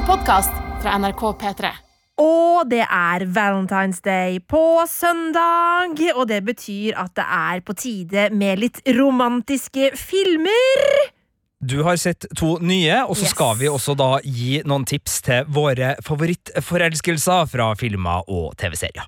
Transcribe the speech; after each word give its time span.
en 0.00 0.06
podkast 0.06 0.52
fra 0.82 0.96
NRK 0.98 1.22
P3. 1.40 1.70
Og 2.20 2.68
det 2.68 2.82
er 2.84 3.24
Valentine's 3.28 4.00
Day 4.04 4.38
på 4.48 4.62
søndag, 4.88 6.00
og 6.14 6.28
det 6.28 6.40
betyr 6.46 6.96
at 7.00 7.12
det 7.16 7.24
er 7.24 7.60
på 7.64 7.76
tide 7.76 8.28
med 8.32 8.60
litt 8.62 8.80
romantiske 8.96 9.90
filmer. 9.98 10.84
Du 11.60 11.82
har 11.84 12.00
sett 12.00 12.24
to 12.36 12.56
nye, 12.64 13.02
og 13.04 13.16
så 13.16 13.26
Yes. 13.28 13.34
skal 13.34 13.56
vi 13.60 13.68
også 13.68 13.96
da 13.96 14.18
gi 14.24 14.62
noen 14.64 14.86
tips 14.86 15.20
til 15.22 15.44
våre 15.48 15.96
favorittforelskelser 16.02 17.46
fra 17.52 17.74
filmer 17.74 18.24
og 18.28 18.56
TV-serier. 18.56 19.04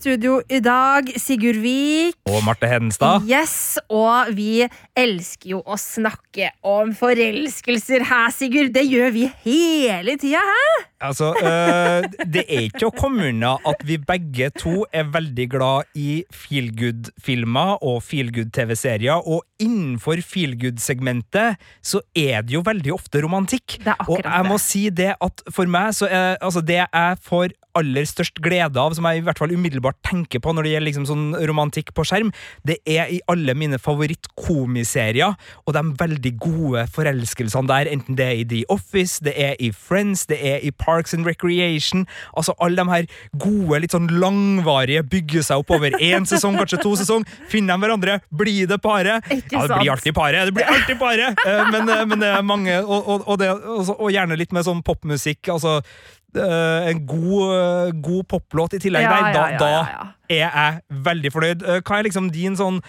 Studio 0.00 0.38
i 0.48 0.62
dag, 0.64 1.10
Sigurd 1.20 1.60
Vik. 1.60 2.16
Og 2.30 2.40
Marte 2.46 2.68
Hedenstad. 2.70 3.26
Yes, 3.28 3.76
og 3.92 4.32
vi 4.36 4.64
elsker 4.96 5.52
jo 5.52 5.60
å 5.60 5.76
snakke 5.80 6.54
om 6.64 6.94
forelskelser 6.96 8.06
her, 8.08 8.30
Sigurd. 8.32 8.72
Det 8.72 8.86
gjør 8.88 9.12
vi 9.18 9.26
hele 9.44 10.16
tida 10.20 10.40
her. 10.40 10.89
Altså, 11.00 11.30
øh, 11.32 12.04
det 12.34 12.44
er 12.44 12.66
ikke 12.66 12.90
å 12.90 12.92
komme 12.92 13.30
unna 13.30 13.54
at 13.68 13.80
vi 13.88 13.96
begge 13.96 14.50
to 14.60 14.84
er 14.92 15.08
veldig 15.08 15.46
glad 15.52 15.88
i 15.96 16.22
feelgood-filmer 16.34 17.80
og 17.80 18.02
feelgood-TV-serier, 18.04 19.24
og 19.24 19.46
innenfor 19.62 20.20
feelgood-segmentet 20.24 21.60
så 21.80 22.02
er 22.12 22.44
det 22.44 22.58
jo 22.58 22.64
veldig 22.66 22.92
ofte 22.92 23.24
romantikk. 23.24 23.78
Og 24.08 24.20
jeg 24.20 24.48
må 24.48 24.60
si 24.60 24.86
det 24.92 25.14
at 25.16 25.44
for 25.48 25.70
meg 25.70 25.96
så 25.96 26.10
er 26.10 26.36
altså 26.40 26.60
det 26.64 26.82
jeg 26.82 27.20
får 27.24 27.56
aller 27.78 28.06
størst 28.08 28.40
glede 28.42 28.80
av, 28.80 28.94
som 28.96 29.06
jeg 29.06 29.20
i 29.20 29.24
hvert 29.26 29.38
fall 29.40 29.52
umiddelbart 29.54 29.98
tenker 30.06 30.42
på 30.42 30.54
når 30.54 30.66
det 30.66 30.72
gjelder 30.74 30.88
liksom 30.88 31.06
sånn 31.08 31.26
romantikk 31.48 31.92
på 31.96 32.04
skjerm, 32.08 32.32
det 32.66 32.80
er 32.88 33.10
i 33.14 33.20
alle 33.30 33.54
mine 33.58 33.78
favorittkomiserier, 33.80 35.36
og 35.64 35.76
de 35.76 35.84
veldig 36.00 36.32
gode 36.42 36.86
forelskelsene 36.94 37.70
der, 37.70 37.90
enten 37.94 38.18
det 38.18 38.26
er 38.26 38.40
i 38.40 38.48
The 38.50 38.62
Office, 38.72 39.22
det 39.24 39.36
er 39.38 39.54
i 39.62 39.70
Friends, 39.76 40.26
det 40.30 40.40
er 40.42 40.64
i 40.66 40.72
Parks 40.90 41.14
and 41.14 41.26
Recreation, 41.28 42.06
altså 42.36 42.54
alle 42.58 42.76
de 42.76 42.90
her 42.90 43.08
gode, 43.38 43.80
litt 43.84 43.94
sånn 43.94 44.10
langvarige, 44.20 45.04
bygger 45.14 45.46
seg 45.46 45.62
opp 45.62 45.74
over 45.78 45.94
én 46.02 46.26
sesong, 46.28 46.58
kanskje 46.58 46.82
to 46.82 46.96
sesong, 46.98 47.26
finner 47.50 47.76
de 47.76 47.86
hverandre, 47.86 48.20
blir 48.42 48.70
det 48.70 48.80
pare? 48.82 49.20
Ja, 49.30 49.66
det 49.66 49.80
blir 49.80 49.92
alltid 49.94 50.16
pare, 50.16 50.46
det 50.48 50.56
blir 50.56 50.70
alltid 50.70 50.98
pare! 51.00 51.32
Eh, 51.46 51.66
Men, 51.70 51.88
eh, 51.88 52.06
men 52.06 52.22
det 52.22 52.30
er 52.34 52.42
mange, 52.46 52.78
og, 52.82 53.08
og, 53.08 53.28
og, 53.28 53.38
det, 53.38 53.50
og, 53.94 54.08
gjerne 54.10 54.38
litt 54.38 54.54
med 54.56 54.66
sånn 54.66 54.82
popmusikk, 54.86 55.52
altså 55.52 55.78
eh, 55.80 56.88
en 56.90 57.04
god, 57.06 57.94
god 58.02 58.26
poplåt 58.30 58.78
i 58.78 58.82
tillegg 58.82 59.06
Ja, 59.06 59.12
der, 59.12 59.34
da, 59.34 59.44
ja, 59.44 59.58
ja, 59.60 59.60
da 59.60 60.08
er 60.30 60.42
jeg 60.42 61.04
veldig 61.06 61.32
fornøyd. 61.34 61.64
Hva 61.82 61.98
er 61.98 62.06
liksom 62.06 62.28
din 62.34 62.58
sånn 62.58 62.80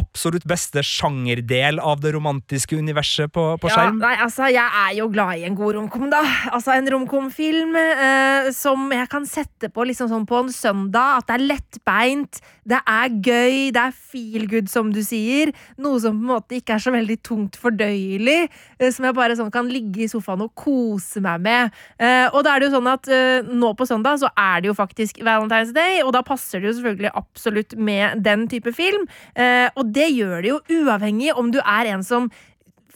absolutt 0.00 0.46
beste 0.48 0.80
sjangerdel 0.80 1.76
av 1.84 2.00
det 2.00 2.14
romantiske 2.14 2.78
universet 2.80 3.28
på, 3.34 3.42
på 3.60 3.68
Ja, 3.68 3.74
skjerm? 3.76 3.98
nei, 4.00 4.14
altså, 4.24 4.46
jeg 4.48 4.64
er 4.64 4.94
jo 4.96 5.08
glad 5.12 5.36
i 5.36 5.44
en 5.44 5.56
god 5.58 5.74
romkom, 5.76 6.06
da. 6.12 6.22
Altså 6.48 6.72
En 6.78 6.88
romkomfilm 6.94 7.76
eh, 7.76 8.48
som 8.56 8.86
jeg 8.92 9.10
kan 9.12 9.26
sette 9.28 9.68
på 9.68 9.84
liksom 9.90 10.08
sånn 10.08 10.24
på 10.28 10.40
en 10.40 10.48
søndag. 10.54 11.18
At 11.20 11.28
det 11.28 11.36
er 11.36 11.44
lettbeint, 11.50 12.40
det 12.64 12.80
er 12.88 13.08
gøy, 13.20 13.58
det 13.76 13.82
er 13.82 13.92
feel 13.92 14.48
good, 14.48 14.70
som 14.72 14.92
du 14.96 15.02
sier. 15.04 15.52
Noe 15.76 16.00
som 16.00 16.16
på 16.16 16.24
en 16.24 16.32
måte 16.38 16.56
ikke 16.62 16.78
er 16.78 16.84
så 16.86 16.94
veldig 16.96 17.18
tungt 17.28 17.60
fordøyelig. 17.60 18.48
Eh, 18.82 18.92
som 18.94 19.06
jeg 19.06 19.16
bare 19.16 19.36
sånn 19.38 19.52
kan 19.54 19.70
ligge 19.70 20.04
i 20.04 20.10
sofaen 20.10 20.44
og 20.44 20.52
kose 20.58 21.22
meg 21.24 21.42
med. 21.44 21.80
Eh, 21.98 22.26
og 22.32 22.42
da 22.44 22.54
er 22.54 22.62
det 22.62 22.68
jo 22.68 22.76
sånn 22.76 22.90
at 22.92 23.10
eh, 23.12 23.48
nå 23.48 23.72
på 23.78 23.88
søndag 23.88 24.20
så 24.22 24.30
er 24.38 24.62
det 24.62 24.72
jo 24.72 24.76
faktisk 24.78 25.22
Valentine's 25.24 25.74
Day, 25.76 26.02
og 26.04 26.12
da 26.16 26.24
passer 26.26 26.60
det 26.60 26.70
jo 26.70 26.76
selvfølgelig 26.78 27.14
absolutt 27.22 27.76
med 27.78 28.22
den 28.26 28.46
type 28.50 28.72
film. 28.76 29.08
Og 29.78 29.84
det 29.94 30.08
gjør 30.12 30.42
det 30.42 30.50
jo 30.50 30.82
uavhengig 30.82 31.32
om 31.38 31.50
du 31.54 31.60
er 31.62 31.88
en 31.92 32.04
som 32.06 32.28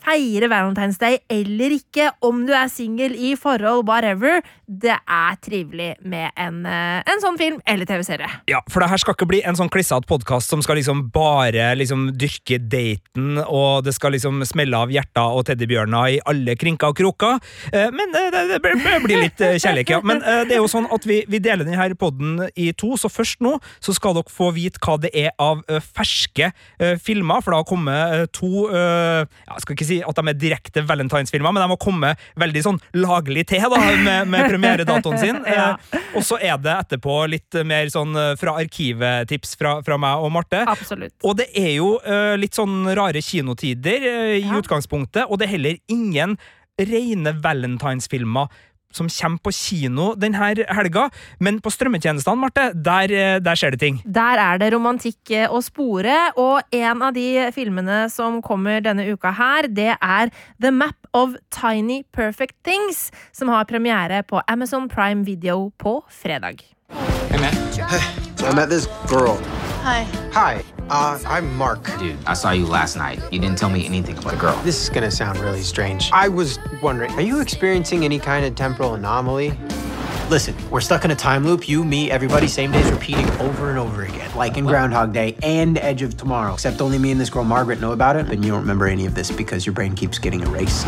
feirer 0.04 0.48
Valentine's 0.50 0.98
Day 1.00 1.18
eller 1.32 1.74
ikke, 1.78 2.10
om 2.24 2.44
du 2.46 2.52
er 2.54 2.68
singel 2.72 3.14
i 3.16 3.34
forhold, 3.38 3.84
whatever. 3.88 4.40
Det 4.66 4.92
er 4.94 5.36
trivelig 5.42 5.92
med 6.02 6.30
en, 6.36 6.60
eh, 6.66 7.02
en 7.06 7.20
sånn 7.22 7.38
film 7.38 7.60
eller 7.66 7.86
TV-serie. 7.86 8.28
Ja, 8.50 8.60
for 8.70 8.80
det 8.82 8.88
her 8.90 8.98
skal 9.02 9.14
ikke 9.14 9.28
bli 9.30 9.40
en 9.46 9.54
sånn 9.58 9.70
klissete 9.70 10.06
podkast 10.10 10.50
som 10.50 10.62
skal 10.62 10.76
liksom 10.80 11.04
bare 11.14 11.72
liksom 11.78 12.08
dyrke 12.18 12.58
daten, 12.68 13.38
og 13.46 13.84
det 13.86 13.94
skal 13.94 14.12
liksom 14.16 14.42
smelle 14.46 14.74
av 14.76 14.90
hjerter 14.90 15.36
og 15.38 15.46
teddybjørner 15.48 16.16
i 16.16 16.20
alle 16.26 16.56
krinker 16.58 16.92
og 16.92 16.98
kroker. 16.98 17.40
Eh, 17.72 17.90
Men 17.94 18.12
det, 18.12 18.24
det, 18.32 18.44
det 18.50 18.62
blir- 18.62 19.22
litt 19.22 19.40
eh, 19.40 19.56
kjærlighet, 19.62 19.88
ja. 19.96 20.00
Men 20.04 20.22
eh, 20.22 20.42
det 20.44 20.56
er 20.56 20.62
jo 20.62 20.68
sånn 20.70 20.86
at 20.92 21.06
vi, 21.08 21.22
vi 21.28 21.38
deler 21.42 21.64
denne 21.64 21.94
podden 21.96 22.48
i 22.56 22.72
to, 22.76 22.96
så 23.00 23.08
først 23.10 23.40
nå 23.44 23.56
så 23.80 23.94
skal 23.96 24.14
dere 24.18 24.30
få 24.32 24.50
vite 24.56 24.80
hva 24.82 24.98
det 25.00 25.10
er 25.16 25.30
av 25.40 25.62
eh, 25.70 25.80
ferske 25.80 26.50
eh, 26.52 26.96
filmer, 27.00 27.40
for 27.40 27.54
det 27.54 27.60
har 27.62 27.68
kommet 27.70 28.16
eh, 28.18 28.26
to 28.34 28.66
ja, 28.66 29.56
skal 29.62 29.74
ikke 29.76 29.85
si 29.88 29.98
at 30.04 30.18
de 30.18 30.32
er 30.32 30.38
direkte 30.38 30.82
Valentine's-filmer, 30.86 31.54
men 31.54 31.62
de 31.64 31.70
har 31.72 31.80
kommet 31.82 32.22
veldig 32.40 32.62
sånn 32.66 32.80
laglig 32.98 33.46
til 33.50 33.64
da, 33.72 33.80
med, 34.04 34.28
med 34.32 34.50
premieredatoen 34.50 35.18
sin. 35.22 35.42
Ja. 35.56 35.68
Eh, 35.92 36.02
og 36.18 36.24
så 36.26 36.36
er 36.42 36.56
det 36.60 36.72
etterpå 36.72 37.14
litt 37.30 37.54
mer 37.68 37.88
sånn 37.92 38.16
eh, 38.18 38.32
fra 38.40 38.56
arkivet-tips 38.60 39.56
fra, 39.60 39.76
fra 39.86 39.96
meg 40.00 40.22
og 40.26 40.32
Marte. 40.34 40.62
Absolutt. 40.68 41.14
Og 41.24 41.36
det 41.38 41.46
er 41.56 41.72
jo 41.78 41.94
eh, 42.02 42.34
litt 42.40 42.56
sånn 42.58 42.84
rare 42.96 43.22
kinotider 43.24 44.04
i 44.36 44.42
Ja. 44.44 44.56
utgangspunktet, 44.58 45.26
og 45.30 45.38
det 45.40 45.46
er 45.48 45.54
heller 45.56 45.78
ingen 45.92 46.36
rene 46.76 47.32
Valentine's-filmer 47.40 48.50
som 48.94 49.08
kommer 49.10 49.42
på 49.44 49.52
kino 49.54 50.12
denne 50.18 50.38
helga, 50.76 51.08
men 51.40 51.60
på 51.60 51.72
strømmetjenestene, 51.72 52.38
Marte, 52.40 52.68
der, 52.74 53.12
eh, 53.12 53.38
der 53.40 53.58
skjer 53.58 53.74
det 53.74 53.80
ting. 53.80 54.00
Der 54.04 54.38
er 54.38 54.58
det 54.58 54.72
romantikk 54.74 55.30
eh, 55.30 55.48
å 55.48 55.60
spore, 55.64 56.14
og 56.36 56.62
en 56.72 57.02
av 57.02 57.14
de 57.16 57.50
filmene 57.56 58.06
som 58.12 58.40
kommer 58.42 58.80
denne 58.80 59.06
uka 59.10 59.32
her, 59.36 59.68
det 59.68 59.96
er 59.96 60.32
The 60.60 60.70
Map 60.70 61.10
of 61.14 61.36
Tiny 61.50 62.04
Perfect 62.12 62.56
Things, 62.64 63.10
som 63.32 63.48
har 63.48 63.64
premiere 63.64 64.22
på 64.22 64.40
Amazon 64.48 64.88
Prime 64.88 65.24
Video 65.24 65.72
på 65.78 66.02
fredag. 66.08 66.62
Hey, 67.30 67.40
man. 67.40 67.52
So 68.36 68.46
I 68.46 68.54
met 68.54 68.70
this 68.70 68.86
girl. 69.08 69.36
Hi. 69.82 70.04
Hi, 70.32 70.62
uh, 70.90 71.18
I'm 71.26 71.56
Mark. 71.56 71.84
Dude, 71.98 72.16
I 72.26 72.34
saw 72.34 72.50
you 72.50 72.66
last 72.66 72.96
night. 72.96 73.20
You 73.32 73.38
didn't 73.38 73.58
tell 73.58 73.70
me 73.70 73.84
anything 73.86 74.16
about 74.18 74.32
the 74.32 74.38
girl. 74.38 74.56
This 74.62 74.82
is 74.82 74.88
gonna 74.88 75.10
sound 75.10 75.38
really 75.38 75.62
strange. 75.62 76.10
I 76.12 76.28
was 76.28 76.58
wondering, 76.82 77.12
are 77.12 77.22
you 77.22 77.40
experiencing 77.40 78.04
any 78.04 78.18
kind 78.18 78.44
of 78.44 78.54
temporal 78.54 78.94
anomaly? 78.94 79.52
Listen, 80.28 80.56
we're 80.70 80.80
stuck 80.80 81.04
in 81.04 81.12
a 81.12 81.16
time 81.16 81.44
loop. 81.44 81.68
You, 81.68 81.84
me, 81.84 82.10
everybody, 82.10 82.48
same 82.48 82.72
days 82.72 82.90
repeating 82.90 83.28
over 83.40 83.70
and 83.70 83.78
over 83.78 84.02
again. 84.02 84.34
Like 84.34 84.56
in 84.56 84.66
Groundhog 84.66 85.12
Day 85.12 85.36
and 85.42 85.78
Edge 85.78 86.02
of 86.02 86.16
Tomorrow. 86.16 86.54
Except 86.54 86.80
only 86.80 86.98
me 86.98 87.12
and 87.12 87.20
this 87.20 87.30
girl 87.30 87.44
Margaret 87.44 87.80
know 87.80 87.92
about 87.92 88.16
it, 88.16 88.28
and 88.28 88.44
you 88.44 88.50
don't 88.50 88.60
remember 88.60 88.86
any 88.86 89.06
of 89.06 89.14
this 89.14 89.30
because 89.30 89.64
your 89.64 89.72
brain 89.72 89.94
keeps 89.94 90.18
getting 90.18 90.40
erased. 90.40 90.86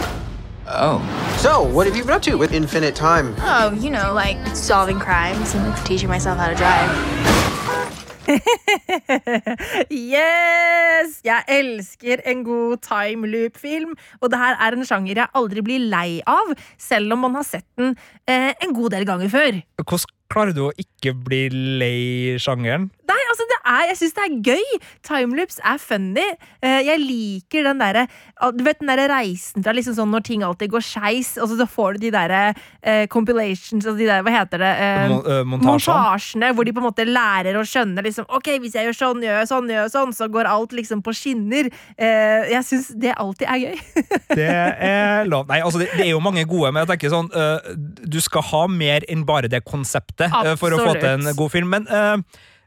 Oh. 0.67 1.01
So, 1.39 1.63
what 1.63 1.87
have 1.87 1.97
you 1.97 2.03
been 2.03 2.15
up 2.15 2.23
to 2.23 2.37
with 2.37 2.53
infinite 2.53 2.95
time? 2.95 3.35
Oh, 3.39 3.73
you 3.73 3.91
know, 3.91 4.13
like 4.13 4.45
solving 4.57 4.99
crimes 4.99 5.55
and 5.55 5.67
like 5.69 5.85
teaching 5.85 6.09
myself 6.09 6.37
how 6.37 6.49
to 6.49 6.55
drive. 6.55 8.08
Yes! 10.13 11.19
Jeg 11.25 11.45
elsker 11.49 12.23
en 12.29 12.45
god 12.47 12.83
time 12.85 13.31
loop-film, 13.31 13.95
og 14.21 14.33
det 14.33 14.41
her 14.41 14.59
er 14.67 14.77
en 14.77 14.87
sjanger 14.89 15.23
jeg 15.23 15.35
aldri 15.39 15.65
blir 15.65 15.89
lei 15.91 16.21
av, 16.29 16.53
selv 16.81 17.17
om 17.17 17.25
man 17.27 17.39
har 17.39 17.47
sett 17.49 17.67
den 17.81 17.95
eh, 18.29 18.53
en 18.65 18.75
god 18.77 18.97
del 18.97 19.09
ganger 19.09 19.33
før. 19.33 19.61
Hvordan 19.83 20.15
klarer 20.29 20.57
du 20.57 20.67
å 20.69 20.77
ikke 20.77 21.15
bli 21.17 21.43
lei 21.81 22.37
sjangeren? 22.43 22.91
Nei, 23.09 23.19
altså 23.33 23.45
det 23.49 23.57
er, 23.63 23.83
jeg 23.89 23.99
syns 24.03 24.15
det 24.17 24.25
er 24.27 24.35
gøy. 24.51 24.79
Timeloops 25.09 25.61
er 25.65 25.79
funny. 25.81 26.25
Eh, 26.61 26.81
jeg 26.85 27.01
liker 27.01 27.65
den 27.69 27.79
derre 27.81 28.03
Du 28.57 28.61
vet 28.67 28.81
den 28.83 28.91
derre 28.91 29.07
reisen 29.11 29.65
fra 29.65 29.73
liksom 29.77 29.95
sånn 29.97 30.11
når 30.13 30.25
ting 30.27 30.43
alltid 30.45 30.71
går 30.75 30.85
skeis, 30.85 31.31
og 31.41 31.49
så 31.51 31.67
får 31.69 31.97
du 31.97 32.07
de 32.07 32.11
derre 32.15 32.43
uh, 32.53 33.05
compilations 33.11 33.87
og 33.89 33.99
de 33.99 34.07
der, 34.09 34.23
hva 34.27 34.33
heter 34.35 34.61
det? 34.63 34.73
uh, 34.79 35.41
Mo- 35.49 35.59
montasjene. 35.65 36.51
hvor 36.55 36.67
de 36.69 36.75
på 36.77 36.83
en 36.83 36.87
måte 36.89 37.07
lærer 37.09 37.57
å 37.59 37.65
skjønne 37.67 38.05
liksom 38.05 38.29
Ok, 38.39 38.51
hvis 38.63 38.77
jeg 38.77 38.89
gjør 38.89 38.99
sånn, 38.99 39.23
gjør 39.25 39.41
jeg 39.41 39.51
sånn, 39.51 39.71
gjør 39.73 39.83
jeg 39.87 39.95
sånn, 39.95 40.13
så 40.17 40.29
går 40.33 40.49
alt 40.51 40.75
liksom 40.77 41.03
på 41.07 41.15
skinner. 41.17 41.71
Uh, 41.99 42.45
jeg 42.53 42.63
syns 42.69 42.91
det 43.01 43.15
alltid 43.17 43.49
er 43.49 43.63
gøy. 43.65 43.81
Det 44.39 44.49
er 44.51 45.25
lov. 45.29 45.49
Nei, 45.49 45.63
altså 45.65 45.81
det, 45.81 45.89
det 45.97 46.05
er 46.07 46.13
jo 46.13 46.21
mange 46.23 46.45
gode, 46.49 46.71
men 46.75 46.85
jeg 46.85 46.91
tenker 46.93 47.13
sånn 47.13 47.31
Du 48.07 48.19
skal 48.23 48.45
ha 48.51 48.61
mer 48.71 49.07
enn 49.11 49.25
bare 49.29 49.49
det 49.51 49.63
konseptet 49.67 50.31
for 50.61 50.75
å 50.77 50.79
få 50.85 50.93
til 51.01 51.09
en 51.17 51.33
god 51.39 51.53
film. 51.55 51.73
Men 51.73 51.89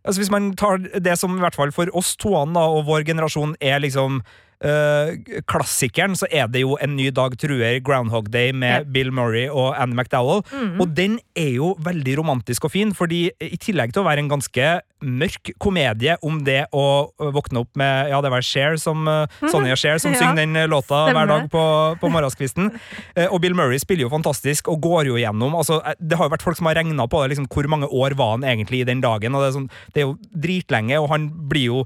altså 0.06 0.22
hvis 0.22 0.32
man 0.34 0.52
tar 0.60 0.82
det 0.82 1.18
som 1.20 1.36
i 1.38 1.44
hvert 1.44 1.58
fall 1.58 1.74
for 1.76 1.92
oss 1.98 2.16
toene 2.20 2.56
da, 2.58 2.66
og 2.66 2.88
vår 2.90 3.06
generasjon 3.08 3.56
er 3.62 3.82
liksom 3.84 4.22
eh, 4.62 5.42
klassikeren 5.50 6.16
så 6.18 6.28
er 6.32 6.48
det 6.52 6.62
jo 6.64 6.78
En 6.82 6.96
ny 6.96 7.10
dag 7.14 7.36
truer, 7.40 7.80
Groundhog 7.84 8.30
Day 8.34 8.52
med 8.54 8.86
yep. 8.86 8.94
Bill 8.94 9.12
Murray 9.12 9.48
og 9.50 9.76
Annie 9.78 9.98
McDowell. 9.98 10.44
Mm. 10.52 10.80
Og 10.82 10.96
den 10.98 11.20
er 11.38 11.52
jo 11.58 11.74
veldig 11.82 12.18
romantisk 12.22 12.66
og 12.70 12.74
fin, 12.76 12.94
fordi 12.98 13.28
i 13.42 13.58
tillegg 13.62 13.94
til 13.94 14.04
å 14.04 14.08
være 14.08 14.24
en 14.24 14.32
ganske 14.32 14.72
mørk 15.02 15.50
komedie 15.58 16.14
om 16.22 16.44
det 16.46 16.68
å 16.78 17.10
våkne 17.34 17.64
opp 17.64 17.72
med 17.80 18.12
Ja, 18.12 18.20
det 18.22 18.30
var 18.30 18.44
Cher 18.46 18.78
som, 18.78 19.08
eh, 19.10 19.26
Sonja 19.50 19.76
Cher 19.76 19.98
som 20.02 20.12
Ja, 20.16 20.20
synger 20.22 20.42
den 20.44 20.54
låta 20.70 21.08
stemmer. 21.08 21.18
hver 21.18 21.32
dag 21.32 21.50
på, 21.54 21.66
på 22.02 22.12
morgenskvisten. 22.14 22.72
Eh, 23.16 23.28
Og 23.32 23.42
Bill 23.42 23.56
Murray 23.58 23.80
spiller 23.82 24.06
jo 24.06 24.12
fantastisk 24.14 24.70
og 24.72 24.80
går 24.84 25.10
jo 25.10 25.18
gjennom 25.20 25.56
altså, 25.58 25.82
eh, 25.86 25.98
Det 26.00 26.16
har 26.18 26.28
jo 26.30 26.34
vært 26.36 26.46
folk 26.46 26.58
som 26.60 26.70
har 26.70 26.78
regna 26.78 27.08
på 27.10 27.22
det, 27.24 27.34
liksom, 27.34 27.48
hvor 27.52 27.68
mange 27.68 27.90
år 27.90 28.16
var 28.20 28.38
han 28.38 28.46
egentlig 28.48 28.82
i 28.84 28.88
den 28.88 29.02
dagen. 29.04 29.36
og 29.36 29.42
Det 29.42 29.50
er, 29.50 29.56
sånn, 29.58 29.70
det 29.94 30.02
er 30.04 30.08
jo 30.08 30.18
dritlenge, 30.46 31.00
og 31.02 31.10
han 31.12 31.28
blir 31.50 31.66
jo 31.72 31.84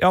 ja, 0.00 0.10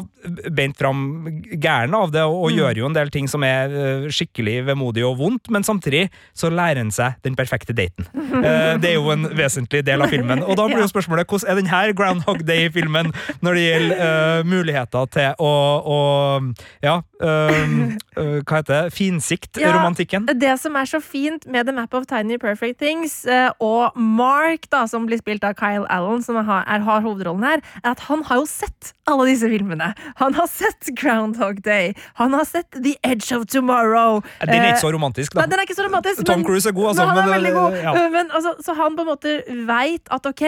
beint 0.56 0.78
fram 0.80 1.26
gæren 1.60 1.94
av 1.98 2.12
det, 2.14 2.22
og, 2.24 2.38
og 2.46 2.52
Mm. 2.54 2.58
gjør 2.58 2.78
jo 2.80 2.86
en 2.88 2.94
del 2.96 3.10
ting 3.12 3.28
som 3.28 3.44
er 3.44 3.74
eh, 3.74 4.06
skikkelig 4.14 4.66
vemodig 4.70 5.04
og 5.04 5.18
vondt, 5.20 5.50
men 5.52 5.64
samtidig 5.68 6.06
så 6.34 6.48
lærer 6.54 6.78
han 6.84 6.92
seg 6.92 7.18
den 7.24 7.36
perfekte 7.36 7.76
daten. 7.76 8.08
Eh, 8.34 8.78
det 8.82 8.90
er 8.90 8.96
jo 8.98 9.12
en 9.14 9.28
vesentlig 9.38 9.84
del 9.86 10.02
av 10.02 10.10
filmen. 10.10 10.42
Og 10.44 10.56
da 10.58 10.66
blir 10.66 10.82
jo 10.82 10.88
spørsmålet 10.90 11.28
hvordan 11.30 11.52
er 11.52 11.60
denne 11.62 11.94
Groundhog 11.96 12.42
Day-filmen 12.48 13.12
når 13.46 13.54
det 13.60 13.64
gjelder 13.68 14.02
eh, 14.08 14.44
muligheter 14.50 15.06
til 15.14 15.36
å, 15.38 15.52
å 15.86 16.00
ja, 16.84 16.96
eh, 17.24 17.64
eh, 18.20 18.40
hva 18.44 18.60
heter 18.60 18.74
det, 18.74 18.94
finsikt 18.96 19.58
Ja. 19.62 19.72
Det 20.34 20.54
som 20.62 20.76
er 20.76 20.86
så 20.90 21.00
fint 21.04 21.46
med 21.48 21.66
The 21.68 21.74
Map 21.76 21.94
of 21.98 22.06
Tiny 22.10 22.38
Perfect 22.42 22.80
Things 22.82 23.26
uh, 23.30 23.52
og 23.64 23.96
Mark, 23.98 24.68
da, 24.74 24.84
som 24.90 25.06
blir 25.08 25.22
spilt 25.22 25.44
av 25.48 25.56
Kyle 25.60 25.86
Allen, 25.94 26.24
som 26.26 26.36
har, 26.40 26.66
er, 26.68 26.84
har 26.86 27.02
hovedrollen 27.06 27.44
her, 27.48 27.64
er 27.84 27.94
at 27.94 28.04
han 28.10 28.24
har 28.28 28.42
jo 28.42 28.48
sett 28.50 28.94
alle 29.10 29.26
disse 29.32 29.48
filmene. 29.52 29.92
Han 30.22 30.36
har 30.38 30.48
sett 30.48 30.92
Groundhog 31.00 31.62
Day. 31.66 31.94
Han 32.20 32.34
har 32.38 32.46
sett 32.48 32.70
The 32.76 32.96
Edge 33.04 33.32
of 33.36 33.46
Tomorrow. 33.52 34.22
Den 34.44 34.50
er 34.50 34.64
Eh, 34.64 34.70
ikke 34.74 34.84
så 34.86 34.92
romantisk, 34.94 35.34
da. 35.34 35.42
Nei, 35.42 35.50
den 35.52 35.60
er 35.60 35.68
ikke 35.68 35.76
så 35.80 35.86
romantisk. 35.88 36.24
Tom 36.26 36.40
men- 36.42 36.46
Cruise 36.48 36.70
er 36.70 36.76
god, 36.76 36.88
altså, 36.94 37.06
Men 37.08 37.18
han 37.18 37.30
er 37.30 37.34
veldig 37.38 37.54
god. 37.54 37.78
ja. 37.84 37.92
Uh, 37.94 38.10
Men, 38.14 38.32
altså, 38.32 38.54
så 38.64 38.76
han 38.78 38.96
på 38.96 39.02
en 39.06 39.10
måte 39.12 39.34
veit 39.68 40.08
at 40.12 40.26
ok, 40.30 40.44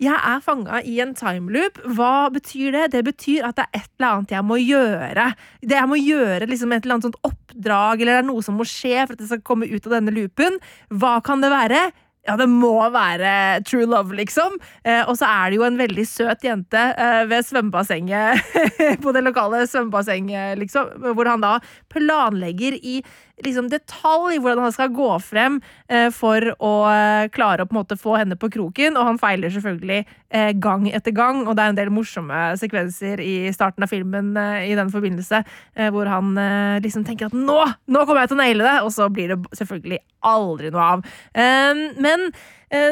jeg 0.00 0.18
er 0.32 0.40
fanga 0.44 0.80
i 0.84 0.98
en 1.00 1.14
timeloop. 1.14 1.80
Hva 1.96 2.28
betyr 2.34 2.72
det? 2.72 2.84
Det 2.92 3.04
betyr 3.04 3.48
at 3.48 3.56
det 3.56 3.64
er 3.72 3.80
et 3.80 3.90
eller 3.98 4.10
annet 4.18 4.30
jeg 4.36 4.44
må 4.44 4.56
gjøre. 4.60 5.26
Det 5.62 5.76
jeg 5.78 5.88
må 5.88 5.94
gjøre 6.00 6.13
liksom 6.50 6.72
et 6.72 6.84
eller 6.84 6.98
annet 6.98 7.08
sånt 7.10 7.20
oppdrag, 7.26 8.00
eller 8.00 8.16
det 8.18 8.22
er 8.22 8.30
noe 8.30 8.44
som 8.44 8.58
må 8.58 8.66
skje 8.68 9.04
for 9.04 9.14
at 9.14 9.22
det 9.22 9.30
skal 9.30 9.44
komme 9.46 9.68
ut 9.70 9.86
av 9.88 9.98
denne 9.98 10.14
loopen. 10.14 10.58
Hva 10.94 11.18
kan 11.24 11.44
det 11.44 11.52
være? 11.52 11.88
Ja, 12.24 12.38
det 12.40 12.46
må 12.48 12.72
være 12.88 13.60
true 13.68 13.84
love, 13.84 14.16
liksom. 14.16 14.56
Eh, 14.80 15.02
og 15.04 15.18
så 15.20 15.28
er 15.28 15.50
det 15.52 15.58
jo 15.58 15.66
en 15.66 15.76
veldig 15.76 16.04
søt 16.08 16.46
jente 16.46 16.80
eh, 16.80 17.24
ved 17.28 17.44
svømmebassenget 17.44 18.56
på 19.04 19.12
det 19.12 19.22
lokale 19.26 19.60
svømmebassenget, 19.68 20.56
liksom, 20.62 21.04
hvor 21.12 21.28
han 21.28 21.44
da 21.44 21.58
planlegger 21.94 22.76
i 22.76 22.98
liksom 23.42 23.66
detalj 23.70 24.38
hvordan 24.42 24.62
han 24.66 24.74
skal 24.74 24.92
gå 24.94 25.08
frem 25.22 25.58
eh, 25.90 26.06
for 26.14 26.52
å 26.62 26.72
eh, 26.90 27.26
klare 27.34 27.64
å 27.64 27.68
på 27.68 27.74
en 27.74 27.80
måte 27.80 27.98
få 27.98 28.16
henne 28.20 28.38
på 28.38 28.50
kroken, 28.54 28.98
og 28.98 29.08
han 29.08 29.20
feiler 29.22 29.50
selvfølgelig 29.54 30.00
eh, 30.04 30.52
gang 30.62 30.86
etter 30.94 31.14
gang, 31.16 31.42
og 31.46 31.56
det 31.56 31.64
er 31.64 31.74
en 31.74 31.80
del 31.80 31.92
morsomme 31.94 32.44
sekvenser 32.60 33.22
i 33.24 33.36
starten 33.54 33.86
av 33.86 33.90
filmen 33.90 34.34
eh, 34.38 34.70
i 34.70 34.78
den 34.78 34.92
forbindelse, 34.94 35.42
eh, 35.74 35.90
hvor 35.94 36.10
han 36.10 36.34
eh, 36.38 36.80
liksom 36.84 37.06
tenker 37.06 37.30
at 37.30 37.38
nå, 37.38 37.60
nå 37.90 38.04
kommer 38.04 38.22
jeg 38.22 38.34
til 38.34 38.38
å 38.38 38.44
naile 38.44 38.68
det, 38.68 38.76
og 38.86 38.92
så 38.94 39.10
blir 39.10 39.34
det 39.34 39.58
selvfølgelig 39.58 40.02
aldri 40.34 40.70
noe 40.74 40.90
av. 40.94 41.08
Eh, 41.34 41.88
men 42.04 42.30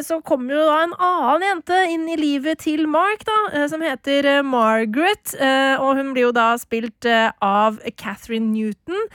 så 0.04 0.20
kommer 0.22 0.54
jo 0.54 0.64
da 0.68 0.76
en 0.84 0.92
annen 1.02 1.42
jente 1.46 1.78
inn 1.90 2.04
i 2.12 2.16
livet 2.20 2.60
til 2.62 2.84
Mark, 2.90 3.24
da, 3.26 3.38
eh, 3.52 3.64
som 3.70 3.82
heter 3.82 4.28
eh, 4.30 4.42
Margaret. 4.46 5.34
eh, 5.34 5.74
Og 5.82 5.96
hun 5.98 6.12
blir 6.14 6.28
jo 6.28 6.32
da 6.36 6.52
spilt 6.60 7.06
eh, 7.08 7.30
av 7.42 7.80
Catherine 7.96 8.52
Newton. 8.52 9.08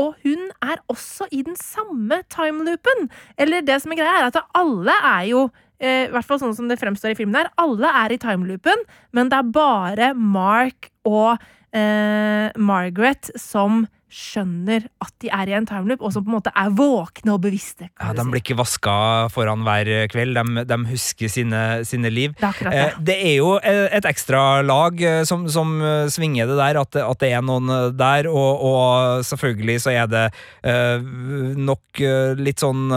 Og 0.00 0.14
hun 0.24 0.46
er 0.64 0.80
også 0.88 1.26
i 1.30 1.42
den 1.44 1.56
samme 1.60 2.22
timeloopen. 2.32 3.10
Eller 3.36 3.60
det 3.60 3.82
som 3.82 3.92
er 3.92 4.00
greia, 4.00 4.14
er 4.22 4.30
at 4.30 4.38
alle 4.56 4.94
er 5.04 5.26
jo 5.28 5.42
eh, 5.78 6.06
I 6.06 6.12
hvert 6.14 6.24
fall 6.24 6.40
sånn 6.40 6.56
som 6.56 6.70
det 6.70 6.78
fremstår 6.80 7.12
i 7.12 7.18
filmen 7.18 7.36
her. 7.42 7.50
Alle 7.60 7.90
er 8.04 8.14
i 8.14 8.20
timeloopen, 8.22 8.86
men 9.12 9.28
det 9.28 9.42
er 9.42 9.52
bare 9.52 10.14
Mark 10.16 10.88
og 11.04 11.36
eh, 11.76 12.48
Margaret 12.56 13.28
som 13.36 13.84
skjønner 14.12 14.86
at 15.02 15.12
de 15.22 15.30
er 15.34 15.50
i 15.50 15.54
en 15.58 15.66
timeloop, 15.66 16.02
og 16.06 16.12
som 16.14 16.24
på 16.24 16.30
en 16.30 16.36
måte 16.38 16.52
er 16.54 16.70
våkne 16.78 17.34
og 17.34 17.40
bevisste. 17.42 17.88
Ja, 17.98 18.12
de 18.16 18.24
blir 18.30 18.42
ikke 18.42 18.56
vaska 18.58 18.94
foran 19.34 19.64
hver 19.66 19.90
kveld, 20.12 20.36
de, 20.38 20.64
de 20.68 20.78
husker 20.92 21.30
sine, 21.32 21.62
sine 21.88 22.12
liv. 22.12 22.36
Det 22.38 22.46
er 22.46 22.54
Eh, 22.66 22.94
det. 22.98 23.04
Det 23.06 23.16
er 23.32 23.36
jo 23.38 23.52
et 23.64 24.06
ekstra 24.08 24.62
lag 24.66 25.00
eh, 25.02 25.22
som, 25.28 25.46
som 25.50 25.76
eh, 25.82 26.06
svinger 26.12 26.46
det 26.50 26.58
der, 26.58 26.80
at, 26.80 26.96
at 27.02 27.22
det 27.22 27.32
er 27.34 27.44
noen 27.44 27.70
der, 27.96 28.28
og, 28.30 28.62
og 28.70 29.24
selvfølgelig 29.26 29.80
så 29.82 29.94
er 29.96 30.10
det 30.10 30.24
eh, 30.62 31.02
nok 31.56 32.04
litt 32.38 32.60
sånn 32.62 32.90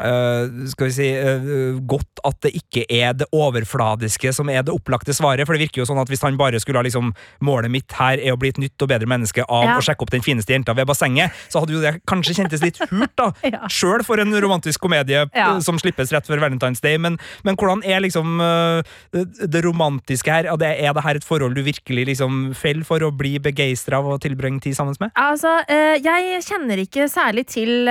eh, 0.00 0.66
skal 0.72 0.88
vi 0.88 0.94
si 0.96 1.08
uh, 1.12 1.76
godt 1.84 2.22
at 2.24 2.38
det 2.46 2.54
ikke 2.56 2.84
er 2.88 3.12
det 3.20 3.26
overfladiske 3.36 4.32
som 4.34 4.48
er 4.52 4.62
det 4.64 4.72
opplagte 4.74 5.12
svaret, 5.14 5.44
for 5.46 5.54
det 5.56 5.66
virker 5.66 5.82
jo 5.82 5.86
sånn 5.88 6.00
at 6.00 6.08
hvis 6.10 6.22
han 6.24 6.38
bare 6.40 6.60
skulle 6.62 6.80
ha 6.80 6.86
liksom 6.86 7.12
Målet 7.44 7.70
mitt 7.72 7.92
her 7.98 8.16
er 8.22 8.32
å 8.32 8.38
bli 8.40 8.48
et 8.54 8.58
nytt 8.62 8.80
og 8.84 8.88
bedre 8.90 9.08
menneske 9.10 9.44
av 9.44 9.64
Ja. 9.68 9.74
å 9.76 9.84
sjekke 9.84 10.02
opp 10.06 10.12
den 10.14 10.22
fineste 10.24 10.54
jenta 10.54 10.72
ved 10.76 10.86
bassenget, 10.88 11.32
så 11.52 11.60
hadde 11.60 11.74
jo 11.76 11.82
det 11.82 11.92
kanskje 12.08 12.34
kjentes 12.38 12.62
litt 12.64 12.78
hult, 12.90 13.12
da. 13.20 13.30
Ja. 13.54 13.68
Sjøl 13.68 14.02
for 14.06 14.20
en 14.22 14.32
romantisk 14.40 14.80
komedie 14.80 15.26
Ja. 15.34 15.50
eh, 15.56 15.60
som 15.64 15.78
slippes 15.78 16.12
rett 16.14 16.26
før 16.26 16.40
Valentine's 16.42 16.80
Day, 16.84 16.96
men, 16.98 17.18
men 17.44 17.56
hvordan 17.60 17.84
er 17.84 18.00
liksom 18.04 18.40
uh, 18.40 18.80
det- 19.12 19.62
romantiske 19.64 20.30
her? 20.32 20.48
Er 20.50 20.56
det, 20.60 20.70
er 20.84 20.92
det 20.96 21.04
her 21.04 21.16
et 21.20 21.24
forhold 21.24 21.54
du 21.56 21.62
virkelig 21.62 22.06
liksom 22.14 22.54
faller 22.56 22.84
for 22.88 23.04
å 23.04 23.12
bli 23.14 23.36
begeistra 23.38 23.98
av 24.00 24.08
å 24.14 24.18
tilbringe 24.20 24.60
tid 24.64 24.76
sammen 24.76 24.96
med? 25.00 25.12
Altså, 25.18 25.52
jeg 25.68 26.40
kjenner 26.46 26.80
ikke 26.82 27.06
særlig 27.10 27.46
til 27.52 27.86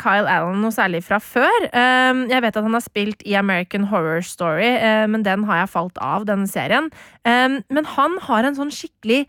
Kyle 0.00 0.26
Allen 0.30 0.60
noe 0.62 0.74
særlig 0.74 1.02
fra 1.06 1.18
før. 1.24 1.68
Um, 1.72 2.26
jeg 2.30 2.44
vet 2.44 2.58
at 2.60 2.66
han 2.66 2.76
har 2.76 2.84
spilt 2.84 3.24
i 3.26 3.36
American 3.38 3.88
Horror 3.90 4.22
Story, 4.26 4.74
eh, 4.76 5.06
men 5.10 5.24
den 5.26 5.46
har 5.48 5.64
jeg 5.64 5.72
falt 5.74 5.98
av, 6.04 6.28
den 6.28 6.46
serien. 6.50 6.92
Um, 7.24 7.60
men 7.72 7.90
han 7.96 8.20
har 8.28 8.46
en 8.46 8.60
sånn 8.60 8.72
skikkelig 8.74 9.24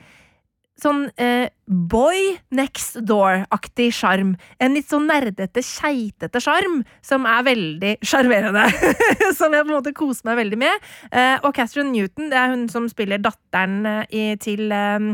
Sånn 0.75 1.05
eh, 1.15 1.47
boy 1.71 2.33
next 2.51 2.97
door-aktig 3.07 3.93
sjarm. 3.95 4.33
En 4.59 4.73
litt 4.75 4.89
sånn 4.91 5.05
nerdete, 5.07 5.63
keitete 5.63 6.41
sjarm 6.43 6.81
som 7.05 7.23
er 7.31 7.45
veldig 7.47 7.93
sjarmerende. 8.03 8.65
som 9.39 9.55
jeg 9.55 9.63
på 9.63 9.69
en 9.69 9.71
måte 9.71 9.95
koser 9.95 10.27
meg 10.27 10.41
veldig 10.41 10.59
med. 10.65 10.89
Eh, 11.15 11.37
og 11.47 11.55
Catherine 11.55 11.93
Newton, 11.93 12.27
det 12.33 12.41
er 12.41 12.51
hun 12.51 12.67
som 12.71 12.89
spiller 12.91 13.23
datteren 13.23 13.87
eh, 13.87 14.03
i, 14.11 14.25
til 14.43 14.67
eh, 14.67 15.13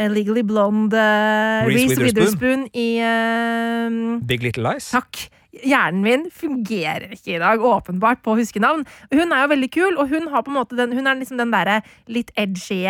eh, 0.00 0.08
Legally 0.16 0.46
Blonde 0.48 0.96
uh, 0.96 1.68
Reese 1.68 1.92
Reese 1.92 2.08
Witherspoon. 2.08 2.64
Witherspoon 2.64 2.68
i 2.72 2.88
eh, 3.04 4.26
Big 4.32 4.48
Little 4.48 4.64
Lies? 4.70 4.94
Takk. 4.96 5.26
Hjernen 5.64 6.02
min 6.04 6.26
fungerer 6.32 7.12
ikke 7.14 7.36
i 7.36 7.42
dag, 7.42 7.62
åpenbart, 7.62 8.22
på 8.24 8.34
å 8.34 8.40
huske 8.40 8.62
navn. 8.62 8.84
Hun 9.14 9.32
er 9.32 9.44
jo 9.44 9.52
veldig 9.54 9.70
kul, 9.72 9.94
og 9.96 10.10
hun 10.12 10.28
den, 10.76 10.96
hun 10.96 11.06
er 11.06 11.20
liksom 11.20 11.40
den 11.40 11.54
derre 11.54 11.80
litt 12.08 12.32
edgy 12.36 12.84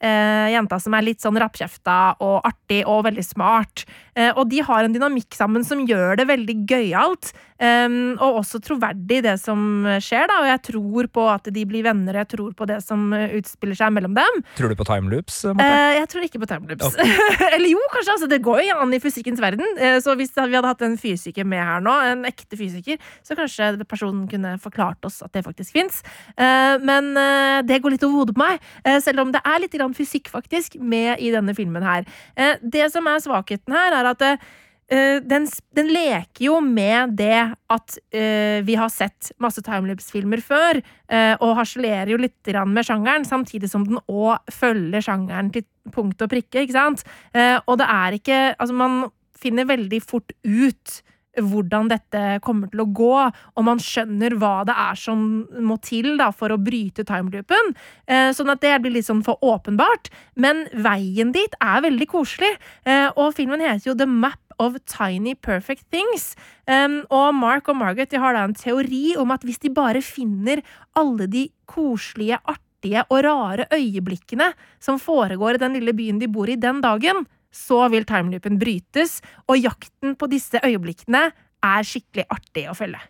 eh, 0.00 0.48
jenta 0.52 0.78
som 0.82 0.94
er 0.96 1.06
litt 1.06 1.24
sånn 1.24 1.38
rappkjefta 1.40 2.16
og 2.24 2.46
artig 2.46 2.82
og 2.88 3.04
veldig 3.08 3.24
smart. 3.24 3.84
Eh, 4.16 4.30
og 4.32 4.48
de 4.50 4.62
har 4.64 4.84
en 4.84 4.94
dynamikk 4.94 5.36
sammen 5.36 5.64
som 5.66 5.84
gjør 5.86 6.20
det 6.20 6.28
veldig 6.30 6.56
gøyalt, 6.68 7.32
eh, 7.58 7.96
og 8.16 8.40
også 8.42 8.60
troverdig, 8.64 9.22
det 9.26 9.36
som 9.42 9.86
skjer, 10.02 10.26
da. 10.30 10.40
Og 10.44 10.50
jeg 10.50 10.62
tror 10.70 11.10
på 11.12 11.26
at 11.32 11.50
de 11.52 11.66
blir 11.68 11.86
venner, 11.86 12.20
jeg 12.22 12.30
tror 12.36 12.52
på 12.56 12.68
det 12.68 12.80
som 12.84 13.08
eh, 13.16 13.36
utspiller 13.38 13.78
seg 13.78 13.94
mellom 13.96 14.16
dem. 14.16 14.42
Tror 14.58 14.72
du 14.72 14.78
på 14.78 14.88
timeloops? 14.88 15.42
Marte? 15.52 15.66
Eh, 15.66 15.96
jeg 16.00 16.10
tror 16.12 16.28
ikke 16.28 16.42
på 16.42 16.50
timeloops. 16.52 16.98
Eller 17.54 17.70
jo, 17.72 17.82
kanskje. 17.94 18.16
Altså, 18.16 18.30
det 18.30 18.42
går 18.44 18.62
jo 18.66 18.78
an 18.80 18.94
i 18.96 19.02
fysikkens 19.02 19.42
verden. 19.42 19.66
Uh, 19.80 19.98
så 20.00 20.14
hvis 20.16 20.32
vi 20.36 20.54
hadde 20.54 20.70
hatt 20.70 20.84
en 20.86 20.96
fysiker 21.00 21.44
med 21.48 21.60
her 21.60 21.82
nå, 21.84 21.92
en 22.12 22.24
ekte 22.28 22.56
fysiker, 22.58 23.00
så 23.26 23.36
kanskje 23.38 23.74
personen 23.86 24.24
kunne 24.30 24.56
forklart 24.62 25.04
oss 25.06 25.20
at 25.24 25.34
det 25.36 25.44
faktisk 25.46 25.76
fins. 25.76 26.02
men 26.36 27.10
eh, 27.18 27.62
det 27.66 27.80
går 27.82 27.94
litt 27.94 28.04
over 28.06 28.22
hodet 28.22 28.36
på 28.36 28.42
meg, 28.42 28.68
eh, 28.84 28.98
selv 29.02 29.24
om 29.24 29.32
det 29.34 29.42
er 29.44 29.62
litt 29.62 29.74
grann 29.74 29.96
fysikk 29.96 30.30
faktisk 30.32 30.78
med 30.80 31.20
i 31.22 31.32
denne 31.34 31.54
filmen 31.56 31.84
her. 31.86 32.06
Eh, 32.36 32.56
det 32.62 32.90
som 32.94 33.06
er 33.10 33.22
svakheten 33.24 33.74
her, 33.76 33.96
er 34.00 34.10
at 34.12 34.24
eh, 34.24 34.46
den, 34.86 35.48
den 35.74 35.88
leker 35.90 36.44
jo 36.44 36.60
med 36.62 37.16
det 37.18 37.40
at 37.74 37.96
uh, 38.14 38.58
vi 38.62 38.76
har 38.78 38.92
sett 38.92 39.32
masse 39.42 39.62
timelapse-filmer 39.66 40.42
før, 40.44 40.78
uh, 41.10 41.34
og 41.40 41.56
harselerer 41.58 42.12
jo 42.12 42.20
litt 42.22 42.52
med 42.70 42.86
sjangeren, 42.86 43.26
samtidig 43.26 43.70
som 43.72 43.86
den 43.88 43.98
òg 44.06 44.46
følger 44.54 45.02
sjangeren 45.02 45.50
til 45.54 45.66
punkt 45.94 46.22
og 46.22 46.30
prikke, 46.30 46.62
ikke 46.62 46.76
sant? 46.76 47.02
Uh, 47.34 47.58
og 47.66 47.80
det 47.82 47.90
er 47.90 48.20
ikke 48.20 48.40
Altså, 48.54 48.74
man 48.78 49.08
finner 49.36 49.66
veldig 49.68 49.98
fort 50.04 50.32
ut 50.46 51.00
hvordan 51.42 51.90
dette 51.90 52.22
kommer 52.44 52.70
til 52.72 52.82
å 52.82 52.88
gå, 52.96 53.12
og 53.26 53.66
man 53.66 53.80
skjønner 53.82 54.36
hva 54.40 54.64
det 54.68 54.76
er 54.86 54.98
som 55.00 55.44
må 55.68 55.78
til 55.84 56.14
da, 56.20 56.30
for 56.34 56.52
å 56.52 56.60
bryte 56.60 57.04
timeloopen. 57.06 57.74
Eh, 58.08 58.30
sånn 58.36 58.52
at 58.52 58.62
det 58.64 58.74
blir 58.82 58.96
litt 58.96 59.08
sånn 59.08 59.24
for 59.26 59.40
åpenbart. 59.44 60.10
Men 60.40 60.64
veien 60.72 61.34
dit 61.36 61.60
er 61.60 61.84
veldig 61.84 62.08
koselig, 62.10 62.54
eh, 62.88 63.08
og 63.14 63.34
filmen 63.36 63.60
heter 63.64 63.90
jo 63.90 63.98
The 63.98 64.08
Map 64.08 64.40
of 64.62 64.78
Tiny 64.88 65.34
Perfect 65.34 65.86
Things. 65.92 66.34
Um, 66.68 67.02
og 67.10 67.34
Mark 67.36 67.68
og 67.68 67.78
Margaret 67.80 68.12
de 68.12 68.20
har 68.20 68.36
da 68.36 68.44
en 68.46 68.56
teori 68.56 69.16
om 69.20 69.32
at 69.34 69.44
hvis 69.46 69.60
de 69.62 69.72
bare 69.74 70.02
finner 70.04 70.62
alle 70.96 71.28
de 71.30 71.48
koselige, 71.68 72.38
artige 72.44 73.04
og 73.10 73.24
rare 73.26 73.66
øyeblikkene 73.74 74.52
som 74.82 75.00
foregår 75.02 75.56
i 75.56 75.64
den 75.64 75.76
lille 75.78 75.96
byen 75.96 76.20
de 76.22 76.30
bor 76.30 76.48
i 76.48 76.60
den 76.60 76.80
dagen, 76.84 77.26
så 77.52 77.86
vil 77.88 78.04
timeloopen 78.04 78.58
brytes, 78.60 79.20
og 79.48 79.58
jakten 79.58 80.16
på 80.18 80.28
disse 80.28 80.60
øyeblikkene 80.60 81.30
er 81.64 81.86
skikkelig 81.86 82.26
artig 82.30 82.66
å 82.68 82.76
følge. 82.76 83.00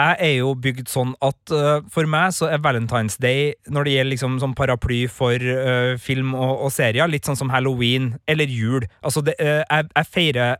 Jeg 0.00 0.16
er 0.24 0.34
jo 0.38 0.52
bygd 0.56 0.88
sånn 0.88 1.10
at 1.24 1.52
uh, 1.52 1.82
for 1.92 2.08
meg 2.08 2.32
så 2.32 2.48
er 2.48 2.62
Valentine's 2.64 3.18
Day, 3.20 3.50
når 3.68 3.86
det 3.86 3.94
gjelder 3.94 4.12
liksom 4.14 4.38
sånn 4.40 4.54
paraply 4.56 5.02
for 5.12 5.36
uh, 5.36 5.98
film 6.00 6.32
og, 6.38 6.64
og 6.66 6.72
serier, 6.72 7.10
litt 7.10 7.28
sånn 7.28 7.36
som 7.36 7.52
halloween 7.52 8.14
eller 8.30 8.48
jul. 8.48 8.86
Altså, 9.04 9.20
det, 9.26 9.36
uh, 9.42 9.60
jeg, 9.60 9.90
jeg 9.92 10.10
feirer 10.14 10.56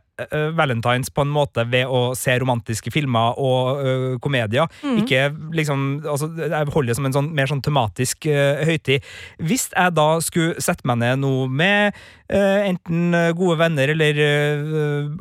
Valentines 0.55 1.09
på 1.09 1.23
en 1.25 1.31
måte 1.33 1.63
ved 1.71 1.89
å 1.89 2.11
se 2.17 2.35
romantiske 2.41 2.91
filmer 2.93 3.37
og 3.41 3.81
uh, 3.81 4.07
komedier. 4.21 4.69
Ikke 4.99 5.29
liksom 5.55 6.03
altså, 6.05 6.29
Jeg 6.37 6.71
holder 6.73 6.91
det 6.91 6.97
som 6.99 7.07
en 7.09 7.15
sånn 7.15 7.29
mer 7.35 7.49
sånn 7.49 7.63
tematisk 7.65 8.27
uh, 8.29 8.61
høytid. 8.67 9.05
Hvis 9.41 9.69
jeg 9.71 9.95
da 9.97 10.07
skulle 10.23 10.61
sette 10.61 10.85
meg 10.89 11.01
ned 11.01 11.23
nå 11.23 11.33
med 11.49 11.97
uh, 12.31 12.59
enten 12.67 13.17
gode 13.37 13.57
venner 13.59 13.91
eller 13.95 14.21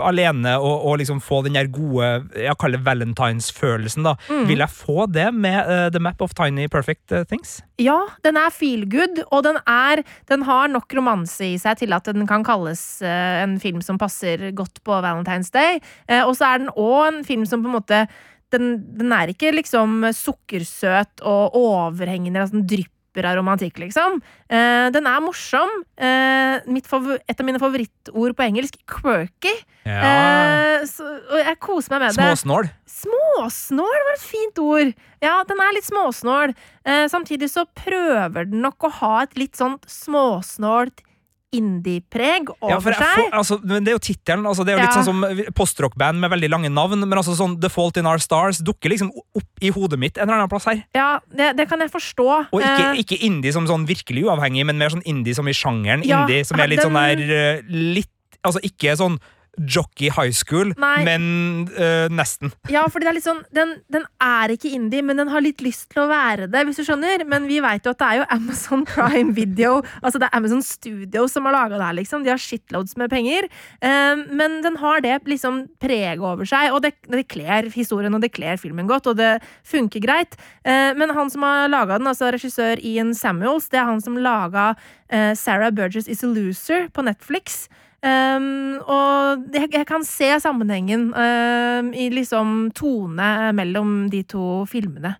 alene 0.04 0.56
og, 0.60 0.84
og 0.90 1.00
liksom 1.00 1.22
få 1.24 1.42
den 1.46 1.56
der 1.58 1.70
gode, 1.72 2.10
jeg 2.36 2.58
kaller 2.60 2.82
valentines-følelsen, 2.84 4.06
da, 4.06 4.16
vil 4.48 4.62
jeg 4.62 4.72
få 4.74 5.06
det 5.10 5.30
med 5.34 5.94
The 5.94 6.02
Map 6.02 6.22
of 6.24 6.34
Tiny 6.38 6.68
Perfect 6.70 7.12
Things? 7.30 7.60
Ja, 7.80 7.96
den 8.24 8.36
er 8.36 8.52
feel 8.52 8.84
good, 8.90 9.22
og 9.32 9.44
den, 9.46 9.56
er, 9.68 10.02
den 10.28 10.44
har 10.44 10.68
nok 10.68 10.92
romanse 10.96 11.46
i 11.54 11.56
seg 11.60 11.78
til 11.80 11.94
at 11.96 12.08
den 12.12 12.26
kan 12.28 12.44
kalles 12.44 12.82
eh, 13.00 13.40
en 13.40 13.56
film 13.62 13.80
som 13.84 13.98
passer 14.00 14.50
godt 14.56 14.82
på 14.84 14.89
Valentine's 14.98 15.52
Day. 15.54 15.78
Eh, 16.08 16.24
og 16.24 16.34
så 16.38 16.50
er 16.50 16.64
den 16.64 16.74
òg 16.74 17.06
en 17.08 17.24
film 17.26 17.46
som 17.48 17.62
på 17.62 17.70
en 17.70 17.78
måte 17.78 18.04
den, 18.54 18.72
den 18.98 19.12
er 19.14 19.30
ikke 19.30 19.52
liksom 19.54 20.08
sukkersøt 20.16 21.22
og 21.26 21.54
overhengende, 21.58 22.42
altså 22.42 22.58
den 22.58 22.66
drypper 22.70 23.26
av 23.26 23.36
romantikk, 23.38 23.78
liksom. 23.82 24.20
Eh, 24.50 24.86
den 24.94 25.06
er 25.06 25.22
morsom. 25.22 25.70
Eh, 25.98 26.58
et 26.62 27.40
av 27.40 27.46
mine 27.46 27.60
favorittord 27.62 28.36
på 28.38 28.46
engelsk, 28.46 28.78
quirky. 28.90 29.54
Eh, 29.86 30.86
så, 30.90 31.06
og 31.30 31.38
jeg 31.40 31.58
koser 31.62 31.94
meg 31.94 32.04
med 32.04 32.18
det. 32.18 32.26
Småsnål. 32.26 32.70
Småsnål 33.00 34.06
var 34.08 34.16
et 34.16 34.24
fint 34.24 34.62
ord. 34.62 34.94
Ja, 35.24 35.36
den 35.48 35.62
er 35.62 35.76
litt 35.76 35.88
småsnål. 35.88 36.54
Eh, 36.86 37.06
samtidig 37.12 37.50
så 37.52 37.66
prøver 37.66 38.50
den 38.50 38.62
nok 38.64 38.86
å 38.88 38.94
ha 39.00 39.14
et 39.24 39.38
litt 39.40 39.58
sånn 39.58 39.78
småsnålt 39.90 41.02
indie-preg 41.52 42.50
over 42.60 42.70
Ja, 42.70 42.78
for 42.80 42.92
seg. 42.94 43.14
får, 43.18 43.30
altså, 43.34 43.56
men 43.64 43.84
det 43.84 43.92
er 43.92 43.96
jo 43.96 44.02
tittelen. 44.06 44.46
Altså, 44.46 44.64
det 44.64 44.72
er 44.74 44.78
jo 44.78 44.84
litt 44.84 44.96
sånn 44.96 45.08
som 45.08 45.24
postrock-band 45.58 46.20
med 46.22 46.30
veldig 46.30 46.50
lange 46.52 46.70
navn. 46.72 47.00
Men 47.02 47.18
altså 47.18 47.34
sånn 47.38 47.56
The 47.60 47.70
Fault 47.72 47.96
in 48.00 48.06
Our 48.06 48.18
Stars 48.22 48.60
dukker 48.62 48.92
liksom 48.92 49.10
opp 49.14 49.64
i 49.66 49.72
hodet 49.74 49.98
mitt 49.98 50.16
en 50.18 50.28
eller 50.28 50.40
annen 50.44 50.52
plass 50.52 50.68
her. 50.70 50.84
Ja, 50.96 51.08
det, 51.34 51.56
det 51.58 51.68
kan 51.70 51.80
jeg 51.82 51.90
forstå. 51.90 52.28
Og 52.52 52.60
ikke, 52.62 52.86
Eh, 52.90 53.02
ikke 53.02 53.18
indie 53.26 53.52
som 53.52 53.66
sånn 53.66 53.84
virkelig 53.88 54.24
uavhengig, 54.28 54.64
men 54.66 54.78
mer 54.78 54.90
sånn 54.94 55.02
indie 55.04 55.34
som 55.34 55.48
i 55.50 55.52
sjangeren 55.56 56.04
Ja, 56.06 56.22
indie. 56.24 56.44
Som 56.46 56.60
er 56.60 56.68
litt 56.70 56.80
den- 56.80 56.90
sånn 56.90 57.00
der 57.18 57.58
eh, 57.58 57.62
litt 57.68 58.08
Altså 58.42 58.56
ikke 58.64 58.94
sånn 58.96 59.18
jockey 59.58 60.10
high 60.10 60.32
school, 60.32 60.72
Nei. 60.80 61.02
men 61.04 61.68
eh, 61.74 62.06
nesten. 62.12 62.52
ja, 62.72 62.84
fordi 62.90 63.06
det 63.06 63.10
er 63.12 63.18
litt 63.18 63.26
sånn 63.26 63.42
den, 63.54 63.74
den 63.92 64.06
er 64.22 64.54
ikke 64.54 64.70
indie, 64.76 65.02
men 65.04 65.20
den 65.20 65.30
har 65.32 65.44
litt 65.44 65.62
lyst 65.64 65.90
til 65.92 66.04
å 66.04 66.08
være 66.10 66.48
det, 66.50 66.64
hvis 66.68 66.80
du 66.80 66.86
skjønner. 66.86 67.24
Men 67.28 67.48
vi 67.50 67.60
vet 67.64 67.86
jo 67.86 67.94
at 67.94 68.00
det 68.00 68.08
er 68.08 68.20
jo 68.20 68.28
Amazon 68.36 68.84
Prime 68.88 69.34
Video, 69.36 69.80
altså 70.04 70.22
det 70.22 70.30
er 70.30 70.38
Amazon 70.38 70.62
Studio 70.64 71.26
som 71.30 71.48
har 71.48 71.56
laga 71.56 71.76
det 71.76 71.88
her, 71.88 71.98
liksom. 72.00 72.24
De 72.24 72.32
har 72.32 72.40
shitloads 72.40 72.96
med 73.00 73.12
penger. 73.12 73.50
Eh, 73.82 74.24
men 74.30 74.60
den 74.64 74.78
har 74.80 75.04
det 75.04 75.18
liksom 75.28 75.64
preget 75.82 76.20
over 76.20 76.48
seg, 76.48 76.70
og 76.74 76.82
det, 76.84 76.94
det 77.10 77.26
kler 77.30 77.68
historien 77.74 78.14
og 78.16 78.22
det 78.24 78.32
kler 78.36 78.60
filmen 78.60 78.88
godt, 78.90 79.10
og 79.10 79.18
det 79.20 79.36
funker 79.66 80.02
greit. 80.04 80.36
Uh, 80.66 80.92
men 80.98 81.12
han 81.16 81.30
som 81.32 81.44
har 81.46 81.70
laga 81.72 81.98
den, 81.98 82.08
altså 82.10 82.30
regissør 82.34 82.80
Ian 82.84 83.14
Samuels, 83.16 83.70
det 83.72 83.80
er 83.80 83.88
han 83.88 84.02
som 84.04 84.18
laga 84.20 84.72
uh, 84.74 85.32
Sarah 85.38 85.72
Burgess 85.74 86.08
Is 86.10 86.24
a 86.26 86.30
Loser 86.30 86.88
på 86.92 87.04
Netflix. 87.06 87.64
Um, 88.00 88.80
og 88.88 89.44
jeg, 89.52 89.68
jeg 89.74 89.84
kan 89.88 90.04
se 90.08 90.30
sammenhengen 90.40 91.10
um, 91.12 91.90
i 91.92 92.08
liksom 92.12 92.70
tone 92.76 93.52
mellom 93.56 94.10
de 94.12 94.22
to 94.24 94.64
filmene. 94.70 95.14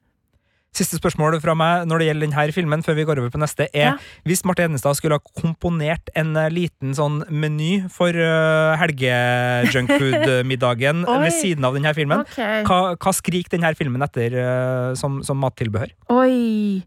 Siste 0.70 0.94
spørsmål 1.00 1.34
fra 1.42 1.50
meg 1.58 1.82
når 1.90 1.98
det 1.98 2.06
gjelder 2.06 2.26
denne 2.28 2.52
filmen, 2.54 2.82
før 2.86 2.94
vi 2.94 3.04
går 3.08 3.18
over 3.20 3.30
på 3.34 3.42
neste, 3.42 3.66
er 3.74 3.90
Ja. 3.90 3.96
hvis 4.24 4.44
Marte 4.46 4.62
Henestad 4.62 4.94
skulle 4.94 5.18
ha 5.18 5.22
komponert 5.42 6.08
en 6.14 6.36
eh, 6.36 6.48
liten 6.48 6.94
sånn 6.94 7.24
meny 7.28 7.88
for 7.90 8.08
uh, 8.14 8.76
helgejunkfood-middagen 8.78 11.04
ved 11.24 11.32
siden 11.34 11.64
av 11.66 11.74
denne 11.74 11.94
filmen, 11.94 12.20
okay. 12.22 12.62
hva, 12.64 12.94
hva 12.94 13.12
skriker 13.12 13.50
denne 13.58 13.74
filmen 13.74 14.02
etter 14.06 14.30
uh, 14.38 14.94
som, 14.94 15.22
som 15.26 15.36
mattilbehør? 15.42 15.90
Oi. 16.14 16.82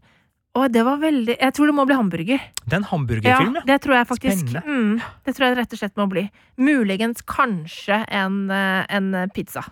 Å, 0.54 0.68
det 0.70 0.84
var 0.86 1.00
veldig 1.02 1.34
Jeg 1.34 1.54
tror 1.56 1.70
det 1.70 1.74
må 1.74 1.84
bli 1.88 1.96
hamburger. 1.98 2.42
Det 2.62 2.76
er 2.76 2.78
en 2.78 2.90
hamburgerfilm, 2.92 3.56
ja. 3.58 3.64
det 3.66 3.80
tror 3.82 3.98
jeg 3.98 4.08
faktisk. 4.12 4.54
Mm, 4.62 5.00
det 5.26 5.34
tror 5.34 5.48
jeg 5.48 5.58
rett 5.58 5.74
og 5.74 5.80
slett 5.82 5.98
må 5.98 6.06
bli. 6.12 6.24
Muligens 6.62 7.24
kanskje 7.26 8.04
en, 8.06 8.44
eh, 8.54 8.82
en 8.94 9.10
pizza. 9.34 9.64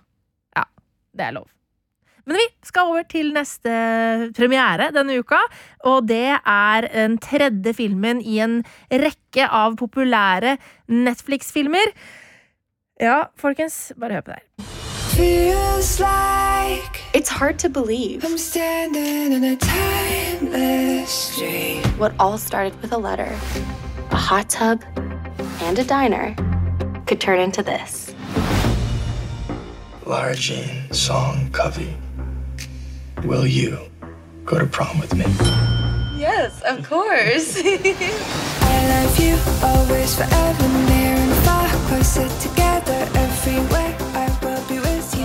Ja, 0.58 0.66
det 1.14 1.28
er 1.28 1.36
lov. 1.38 1.46
Men 2.26 2.38
vi 2.38 2.46
skal 2.66 2.90
over 2.90 3.06
til 3.10 3.32
neste 3.34 3.72
premiere 4.36 4.92
denne 4.94 5.18
uka, 5.18 5.40
og 5.90 6.06
det 6.10 6.36
er 6.38 6.86
den 6.92 7.18
tredje 7.22 7.74
filmen 7.78 8.22
i 8.22 8.38
en 8.44 8.60
rekke 8.90 9.48
av 9.48 9.74
populære 9.80 10.56
Netflix-filmer. 10.90 11.94
Ja, 13.02 13.24
folkens, 13.38 13.88
bare 13.98 14.20
hør 14.20 14.28
på 14.28 14.34
det 14.34 14.42
her. 14.42 14.81
Feels 15.16 16.00
like 16.00 17.02
It's 17.12 17.28
hard 17.28 17.58
to 17.58 17.68
believe 17.68 18.24
I'm 18.24 18.38
standing 18.38 19.32
in 19.32 19.44
a 19.44 19.56
timeless 19.56 21.10
street. 21.10 21.84
what 21.98 22.14
all 22.18 22.38
started 22.38 22.80
with 22.80 22.92
a 22.92 22.96
letter, 22.96 23.38
a 24.10 24.16
hot 24.16 24.48
tub, 24.48 24.82
and 25.60 25.78
a 25.78 25.84
diner 25.84 26.34
could 27.06 27.20
turn 27.20 27.40
into 27.40 27.62
this. 27.62 28.14
Lara 30.06 30.34
Jean 30.34 30.90
Song 30.92 31.50
Covey. 31.52 31.94
Will 33.24 33.46
you 33.46 33.78
go 34.46 34.58
to 34.58 34.66
prom 34.66 34.98
with 34.98 35.14
me? 35.14 35.26
Yes, 36.18 36.62
of 36.62 36.88
course. 36.88 37.60
I 37.62 38.76
love 38.88 39.18
you 39.20 39.36
always, 39.62 40.16
forever, 40.16 40.68
near 40.88 41.16
and 41.16 41.34
far, 41.44 41.68
closer 41.88 42.26
together 42.40 43.21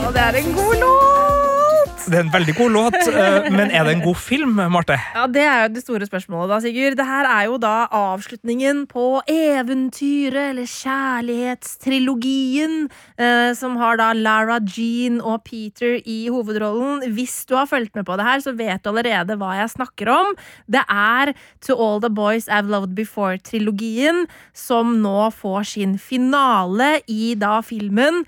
Og 0.07 0.13
det 0.15 0.21
er 0.23 0.37
en 0.39 0.53
god 0.55 0.77
låt! 0.79 2.05
Det 2.07 2.15
er 2.15 2.23
en 2.23 2.31
veldig 2.31 2.53
god 2.55 2.71
låt, 2.71 2.95
eh, 3.19 3.51
men 3.51 3.67
er 3.67 3.83
det 3.83 3.91
en 3.97 4.05
god 4.05 4.15
film, 4.15 4.55
Marte? 4.71 4.95
Ja, 5.11 5.27
Det 5.27 5.43
er 5.43 5.65
jo 5.65 5.73
det 5.75 5.83
store 5.83 6.07
spørsmålet, 6.07 6.47
da, 6.53 6.59
Sigurd. 6.63 6.95
Det 6.95 7.07
her 7.09 7.27
er 7.27 7.43
jo 7.49 7.57
da 7.59 7.91
avslutningen 7.91 8.87
på 8.87 9.19
eventyret, 9.27 10.53
eller 10.53 10.63
kjærlighetstrilogien, 10.71 12.87
eh, 13.19 13.51
som 13.59 13.75
har 13.81 13.97
da 13.99 14.13
Lara 14.15 14.63
Jean 14.63 15.19
og 15.19 15.43
Peter 15.43 15.99
i 15.99 16.31
hovedrollen. 16.31 17.03
Hvis 17.11 17.43
du 17.43 17.59
har 17.59 17.67
fulgt 17.67 17.91
med 17.99 18.07
på 18.07 18.15
det 18.15 18.23
her, 18.29 18.39
så 18.39 18.55
vet 18.55 18.79
du 18.83 18.89
allerede 18.93 19.35
hva 19.35 19.59
jeg 19.59 19.75
snakker 19.75 20.07
om. 20.15 20.31
Det 20.71 20.87
er 20.87 21.35
To 21.67 21.75
All 21.75 21.99
The 21.99 22.09
Boys 22.09 22.47
I've 22.47 22.71
Loved 22.71 22.95
Before-trilogien, 22.95 24.31
som 24.55 25.03
nå 25.03 25.27
får 25.35 25.63
sin 25.75 25.99
finale 25.99 27.03
i 27.11 27.35
da 27.35 27.59
filmen 27.59 28.23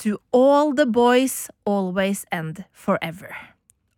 To 0.00 0.16
All 0.32 0.72
The 0.76 0.86
Boys 0.86 1.50
Always 1.66 2.24
End 2.32 2.64
Forever. 2.72 3.34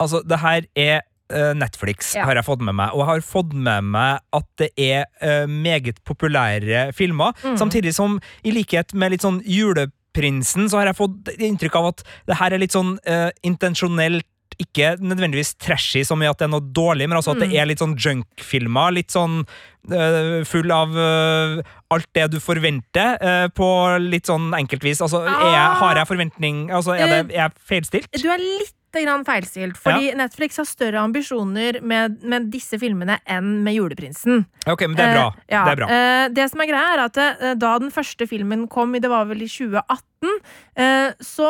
Altså, 0.00 0.22
det 0.26 0.40
her 0.42 0.66
er 0.76 1.00
eh, 1.30 1.52
Netflix, 1.54 2.14
Ja. 2.14 2.24
har 2.24 2.34
jeg 2.34 2.44
fått 2.44 2.60
med 2.60 2.74
meg. 2.74 2.90
Og 2.92 2.98
jeg 2.98 3.06
har 3.06 3.20
fått 3.20 3.52
med 3.54 3.84
meg 3.84 4.20
at 4.32 4.46
det 4.58 4.70
er 4.76 5.04
eh, 5.22 5.46
meget 5.46 6.02
populære 6.04 6.92
filmer. 6.92 7.32
Mm. 7.44 7.56
Samtidig 7.56 7.94
som, 7.94 8.20
i 8.44 8.50
likhet 8.50 8.94
med 8.94 9.14
litt 9.14 9.22
sånn 9.22 9.40
Juleprinsen, 9.46 10.68
så 10.68 10.78
har 10.82 10.86
jeg 10.90 10.96
fått 10.98 11.30
inntrykk 11.38 11.76
av 11.80 11.86
at 11.92 12.04
det 12.26 12.36
her 12.42 12.52
er 12.52 12.58
litt 12.62 12.74
sånn 12.74 12.98
uh, 13.08 13.30
intensjonelt 13.42 14.26
ikke 14.58 14.94
nødvendigvis 15.00 15.54
trashy 15.60 16.04
som 16.06 16.22
i 16.22 16.26
at 16.30 16.38
det 16.38 16.46
er 16.48 16.52
noe 16.54 16.60
dårlig, 16.74 17.08
men 17.08 17.18
altså 17.18 17.32
at 17.34 17.38
Mm. 17.38 17.50
det 17.50 17.58
er 17.60 17.66
litt 17.66 17.78
sånn 17.82 17.96
junk-filmer. 17.96 18.92
Litt 18.94 19.10
sånn 19.10 19.44
uh, 19.90 20.44
full 20.44 20.70
av 20.72 20.94
uh, 20.96 21.62
alt 21.90 22.06
det 22.14 22.30
du 22.32 22.38
forventer, 22.40 23.18
uh, 23.20 23.48
på 23.48 23.68
litt 24.00 24.26
sånn 24.26 24.52
enkeltvis. 24.56 25.00
Altså, 25.04 25.24
er 25.26 25.54
Ah. 25.54 25.74
har 25.80 25.96
jeg 25.96 26.06
forventning 26.08 26.70
Altså, 26.70 26.94
er, 26.96 27.06
det, 27.06 27.34
er 27.36 27.48
jeg 27.48 27.52
feilstilt? 27.68 28.08
Du 28.22 28.28
er 28.30 28.38
litt 28.38 28.74
grann 29.02 29.24
feilstilt, 29.26 29.78
fordi 29.80 30.12
Netflix 30.18 30.60
har 30.60 30.68
større 30.68 31.02
ambisjoner 31.02 31.80
med, 31.82 32.20
med 32.22 32.48
disse 32.52 32.78
filmene 32.80 33.18
enn 33.26 33.56
med 33.66 33.74
Juleprinsen. 33.76 34.44
Ok, 34.70 34.86
men 34.86 34.96
det 34.98 35.06
er 35.08 35.16
bra. 35.16 35.28
Uh, 35.34 35.44
ja. 35.50 35.62
Det 35.66 35.74
er 35.74 35.80
bra. 35.80 35.88
Uh, 35.90 36.24
det 36.38 36.48
som 36.52 36.62
er 36.62 36.70
greia, 36.70 36.90
er 36.94 37.04
at 37.04 37.20
uh, 37.20 37.46
da 37.60 37.72
den 37.82 37.94
første 37.94 38.28
filmen 38.30 38.66
kom, 38.72 38.94
det 38.94 39.10
var 39.10 39.26
vel 39.30 39.42
i 39.44 39.50
2018, 39.50 40.36
eh, 40.80 41.08
så 41.20 41.48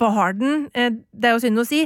var 0.00 0.32
den, 0.34 0.64
det 0.74 1.28
er 1.28 1.36
jo 1.36 1.42
synd 1.44 1.62
å 1.62 1.64
si, 1.68 1.84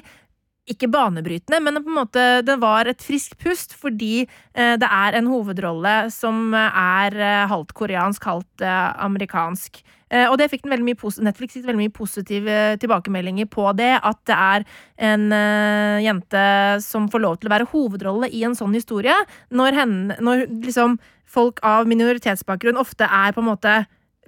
ikke 0.70 0.88
banebrytende, 0.88 1.58
men 1.60 1.76
på 1.82 1.90
en 1.90 1.98
måte 1.98 2.22
det 2.46 2.54
var 2.62 2.88
et 2.88 3.02
friskt 3.04 3.36
pust, 3.42 3.74
fordi 3.76 4.24
det 4.54 4.88
er 4.88 5.18
en 5.18 5.28
hovedrolle 5.28 6.06
som 6.14 6.54
er 6.56 7.18
halvt 7.50 7.74
koreansk, 7.76 8.24
halvt 8.24 8.64
amerikansk. 8.64 9.82
Eh, 10.14 10.28
og 10.30 10.38
det 10.38 10.50
fikk 10.52 10.64
den 10.64 10.74
veldig 10.74 10.86
mye 10.86 11.12
Netflix 11.26 11.56
fikk 11.56 11.66
veldig 11.66 11.82
mye 11.82 11.94
positive 11.94 12.58
tilbakemeldinger 12.82 13.48
på 13.50 13.66
det. 13.78 13.92
At 13.98 14.20
det 14.30 14.36
er 14.36 14.66
en 15.10 15.26
eh, 15.34 16.04
jente 16.06 16.44
som 16.84 17.08
får 17.10 17.24
lov 17.24 17.40
til 17.40 17.50
å 17.50 17.54
være 17.56 17.68
hovedrolle 17.72 18.30
i 18.30 18.44
en 18.46 18.56
sånn 18.58 18.76
historie. 18.76 19.16
Når, 19.50 19.80
henne, 19.80 20.20
når 20.22 20.46
liksom 20.68 20.98
folk 21.26 21.60
av 21.66 21.90
minoritetsbakgrunn 21.90 22.78
ofte 22.78 23.08
er 23.08 23.34
på 23.34 23.42
en 23.42 23.50
måte 23.50 23.76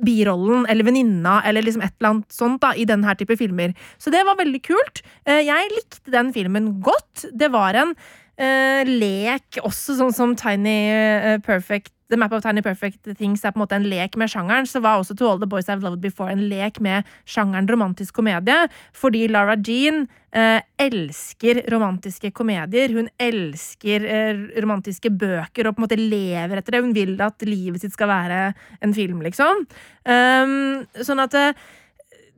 birollen 0.02 0.66
eller 0.68 0.84
venninna 0.84 1.38
eller 1.48 1.64
liksom 1.64 1.80
et 1.86 1.94
eller 1.96 2.10
annet 2.10 2.34
sånt 2.34 2.60
da, 2.60 2.74
i 2.76 2.84
denne 2.88 3.14
type 3.16 3.38
filmer. 3.40 3.72
Så 3.96 4.12
det 4.12 4.26
var 4.28 4.36
veldig 4.40 4.60
kult. 4.66 5.04
Eh, 5.24 5.46
Jeg 5.46 5.72
likte 5.72 6.12
den 6.12 6.34
filmen 6.36 6.74
godt. 6.84 7.28
Det 7.32 7.48
var 7.54 7.78
en 7.78 7.94
uh, 7.96 8.82
lek 8.84 9.62
også, 9.62 9.96
sånn 9.96 10.12
som 10.12 10.34
Tiny 10.36 11.38
Perfect 11.46 11.95
The 12.08 12.16
Map 12.16 12.32
of 12.36 12.42
Tiny 12.44 12.62
Perfect 12.62 13.08
Things 13.18 13.42
er 13.44 13.50
på 13.54 13.58
en 13.58 13.64
måte 13.64 13.76
en 13.78 13.86
lek 13.90 14.14
med 14.20 14.30
sjangeren, 14.30 14.66
så 14.68 14.78
var 14.84 15.00
også 15.00 15.16
To 15.18 15.30
All 15.30 15.40
The 15.42 15.48
Boys 15.50 15.66
I've 15.72 15.82
Loved 15.82 16.02
Before 16.04 16.30
en 16.30 16.44
lek 16.50 16.78
med 16.84 17.06
sjangeren 17.26 17.66
romantisk 17.70 18.14
komedie, 18.20 18.68
fordi 18.94 19.24
Lara 19.32 19.56
Jean 19.58 20.04
eh, 20.30 20.60
elsker 20.82 21.64
romantiske 21.72 22.30
komedier. 22.36 22.94
Hun 22.94 23.10
elsker 23.22 24.06
eh, 24.06 24.44
romantiske 24.62 25.10
bøker 25.10 25.66
og 25.66 25.74
på 25.74 25.82
en 25.82 25.86
måte 25.88 25.98
lever 25.98 26.60
etter 26.62 26.76
det. 26.76 26.84
Hun 26.86 26.94
vil 26.96 27.16
at 27.26 27.42
livet 27.48 27.82
sitt 27.82 27.96
skal 27.96 28.12
være 28.12 28.44
en 28.86 28.94
film, 28.94 29.24
liksom. 29.26 29.66
Um, 30.06 30.86
sånn 31.02 31.24
at 31.26 31.34
eh, 31.34 31.66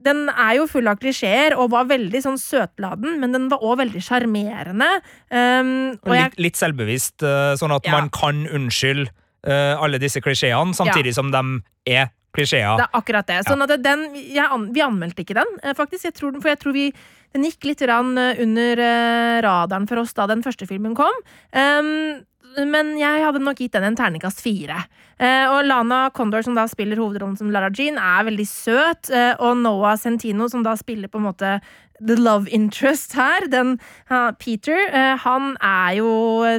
den 0.09 0.29
er 0.31 0.55
jo 0.61 0.67
full 0.71 0.89
av 0.89 0.97
klisjeer 1.03 1.57
og 1.59 1.73
var 1.75 1.89
veldig 1.91 2.21
sånn 2.25 2.41
søtladen, 2.41 3.19
men 3.21 3.35
den 3.35 3.49
var 3.53 3.61
òg 3.67 3.81
veldig 3.83 4.01
sjarmerende. 4.07 4.89
Um, 5.29 5.73
Litt, 6.09 6.39
litt 6.41 6.57
selvbevisst, 6.61 7.21
eh, 7.27 7.55
sånn 7.59 7.75
at 7.75 7.85
Ja. 7.85 7.99
man 7.99 8.09
kan 8.15 8.47
unnskylde 8.47 9.11
eh, 9.47 9.75
alle 9.79 9.99
disse 9.99 10.21
klisjeene, 10.21 10.75
samtidig 10.75 11.15
som 11.15 11.31
de 11.31 11.43
er 11.87 12.11
klisjeer. 12.35 12.77
Det 12.79 12.87
er 12.89 12.99
akkurat 12.99 13.27
det. 13.27 13.41
Sånn 13.49 13.63
at 13.65 13.77
den, 13.83 14.09
an- 14.45 14.73
vi 14.73 14.81
anmeldte 14.85 15.25
ikke 15.25 15.35
den, 15.39 15.59
eh, 15.63 15.75
faktisk. 15.75 16.05
Jeg 16.05 16.15
tror, 16.15 16.41
for 16.41 16.49
jeg 16.49 16.59
tror 16.59 16.73
vi 16.73 16.93
Den 17.35 17.43
gikk 17.45 17.63
litt 17.69 17.83
eh, 17.83 18.39
under 18.41 18.77
radaren 19.45 19.87
for 19.87 19.99
oss 19.99 20.15
da 20.15 20.27
den 20.27 20.41
første 20.43 20.67
filmen 20.67 20.95
kom. 20.97 21.13
Um, 21.53 22.25
men 22.57 22.95
jeg 22.99 23.23
hadde 23.23 23.43
nok 23.45 23.59
gitt 23.61 23.75
den 23.77 23.85
en 23.85 23.97
terningkast 23.99 24.41
fire. 24.41 24.79
Eh, 25.21 25.45
og 25.51 25.67
Lana 25.67 26.09
Condor, 26.15 26.43
som 26.47 26.55
da 26.57 26.65
spiller 26.71 26.97
hovedrollen 26.97 27.37
som 27.39 27.51
Lara 27.53 27.69
Jean, 27.75 27.99
er 27.99 28.25
veldig 28.31 28.47
søt. 28.49 29.11
eh, 29.11 29.35
og 29.39 29.59
Noah 29.61 29.97
Centino, 29.99 30.49
som 30.49 30.63
da 30.63 30.75
spiller 30.79 31.09
på 31.09 31.19
en 31.21 31.27
måte 31.29 31.61
the 32.01 32.17
love 32.17 32.49
interest 32.55 33.15
her, 33.19 33.47
den 33.51 33.77
Peter, 34.39 34.79
eh, 34.93 35.17
han 35.19 35.57
er 35.65 35.97
jo 35.99 36.11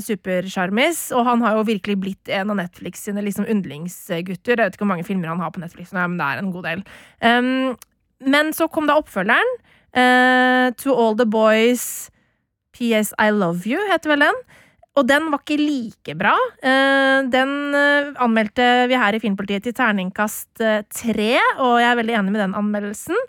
supersjarmis, 0.04 1.12
og 1.16 1.26
han 1.26 1.42
har 1.46 1.58
jo 1.58 1.68
virkelig 1.70 1.98
blitt 2.00 2.30
en 2.30 2.52
av 2.54 2.60
Netflix 2.60 3.06
sine 3.08 3.24
liksom 3.26 3.48
yndlingsgutter. 3.50 4.58
Jeg 4.58 4.66
vet 4.66 4.78
ikke 4.78 4.86
hvor 4.86 4.94
mange 4.94 5.08
filmer 5.08 5.32
han 5.32 5.44
har 5.44 5.54
på 5.56 5.64
Netflix, 5.64 5.94
men 5.96 6.20
det 6.20 6.28
er 6.28 6.44
en 6.44 6.54
god 6.54 6.70
del. 6.70 6.86
Um, 7.24 7.78
men 8.20 8.54
så 8.54 8.68
kom 8.68 8.90
da 8.90 9.00
oppfølgeren. 9.00 9.58
Uh, 9.96 10.70
to 10.78 10.94
All 10.94 11.16
The 11.18 11.26
Boys 11.26 12.10
PS 12.76 13.14
I 13.18 13.32
Love 13.34 13.66
You, 13.66 13.80
heter 13.92 14.14
vel 14.14 14.28
den. 14.28 14.44
Og 14.98 15.06
den 15.08 15.30
var 15.32 15.42
ikke 15.44 15.60
like 15.60 16.16
bra. 16.18 16.34
Eh, 16.66 17.20
den 17.32 17.52
eh, 17.78 18.10
anmeldte 18.20 18.66
vi 18.90 18.98
her 19.00 19.16
i 19.16 19.22
Filmpolitiet 19.22 19.68
til 19.68 19.76
terningkast 19.78 20.64
eh, 20.66 20.82
tre, 20.92 21.36
og 21.62 21.78
jeg 21.80 21.90
er 21.92 22.00
veldig 22.00 22.16
enig 22.20 22.34
med 22.34 22.44
den 22.44 22.58
anmeldelsen. 22.58 23.28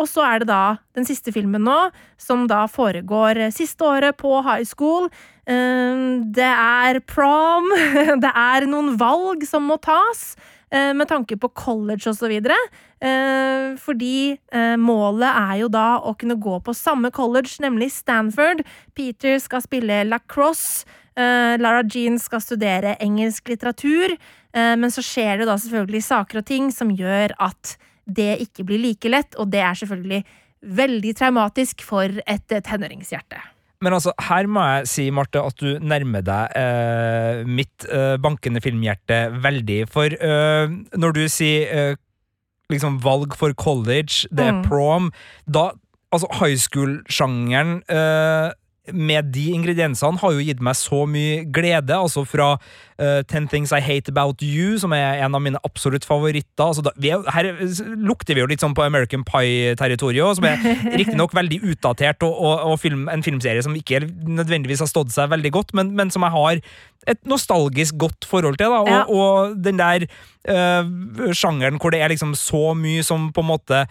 Og 0.00 0.06
så 0.08 0.24
er 0.24 0.40
det 0.40 0.48
da 0.48 0.78
den 0.96 1.04
siste 1.04 1.32
filmen 1.34 1.60
nå, 1.66 1.76
som 2.20 2.46
da 2.48 2.64
foregår 2.72 3.50
siste 3.52 3.84
året 3.84 4.16
på 4.16 4.38
high 4.46 4.64
school. 4.64 5.10
Det 5.44 6.48
er 6.48 7.00
prom, 7.04 7.68
det 8.24 8.32
er 8.32 8.68
noen 8.70 8.94
valg 9.00 9.44
som 9.48 9.68
må 9.68 9.76
tas. 9.84 10.32
Eh, 10.72 10.92
Med 10.94 11.08
tanke 11.08 11.36
på 11.36 11.48
college 11.48 12.12
videre. 12.28 12.56
Eh, 13.00 13.76
fordi 13.78 14.38
eh, 14.52 14.76
målet 14.76 15.28
er 15.28 15.60
jo 15.62 15.68
da 15.68 16.00
å 16.00 16.14
kunne 16.18 16.38
gå 16.40 16.58
på 16.60 16.74
samme 16.74 17.10
college, 17.10 17.60
nemlig 17.60 17.92
Stanford. 17.92 18.64
Peter 18.94 19.38
skal 19.38 19.62
spille 19.62 20.04
lacrosse. 20.04 20.86
Lara 21.12 21.82
Jean 21.84 22.16
skal 22.16 22.40
studere 22.40 22.94
engelsk 23.04 23.50
litteratur. 23.50 24.16
men 24.54 24.88
så 24.90 25.02
skjer 25.04 25.42
det 25.42 25.46
da 25.46 25.58
selvfølgelig 25.60 26.00
saker 26.06 26.38
og 26.40 26.46
ting 26.48 26.70
som 26.72 26.88
gjør 26.88 27.34
at 27.36 27.76
det 28.08 28.40
ikke 28.40 28.64
blir 28.64 28.80
like 28.80 29.12
lett, 29.12 29.36
og 29.36 29.50
det 29.52 29.60
er 29.60 29.76
selvfølgelig 29.76 30.22
veldig 30.80 31.12
traumatisk 31.20 31.84
for 31.84 32.08
et 32.24 32.48
tenåringshjerte. 32.48 33.42
Men 33.82 33.96
altså, 33.98 34.12
her 34.28 34.46
må 34.46 34.62
jeg 34.68 34.88
si, 34.92 35.08
Marte, 35.14 35.42
at 35.42 35.58
du 35.58 35.76
nærmer 35.82 36.22
deg 36.24 36.54
eh, 36.58 37.42
mitt 37.48 37.86
eh, 37.90 38.14
bankende 38.22 38.62
filmhjerte 38.62 39.24
veldig. 39.42 39.80
For 39.90 40.14
eh, 40.14 40.74
når 41.02 41.16
du 41.18 41.22
sier 41.32 41.72
eh, 41.90 42.00
liksom 42.72 43.00
valg 43.04 43.34
for 43.36 43.52
college, 43.58 44.28
det 44.30 44.46
er 44.48 44.58
Mm. 44.60 44.64
prom 44.68 45.12
Da 45.50 45.72
Altså, 46.12 46.28
high 46.36 46.58
school-sjangeren 46.60 47.78
eh, 47.88 48.50
med 48.90 49.28
de 49.30 49.44
ingrediensene 49.54 50.18
har 50.18 50.32
jo 50.34 50.42
gitt 50.42 50.62
meg 50.64 50.74
så 50.74 51.04
mye 51.06 51.44
glede. 51.54 51.94
Altså 51.94 52.24
fra 52.26 52.48
uh, 52.56 53.20
Ten 53.30 53.46
Things 53.46 53.70
I 53.70 53.78
Hate 53.78 54.10
About 54.10 54.42
You, 54.42 54.74
som 54.82 54.90
er 54.96 55.20
en 55.22 55.36
av 55.38 55.42
mine 55.44 55.60
absolutt 55.62 56.02
favoritter. 56.08 56.64
Altså 56.64 56.82
da, 56.82 56.90
vi 56.98 57.12
er, 57.14 57.22
her 57.30 57.52
lukter 58.02 58.34
vi 58.34 58.42
jo 58.42 58.48
litt 58.50 58.64
sånn 58.64 58.74
på 58.74 58.82
American 58.82 59.22
Pie-territoriet, 59.28 60.40
som 60.40 60.48
er 60.50 60.64
riktignok 61.00 61.34
veldig 61.38 61.60
utdatert, 61.74 62.26
og, 62.26 62.34
og, 62.34 62.64
og 62.72 62.80
film, 62.82 63.06
en 63.12 63.22
filmserie 63.22 63.62
som 63.62 63.76
ikke 63.78 64.02
nødvendigvis 64.10 64.82
har 64.82 64.90
stått 64.90 65.14
seg 65.14 65.30
veldig 65.30 65.52
godt, 65.54 65.76
men, 65.78 65.94
men 65.98 66.10
som 66.10 66.26
jeg 66.26 66.34
har 66.34 66.62
et 67.12 67.22
nostalgisk 67.26 67.96
godt 68.02 68.26
forhold 68.30 68.58
til. 68.58 68.66
Da, 68.66 68.82
og, 68.82 68.90
Ja. 68.90 69.04
og 69.06 69.62
den 69.62 69.78
der 69.78 70.08
uh, 70.50 71.30
sjangeren 71.34 71.78
hvor 71.78 71.94
det 71.94 72.02
er 72.02 72.10
liksom 72.10 72.34
så 72.38 72.72
mye 72.78 73.06
som 73.06 73.30
på 73.34 73.46
en 73.46 73.50
måte 73.54 73.84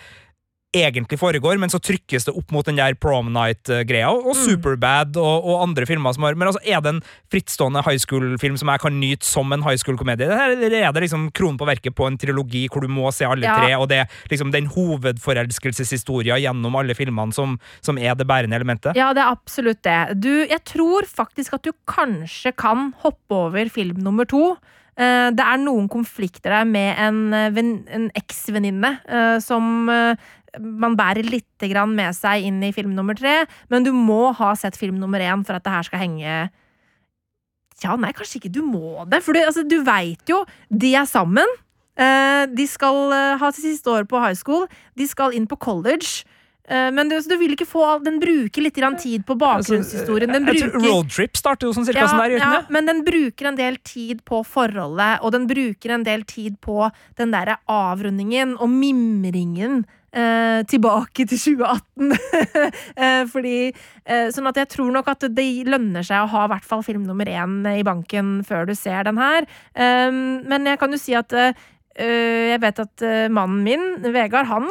egentlig 0.73 1.17
foregår, 1.19 1.57
men 1.59 1.69
så 1.69 1.79
trykkes 1.83 2.23
det 2.25 2.33
opp 2.37 2.51
mot 2.55 2.65
den 2.65 2.77
der 2.79 2.93
prom 2.95 3.27
night-greia, 3.35 4.07
og 4.07 4.31
Mm. 4.31 4.39
Superbad 4.45 5.17
og, 5.19 5.43
og 5.43 5.63
andre 5.67 5.85
filmer 5.85 6.13
som 6.15 6.23
har 6.23 6.35
Men 6.35 6.47
altså, 6.47 6.61
er 6.63 6.79
det 6.81 6.93
en 6.95 7.01
frittstående 7.29 7.83
high 7.83 7.99
school-film 7.99 8.55
som 8.57 8.69
jeg 8.71 8.79
kan 8.79 8.95
nyte 8.99 9.25
som 9.27 9.51
en 9.51 9.61
high 9.63 9.75
school-komedie, 9.75 10.25
eller 10.31 10.71
er 10.79 10.91
det 10.95 11.03
liksom 11.03 11.29
kronen 11.35 11.57
på 11.59 11.67
verket 11.67 11.93
på 11.95 12.07
en 12.07 12.17
trilogi 12.17 12.67
hvor 12.71 12.81
du 12.81 12.87
må 12.87 13.11
se 13.11 13.25
alle 13.27 13.43
Ja. 13.43 13.57
tre, 13.59 13.75
og 13.75 13.89
det 13.89 13.97
er 14.05 14.07
liksom 14.31 14.51
den 14.51 14.67
hovedforelskelseshistoria 14.71 16.37
gjennom 16.39 16.75
alle 16.79 16.95
filmene 16.97 17.33
som, 17.35 17.59
som 17.81 17.97
er 17.99 18.15
det 18.15 18.27
bærende 18.29 18.55
elementet? 18.57 18.95
Ja, 18.95 19.11
det 19.13 19.23
er 19.23 19.31
absolutt 19.35 19.81
det. 19.83 20.19
Du, 20.21 20.31
jeg 20.47 20.63
tror 20.67 21.07
faktisk 21.07 21.53
at 21.57 21.63
du 21.67 21.71
kanskje 21.89 22.55
kan 22.55 22.93
hoppe 23.03 23.35
over 23.35 23.69
film 23.69 23.99
nummer 24.03 24.25
to. 24.29 24.55
Eh, 24.97 25.31
Det 25.31 25.39
er 25.43 25.57
noen 25.57 25.87
konflikter 25.89 26.51
der 26.51 26.65
med 26.67 26.95
en, 26.99 27.33
eh, 27.33 27.95
en 27.95 28.09
eksvenninne 28.15 28.99
eh, 29.07 29.39
som 29.39 29.89
man 30.59 30.97
bærer 30.99 31.23
litt 31.27 31.63
grann 31.71 31.93
med 31.95 32.15
seg 32.17 32.47
inn 32.47 32.59
i 32.65 32.73
film 32.75 32.95
nummer 32.97 33.15
tre, 33.15 33.45
men 33.71 33.85
du 33.87 33.93
må 33.95 34.33
ha 34.35 34.51
sett 34.59 34.79
film 34.79 34.99
nummer 34.99 35.23
én 35.23 35.45
for 35.47 35.55
at 35.55 35.63
det 35.67 35.75
her 35.75 35.87
skal 35.87 36.03
henge 36.03 36.33
Ja, 37.81 37.95
nei, 37.97 38.11
kanskje 38.13 38.41
ikke 38.41 38.53
du 38.53 38.61
må 38.65 39.05
det, 39.09 39.21
for 39.23 39.33
du, 39.37 39.41
altså, 39.45 39.63
du 39.63 39.79
veit 39.87 40.27
jo 40.29 40.43
De 40.69 40.93
er 40.95 41.07
sammen. 41.09 41.47
Eh, 41.95 42.43
de 42.51 42.67
skal 42.69 43.15
eh, 43.15 43.39
ha 43.41 43.49
sitt 43.51 43.65
siste 43.65 43.91
år 43.91 44.05
på 44.09 44.19
high 44.21 44.37
school. 44.37 44.67
De 44.97 45.07
skal 45.07 45.35
inn 45.37 45.47
på 45.49 45.57
college. 45.59 46.23
Eh, 46.71 46.89
men 46.93 47.09
du, 47.09 47.17
så 47.21 47.33
du 47.33 47.35
vil 47.41 47.55
ikke 47.55 47.65
få 47.67 47.83
Den 48.05 48.19
bruker 48.21 48.63
litt 48.63 48.77
grann 48.77 48.97
tid 49.01 49.25
på 49.27 49.35
bakgrunnshistorien. 49.39 50.31
Den 50.31 50.45
Altså, 50.47 50.53
Jeg 50.55 50.69
tror 50.69 50.75
bruker 50.77 50.93
Roadtrip 50.93 51.39
starter 51.39 51.67
jo 51.67 51.73
sånn 51.75 51.87
cirka 51.89 52.07
sånn 52.07 52.21
der, 52.21 52.35
ja, 52.39 52.51
men 52.71 52.87
den 52.89 53.01
bruker 53.07 53.49
en 53.49 53.57
del 53.59 53.79
tid 53.83 54.21
på 54.27 54.43
forholdet, 54.47 55.23
og 55.25 55.33
den 55.35 55.47
bruker 55.49 55.97
en 55.97 56.05
del 56.07 56.23
tid 56.29 56.59
på 56.63 56.91
den 57.19 57.33
derre 57.33 57.57
avrundingen 57.67 58.55
og 58.59 58.69
mimringen. 58.71 59.81
Eh, 60.11 60.61
tilbake 60.67 61.23
til 61.23 61.39
2018. 61.39 62.11
eh, 63.03 63.21
fordi 63.31 63.55
eh, 63.71 64.27
Sånn 64.35 64.49
at 64.49 64.57
jeg 64.59 64.67
tror 64.73 64.89
nok 64.91 65.07
at 65.07 65.23
det 65.31 65.45
lønner 65.71 66.03
seg 66.03 66.25
å 66.25 66.31
ha 66.33 66.41
i 66.43 66.51
hvert 66.51 66.67
fall 66.67 66.83
film 66.83 67.05
nummer 67.07 67.29
én 67.31 67.61
i 67.71 67.85
banken 67.87 68.41
før 68.43 68.67
du 68.67 68.73
ser 68.75 69.07
den 69.07 69.21
her. 69.21 69.47
Eh, 69.71 70.11
men 70.11 70.67
jeg 70.67 70.81
kan 70.81 70.91
jo 70.91 70.99
si 70.99 71.15
at 71.15 71.31
eh, 71.31 71.55
jeg 72.51 72.61
vet 72.63 72.81
at 72.83 73.05
eh, 73.05 73.27
mannen 73.33 73.61
min, 73.65 73.85
Vegard, 74.13 74.49
han 74.49 74.67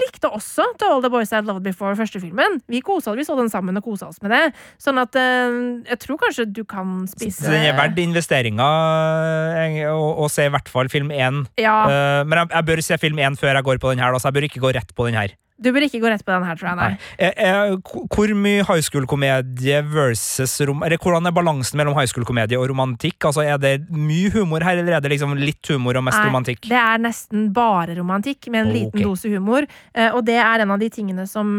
likte 0.00 0.30
også 0.30 0.66
To 0.80 0.90
All 0.94 1.02
The 1.04 1.10
Boys 1.12 1.32
I 1.34 1.40
Loved 1.44 1.64
Before 1.66 1.96
første 1.98 2.20
filmen. 2.22 2.60
Vi 2.70 2.82
kosa 2.84 3.14
vi 3.14 3.26
så 3.26 3.36
den 3.38 3.50
sammen 3.52 3.76
og 3.78 3.86
kosa 3.86 4.08
oss 4.10 4.20
med 4.24 4.34
det. 4.34 4.42
Sånn 4.82 5.00
at 5.02 5.16
eh, 5.18 5.58
jeg 5.90 6.00
tror 6.04 6.20
kanskje 6.26 6.48
du 6.50 6.62
kan 6.68 7.04
spise 7.10 7.46
Så 7.46 7.54
den 7.54 7.68
er 7.68 7.78
verdt 7.78 8.00
investeringa 8.02 8.68
å 9.94 10.28
se 10.32 10.48
i 10.48 10.52
hvert 10.52 10.70
fall 10.70 10.90
film 10.92 11.12
én. 11.14 11.44
Ja, 11.60 11.84
Eh, 11.94 12.22
men 12.26 12.40
jeg, 12.40 12.50
jeg 12.54 12.68
bør 12.70 12.82
se 12.84 12.98
film 13.02 13.20
én 13.22 13.38
før 13.38 13.58
jeg 13.58 13.66
går 13.66 13.80
på 13.82 13.94
den 13.94 14.02
her, 14.02 14.16
så 14.18 14.30
jeg 14.30 14.38
bør 14.38 14.48
ikke 14.48 14.62
gå 14.64 14.74
rett 14.76 14.94
på 14.96 15.08
den 15.08 15.18
her. 15.18 15.34
Du 15.60 15.70
bør 15.72 15.84
ikke 15.86 16.00
gå 16.02 16.08
rett 16.10 16.24
på 16.26 16.32
den 16.34 16.44
her, 16.44 16.56
tror 16.58 16.68
jeg. 16.72 16.76
Nei. 16.76 16.98
Eh, 17.18 17.32
eh, 17.36 17.76
hvor- 18.10 18.34
mye 18.34 18.64
high 18.66 18.80
school-komedie 18.82 19.82
versus 19.86 20.56
rom... 20.66 20.82
Eller 20.82 20.98
hvordan 20.98 21.26
er 21.26 21.32
balansen 21.36 21.78
mellom 21.78 21.94
high 21.94 22.06
school-komedie 22.10 22.58
og 22.58 22.68
romantikk? 22.68 23.18
Altså, 23.30 23.44
Er 23.46 23.58
det 23.62 23.88
mye 23.90 24.30
humor 24.34 24.60
her, 24.66 24.76
eller 24.82 24.96
er 24.96 25.00
det 25.00 25.12
liksom 25.12 25.36
litt 25.38 25.64
humor 25.70 25.96
og 25.96 26.04
mest 26.04 26.18
Nei, 26.18 26.26
romantikk? 26.28 26.60
Det 26.68 26.76
er 26.80 26.98
nesten 26.98 27.52
bare 27.54 27.94
romantikk, 27.96 28.48
med 28.50 28.66
en 28.66 28.72
Ok. 28.72 28.74
liten 28.80 29.02
dose 29.06 29.30
humor. 29.30 29.66
Eh, 29.94 30.10
og 30.10 30.24
det 30.26 30.36
er 30.42 30.60
en 30.66 30.70
av 30.74 30.78
de 30.80 30.90
tingene 30.90 31.28
som 31.28 31.54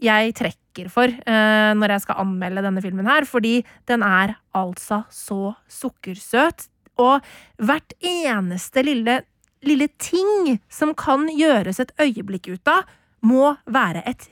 jeg 0.00 0.34
trekker 0.34 0.88
for 0.88 1.08
når 1.08 1.88
jeg 1.92 2.00
skal 2.04 2.20
anmelde 2.22 2.62
denne 2.62 2.80
filmen 2.80 3.06
her, 3.08 3.24
fordi 3.28 3.64
den 3.86 4.02
er 4.06 4.36
altså 4.54 5.04
så 5.10 5.54
sukkersøt. 5.68 6.68
Og 7.00 7.20
hvert 7.60 7.92
eneste 8.04 8.84
lille 8.84 9.22
lille 9.66 9.88
ting 10.00 10.58
som 10.72 10.94
kan 10.94 11.28
gjøres 11.36 11.80
et 11.82 11.92
øyeblikk 12.00 12.50
ut 12.52 12.70
av, 12.70 12.88
må 13.20 13.54
være 13.68 14.02
et 14.08 14.24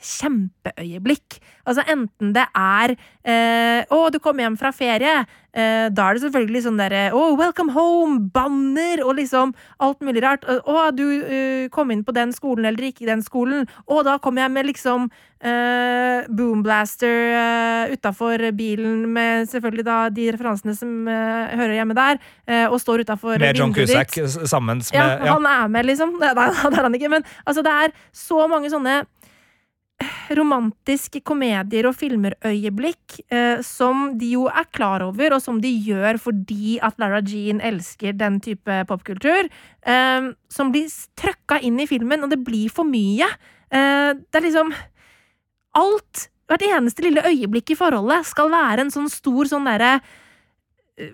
kjempeøyeblikk. 0.68 1.38
Altså 1.66 1.84
enten 1.88 2.32
det 2.34 2.46
er 2.54 2.94
eh, 3.24 3.84
'Å, 3.88 4.10
du 4.12 4.18
kom 4.18 4.38
hjem 4.38 4.56
fra 4.58 4.70
ferie'. 4.72 5.26
Eh, 5.52 5.88
da 5.90 6.08
er 6.08 6.14
det 6.14 6.22
selvfølgelig 6.22 6.62
sånn 6.64 6.78
derre 6.78 7.10
'Å, 7.12 7.36
welcome 7.38 7.72
home', 7.72 8.30
banner 8.32 9.04
og 9.04 9.16
liksom 9.16 9.54
alt 9.80 10.00
mulig 10.00 10.22
rart. 10.22 10.44
'Å, 10.44 10.94
du 10.94 11.04
uh, 11.04 11.68
kom 11.70 11.90
inn 11.90 12.04
på 12.04 12.14
den 12.14 12.32
skolen 12.32 12.64
eller 12.64 12.90
ikke 12.90 13.06
den 13.06 13.22
skolen'. 13.22 13.68
og 13.86 14.04
da 14.04 14.18
kom 14.18 14.36
jeg 14.36 14.50
med 14.50 14.66
liksom 14.66 15.10
eh, 15.40 16.26
boomblaster 16.28 17.18
uh, 17.34 17.92
utafor 17.92 18.42
bilen 18.56 19.06
med 19.12 19.48
selvfølgelig 19.50 19.84
da 19.86 19.98
de 20.10 20.30
referansene 20.34 20.74
som 20.76 21.08
eh, 21.08 21.54
hører 21.58 21.76
hjemme 21.78 21.96
der, 21.98 22.18
eh, 22.48 22.66
og 22.66 22.80
står 22.82 23.04
utafor 23.06 23.38
Med 23.38 23.58
John 23.58 23.74
Cusack 23.74 24.14
sammen 24.46 24.82
med 24.82 24.94
Ja, 24.94 25.18
ja. 25.18 25.36
han 25.36 25.46
er 25.46 25.68
med, 25.68 25.86
liksom. 25.86 26.16
Nei, 26.20 26.32
det 26.34 26.78
er 26.78 26.82
han 26.82 26.94
ikke. 26.94 27.12
Men 27.12 27.24
altså, 27.46 27.62
det 27.62 27.72
er 27.84 27.94
så 28.12 28.46
mange 28.50 28.70
sånne 28.72 29.02
romantiske 30.38 31.22
komedier 31.26 31.88
og 31.88 31.96
filmer-øyeblikk 31.98 33.18
eh, 33.32 33.62
som 33.66 34.12
de 34.20 34.32
jo 34.36 34.46
er 34.50 34.68
klar 34.74 35.02
over, 35.06 35.34
og 35.34 35.42
som 35.42 35.60
de 35.62 35.70
gjør 35.72 36.20
fordi 36.22 36.78
at 36.84 36.98
Lara 37.00 37.20
Jean 37.24 37.62
elsker 37.64 38.16
den 38.18 38.38
type 38.44 38.82
popkultur, 38.90 39.48
eh, 39.82 40.30
som 40.52 40.72
blir 40.74 40.92
trøkka 41.18 41.60
inn 41.64 41.80
i 41.80 41.88
filmen, 41.90 42.24
og 42.24 42.32
det 42.32 42.40
blir 42.46 42.72
for 42.72 42.88
mye. 42.88 43.28
Eh, 43.70 44.14
det 44.14 44.40
er 44.40 44.48
liksom 44.48 44.74
Alt, 45.78 46.24
hvert 46.48 46.62
eneste 46.64 47.04
lille 47.04 47.22
øyeblikk 47.28 47.70
i 47.70 47.76
forholdet, 47.78 48.26
skal 48.26 48.48
være 48.50 48.82
en 48.82 48.90
sånn 48.90 49.10
stor 49.12 49.46
sånn 49.46 49.68
derre 49.68 49.98
eh, 50.98 51.12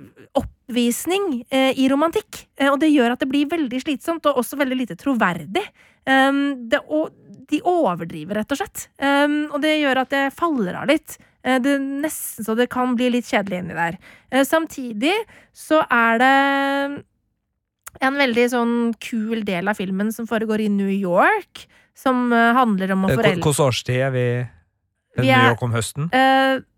oppvisning 0.64 1.44
eh, 1.50 1.79
i 1.79 1.88
romantikk. 1.88 2.46
Eh, 2.57 2.70
og 2.70 2.81
det 2.81 2.88
gjør 2.92 3.14
at 3.14 3.20
det 3.20 3.29
blir 3.29 3.48
veldig 3.50 3.81
slitsomt, 3.83 4.27
og 4.27 4.38
også 4.38 4.57
veldig 4.57 4.77
lite 4.77 4.96
troverdig. 4.96 5.64
Um, 6.05 6.68
det, 6.68 6.81
og 6.88 7.12
de 7.48 7.61
overdriver, 7.64 8.37
rett 8.40 8.53
og 8.53 8.61
slett. 8.61 8.88
Um, 8.98 9.50
og 9.53 9.62
det 9.62 9.79
gjør 9.81 10.03
at 10.03 10.11
det 10.12 10.24
faller 10.37 10.81
av 10.81 10.88
litt. 10.88 11.18
Eh, 11.44 11.61
det 11.61 11.77
er 11.77 11.85
Nesten 12.05 12.44
så 12.44 12.57
det 12.57 12.70
kan 12.72 12.96
bli 12.96 13.11
litt 13.12 13.29
kjedelig 13.29 13.62
inni 13.62 13.77
der. 13.77 13.98
Samtidig 14.44 15.14
så 15.53 15.85
er 15.92 16.18
det 16.18 16.35
en 18.03 18.18
veldig 18.18 18.48
sånn 18.50 18.74
kul 18.98 19.44
del 19.46 19.70
av 19.70 19.79
filmen 19.79 20.11
som 20.12 20.27
foregår 20.27 20.64
i 20.64 20.72
New 20.72 20.90
York, 20.90 21.68
som 21.94 22.33
handler 22.33 22.90
om 22.96 23.05
å 23.07 23.12
foreldre... 23.12 23.37
Hvilken 23.38 23.66
årstid 23.68 24.00
er 24.03 24.11
vi? 24.11 24.27
New 25.20 25.31
York 25.31 25.62
om 25.62 25.77
høsten? 25.77 26.09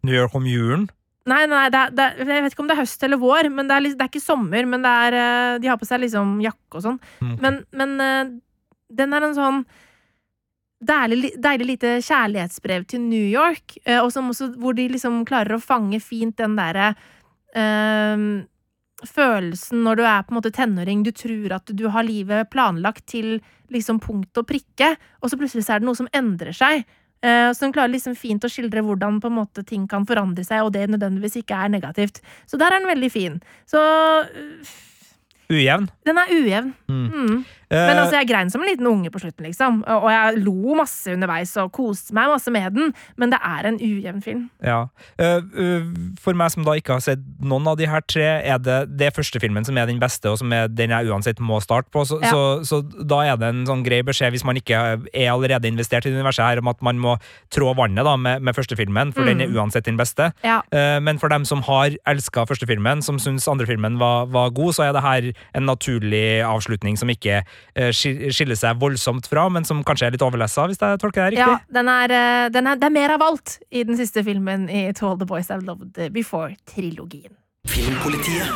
New 0.04 0.12
York 0.12 0.34
om 0.36 0.44
julen? 0.44 0.90
Nei, 1.26 1.42
nei, 1.50 1.64
det 1.74 1.80
er, 1.80 1.94
det 1.96 2.04
er, 2.04 2.20
jeg 2.36 2.44
vet 2.44 2.54
ikke 2.54 2.62
om 2.62 2.68
det 2.70 2.76
er 2.76 2.84
høst 2.84 3.02
eller 3.02 3.18
vår, 3.18 3.48
men 3.50 3.66
det 3.66 3.76
er, 3.76 3.88
det 3.96 4.04
er 4.04 4.10
ikke 4.12 4.22
sommer. 4.22 4.68
Men 4.70 4.84
det 4.84 4.92
er, 5.06 5.16
eh, 5.22 5.56
de 5.62 5.70
har 5.72 5.80
på 5.80 5.88
seg 5.88 6.04
liksom 6.04 6.36
jakke 6.44 6.78
og 6.78 6.84
sånn. 6.84 7.00
Mm. 7.18 7.34
Men, 7.42 7.58
men 7.80 7.96
eh, 8.04 8.32
den 9.00 9.16
er 9.16 9.26
en 9.26 9.36
sånn 9.36 9.60
deilig, 10.86 11.32
deilig 11.42 11.70
lite 11.72 11.94
kjærlighetsbrev 12.04 12.84
til 12.90 13.02
New 13.06 13.26
York, 13.26 13.78
eh, 13.84 13.98
og 14.02 14.12
som 14.14 14.30
også, 14.30 14.52
hvor 14.60 14.76
de 14.76 14.88
liksom 14.92 15.24
klarer 15.28 15.56
å 15.56 15.62
fange 15.62 16.00
fint 16.04 16.36
den 16.38 16.54
derre 16.58 16.92
eh, 17.56 18.26
følelsen 19.06 19.82
når 19.84 19.98
du 19.98 20.04
er 20.06 20.22
på 20.24 20.32
en 20.32 20.38
måte 20.38 20.54
tenåring, 20.54 21.02
du 21.04 21.12
tror 21.16 21.58
at 21.58 21.72
du 21.74 21.88
har 21.92 22.06
livet 22.06 22.50
planlagt 22.52 23.06
til 23.12 23.38
liksom 23.72 24.00
punkt 24.00 24.38
og 24.38 24.46
prikke, 24.48 24.94
og 25.20 25.30
så 25.30 25.38
plutselig 25.40 25.66
så 25.66 25.76
er 25.76 25.82
det 25.82 25.88
noe 25.88 25.98
som 25.98 26.10
endrer 26.16 26.54
seg. 26.56 26.86
Eh, 27.24 27.50
så 27.52 27.66
den 27.66 27.72
klarer 27.74 27.94
liksom 27.94 28.16
fint 28.18 28.44
å 28.44 28.50
skildre 28.52 28.84
hvordan 28.84 29.20
på 29.22 29.30
en 29.30 29.38
måte 29.38 29.64
ting 29.66 29.86
kan 29.88 30.06
forandre 30.08 30.44
seg, 30.46 30.64
og 30.66 30.74
det 30.76 30.88
nødvendigvis 30.92 31.40
ikke 31.40 31.58
er 31.64 31.72
negativt. 31.72 32.20
Så 32.46 32.60
der 32.60 32.72
er 32.74 32.82
den 32.82 32.90
veldig 32.90 33.12
fin. 33.12 33.38
Så 33.68 33.80
øh, 33.80 34.74
Ujevn? 35.50 35.88
den 36.04 36.18
er 36.18 36.32
ujevn. 36.34 36.74
Mm. 36.90 37.06
Mm. 37.06 37.44
Eh, 37.70 37.86
Men 37.88 37.98
altså, 37.98 38.20
jeg 38.20 38.28
grein 38.28 38.50
som 38.50 38.62
en 38.62 38.68
liten 38.68 38.86
unge 38.86 39.10
på 39.10 39.18
slutten, 39.18 39.42
liksom. 39.48 39.80
Og 39.90 40.06
jeg 40.12 40.38
lo 40.44 40.74
masse 40.78 41.10
underveis 41.10 41.50
og 41.58 41.72
koste 41.74 42.14
meg 42.14 42.28
masse 42.30 42.50
med 42.54 42.74
den, 42.76 42.92
men 43.18 43.30
det 43.32 43.40
er 43.42 43.66
en 43.66 43.78
ujevn 43.82 44.22
film. 44.22 44.44
Ja. 44.62 44.84
Eh, 45.18 45.40
eh, 45.42 45.82
for 46.22 46.32
meg 46.38 46.52
som 46.54 46.62
da 46.66 46.76
ikke 46.78 46.94
har 46.94 47.00
sett 47.02 47.18
noen 47.42 47.66
av 47.66 47.76
de 47.80 47.86
her 47.90 48.00
tre, 48.06 48.28
er 48.46 48.58
det 48.62 48.96
det 48.96 49.12
første 49.16 49.40
filmen 49.42 49.64
som 49.66 49.76
er 49.78 49.86
den 49.90 49.98
beste, 49.98 50.30
og 50.30 50.38
som 50.38 50.52
er 50.52 50.68
den 50.68 50.90
jeg 50.94 51.10
uansett 51.10 51.40
må 51.42 51.58
starte 51.60 51.90
på. 51.90 52.04
Så, 52.06 52.20
Ja. 52.22 52.30
så, 52.30 52.62
så 52.62 52.82
da 53.06 53.20
er 53.32 53.36
det 53.36 53.48
en 53.50 53.64
sånn 53.66 53.82
grei 53.84 54.02
beskjed, 54.06 54.30
hvis 54.36 54.44
man 54.46 54.56
ikke 54.56 54.76
er 55.12 55.30
allerede 55.32 55.66
investert 55.66 56.06
i 56.06 56.10
universet 56.14 56.44
her, 56.46 56.58
om 56.62 56.68
at 56.68 56.80
man 56.82 56.98
må 57.02 57.16
trå 57.50 57.74
vannet 57.76 58.04
da 58.06 58.16
med, 58.16 58.42
med 58.42 58.54
første 58.54 58.76
filmen, 58.78 59.12
for 59.12 59.22
Mm. 59.26 59.26
den 59.26 59.40
er 59.40 59.54
uansett 59.58 59.84
den 59.84 59.96
beste. 59.98 60.32
Ja. 60.44 60.60
Eh, 60.70 61.00
men 61.00 61.18
for 61.18 61.28
dem 61.28 61.44
som 61.44 61.62
har 61.62 61.90
elska 62.06 62.46
første 62.46 62.66
filmen, 62.66 63.02
som 63.02 63.18
syns 63.18 63.48
andre 63.50 63.66
filmen 63.66 63.98
var, 63.98 64.26
var 64.26 64.50
god, 64.50 64.74
så 64.74 64.84
er 64.88 64.92
det 64.92 65.02
her 65.02 65.32
en 65.54 65.66
naturlig 65.66 66.42
avslutning 66.46 66.96
som 66.96 67.08
ikke 67.08 67.38
eh, 67.40 67.42
skil- 67.42 67.54
skiller 67.92 68.56
seg 68.58 68.78
voldsomt 68.80 69.26
fra, 69.30 69.48
men 69.52 69.64
som 69.68 69.82
kanskje 69.84 70.06
er 70.08 70.16
litt 70.16 70.24
overlessa, 70.24 70.66
hvis 70.70 70.80
jeg 70.80 70.98
tolker 71.02 71.30
det 71.30 71.38
Ja, 71.38 71.46
riktig. 71.56 71.74
den 71.74 71.88
er, 71.92 72.16
øh, 72.16 72.50
den 72.52 72.66
er, 72.66 72.76
det 72.76 72.84
er 72.90 72.94
mer 72.96 73.10
av 73.16 73.22
alt 73.22 73.58
i 73.70 73.82
den 73.84 73.96
siste 73.96 74.24
filmen 74.24 74.68
i 74.70 74.92
To 74.92 75.10
All 75.10 75.18
The 75.18 75.26
Boys 75.26 75.48
I've 75.50 75.64
Loved 75.66 75.98
Before-trilogien. 76.12 77.32
Filmpolitiet. 77.66 78.52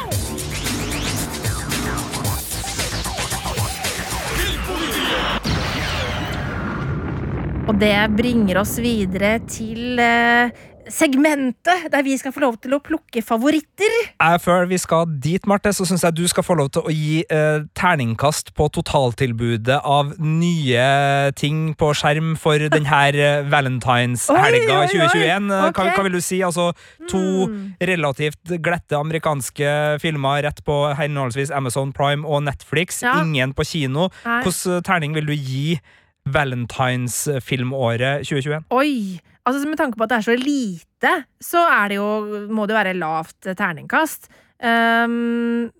Og 7.68 7.76
det 7.78 7.94
bringer 8.18 8.58
oss 8.62 8.78
videre 8.82 9.36
til 9.50 10.00
eh, 10.02 10.50
segmentet 10.90 11.86
der 11.92 12.02
vi 12.06 12.16
skal 12.20 12.32
få 12.34 12.42
lov 12.44 12.56
til 12.62 12.74
å 12.76 12.80
plukke 12.82 13.22
favoritter. 13.24 13.94
Jeg 14.20 14.40
Før 14.44 14.66
vi 14.70 14.78
skal 14.80 15.06
dit, 15.22 15.46
Marte, 15.50 15.72
så 15.76 15.86
syns 15.88 16.02
jeg 16.06 16.16
du 16.18 16.24
skal 16.30 16.44
få 16.46 16.56
lov 16.58 16.70
til 16.74 16.82
å 16.86 16.92
gi 16.94 17.20
eh, 17.30 17.62
terningkast 17.78 18.52
på 18.58 18.68
totaltilbudet 18.74 19.80
av 19.86 20.12
nye 20.20 21.32
ting 21.38 21.74
på 21.78 21.92
skjerm 21.96 22.34
for 22.40 22.58
denne 22.72 22.88
valentineshelga 22.90 23.50
valentinshelga 23.50 24.78
oi, 24.80 24.86
oi. 24.86 24.92
2021. 24.94 25.50
Eh, 25.50 25.70
Hva, 25.76 25.86
hva 25.96 26.06
vil 26.06 26.18
du 26.18 26.20
si? 26.24 26.40
Altså 26.46 26.70
to 27.10 27.20
Mm. 27.50 27.74
relativt 27.80 28.50
glette 28.62 28.96
amerikanske 28.98 29.98
filmer 30.02 30.42
rett 30.44 30.60
på 30.66 30.74
henholdsvis 30.98 31.50
Amazon 31.54 31.92
Prime 31.92 32.26
og 32.26 32.42
Netflix. 32.44 33.00
Ja. 33.02 33.20
Ingen 33.22 33.54
på 33.54 33.64
kino. 33.64 34.08
Hvilken 34.24 34.82
terning 34.84 35.14
vil 35.14 35.26
du 35.26 35.32
gi 35.34 35.80
valentinsfilmåret 36.26 38.24
2021? 38.26 38.64
Oi! 38.70 39.20
Altså 39.46 39.66
Med 39.68 39.78
tanke 39.80 39.96
på 39.98 40.04
at 40.04 40.10
det 40.12 40.18
er 40.20 40.26
så 40.28 40.36
lite, 40.36 41.12
så 41.42 41.62
er 41.72 41.88
det 41.88 41.96
jo, 41.96 42.08
må 42.52 42.66
det 42.68 42.74
jo 42.74 42.80
være 42.82 42.94
lavt 42.98 43.48
terningkast. 43.56 44.28
Um, 44.62 45.70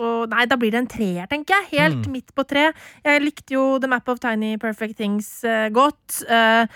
og 0.00 0.28
nei, 0.32 0.44
da 0.48 0.56
blir 0.56 0.70
det 0.72 0.78
en 0.82 0.88
treer, 0.88 1.26
tenker 1.28 1.54
jeg. 1.58 1.80
Helt 1.80 2.06
Mm. 2.06 2.12
midt 2.12 2.30
på 2.36 2.44
tre. 2.48 2.72
Jeg 3.04 3.20
likte 3.24 3.52
jo 3.56 3.78
The 3.80 3.88
Map 3.88 4.08
of 4.08 4.20
Tiny 4.20 4.56
Perfect 4.56 4.96
Things 4.96 5.42
uh, 5.44 5.68
godt. 5.72 6.22
eh, 6.28 6.66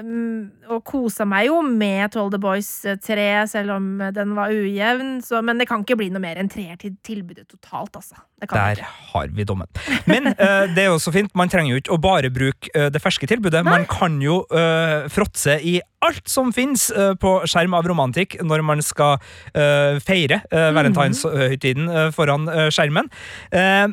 um, 0.00 0.50
og 0.72 0.82
kosa 0.88 1.26
meg 1.28 1.48
jo 1.48 1.60
med 1.66 2.12
Toll 2.14 2.30
The 2.32 2.40
Boys 2.42 2.70
3, 3.04 3.26
selv 3.50 3.76
om 3.76 3.86
den 4.14 4.34
var 4.38 4.52
ujevn. 4.54 5.18
Så, 5.24 5.42
men 5.44 5.60
det 5.60 5.68
kan 5.70 5.84
ikke 5.84 5.98
bli 6.00 6.10
noe 6.14 6.22
mer 6.22 6.40
enn 6.40 6.50
treer 6.52 6.78
til 6.80 6.96
tilbudet 7.04 7.46
totalt, 7.50 7.96
altså. 8.00 8.20
Det 8.42 8.48
kan 8.50 8.58
Der 8.58 8.80
ikke. 8.82 8.90
har 9.12 9.28
vi 9.36 9.44
dommen. 9.46 9.68
Men 10.10 10.32
uh, 10.32 10.66
det 10.74 10.86
er 10.86 10.90
jo 10.90 10.98
så 11.02 11.12
fint, 11.14 11.30
man 11.38 11.50
trenger 11.52 11.76
jo 11.76 11.82
ikke 11.82 11.94
å 11.94 12.00
bare 12.02 12.32
bruke 12.34 12.72
uh, 12.74 12.88
det 12.90 13.02
ferske 13.04 13.28
tilbudet. 13.30 13.62
Man 13.66 13.86
kan 13.90 14.18
jo 14.22 14.42
uh, 14.50 15.08
fråtse 15.12 15.60
i 15.62 15.78
alt 16.02 16.26
som 16.26 16.48
fins 16.50 16.88
eh, 16.90 17.12
på 17.14 17.30
skjerm 17.46 17.76
av 17.78 17.86
romantikk 17.86 18.34
når 18.42 18.64
man 18.66 18.80
skal 18.82 19.20
eh, 19.54 20.00
feire 20.02 20.40
valentinshøytiden 20.50 21.86
eh, 21.88 22.08
foran 22.14 22.48
eh, 22.50 22.68
skjermen. 22.74 23.10
Eh, 23.54 23.86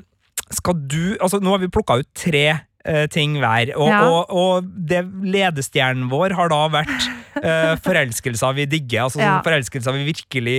skal 0.50 0.80
du 0.90 1.14
Altså, 1.22 1.38
nå 1.44 1.54
har 1.54 1.62
vi 1.62 1.70
plukka 1.70 2.00
ut 2.02 2.10
tre 2.18 2.46
eh, 2.89 3.06
ting 3.13 3.38
hver, 3.39 3.69
og, 3.78 3.88
Ja. 3.91 3.99
og, 4.10 4.32
og 4.34 4.69
det 4.89 5.04
ledestjernen 5.23 6.08
vår 6.12 6.34
har 6.38 6.49
da 6.52 6.60
vært 6.73 7.08
uh, 7.39 7.75
forelskelser 7.86 8.56
vi 8.58 8.65
digger. 8.71 9.06
Altså 9.06 9.21
Ja. 9.21 9.36
forelskelser 9.45 9.95
vi 9.95 10.08
virkelig 10.10 10.58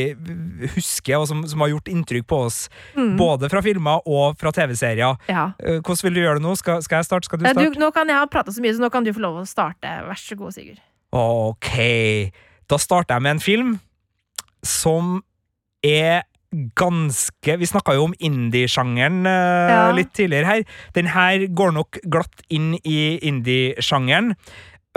husker, 0.77 1.19
og 1.19 1.27
som, 1.29 1.43
som 1.51 1.61
har 1.65 1.73
gjort 1.75 1.91
inntrykk 1.93 2.29
på 2.31 2.39
oss. 2.47 2.61
Mm. 2.95 3.17
Både 3.21 3.51
fra 3.53 3.63
filmer 3.67 4.07
og 4.07 4.39
fra 4.41 4.53
TV-serier. 4.55 5.19
Ja. 5.29 5.51
Uh, 5.59 5.81
Hvordan 5.83 6.07
vil 6.09 6.15
du 6.21 6.23
gjøre 6.23 6.39
det 6.41 6.47
nå? 6.47 6.55
Skal, 6.61 6.83
skal 6.87 7.03
jeg 7.03 7.11
starte? 7.11 7.29
Skal 7.31 7.43
du 7.43 7.49
starte? 7.49 7.67
Du, 7.75 7.81
nå 7.83 7.91
kan 7.97 8.09
jeg 8.09 8.17
ha 8.23 8.27
prata 8.31 8.55
så 8.55 8.63
mye, 8.65 8.77
så 8.79 8.87
nå 8.87 8.91
kan 8.95 9.05
du 9.07 9.13
få 9.17 9.25
lov 9.27 9.43
å 9.43 9.47
starte. 9.49 9.91
Vær 10.09 10.21
så 10.21 10.39
god, 10.39 10.55
Sigurd. 10.57 10.81
Ok. 11.13 11.73
Da 12.71 12.79
starter 12.79 13.17
jeg 13.19 13.27
med 13.27 13.37
en 13.37 13.43
film 13.43 13.71
som 14.67 15.19
er 15.83 16.23
ganske 16.75 17.55
Vi 17.61 17.67
snakka 17.69 17.95
jo 17.95 18.09
om 18.09 18.15
indie-sjangeren 18.19 19.25
eh, 19.27 19.71
Ja. 19.71 19.93
litt 19.95 20.13
tidligere 20.17 20.47
her. 20.47 20.63
Den 20.95 21.07
her 21.07 21.47
går 21.47 21.73
nok 21.77 21.99
glatt 22.11 22.43
inn 22.51 22.75
i 22.85 23.19
indie-sjangeren. 23.23 24.35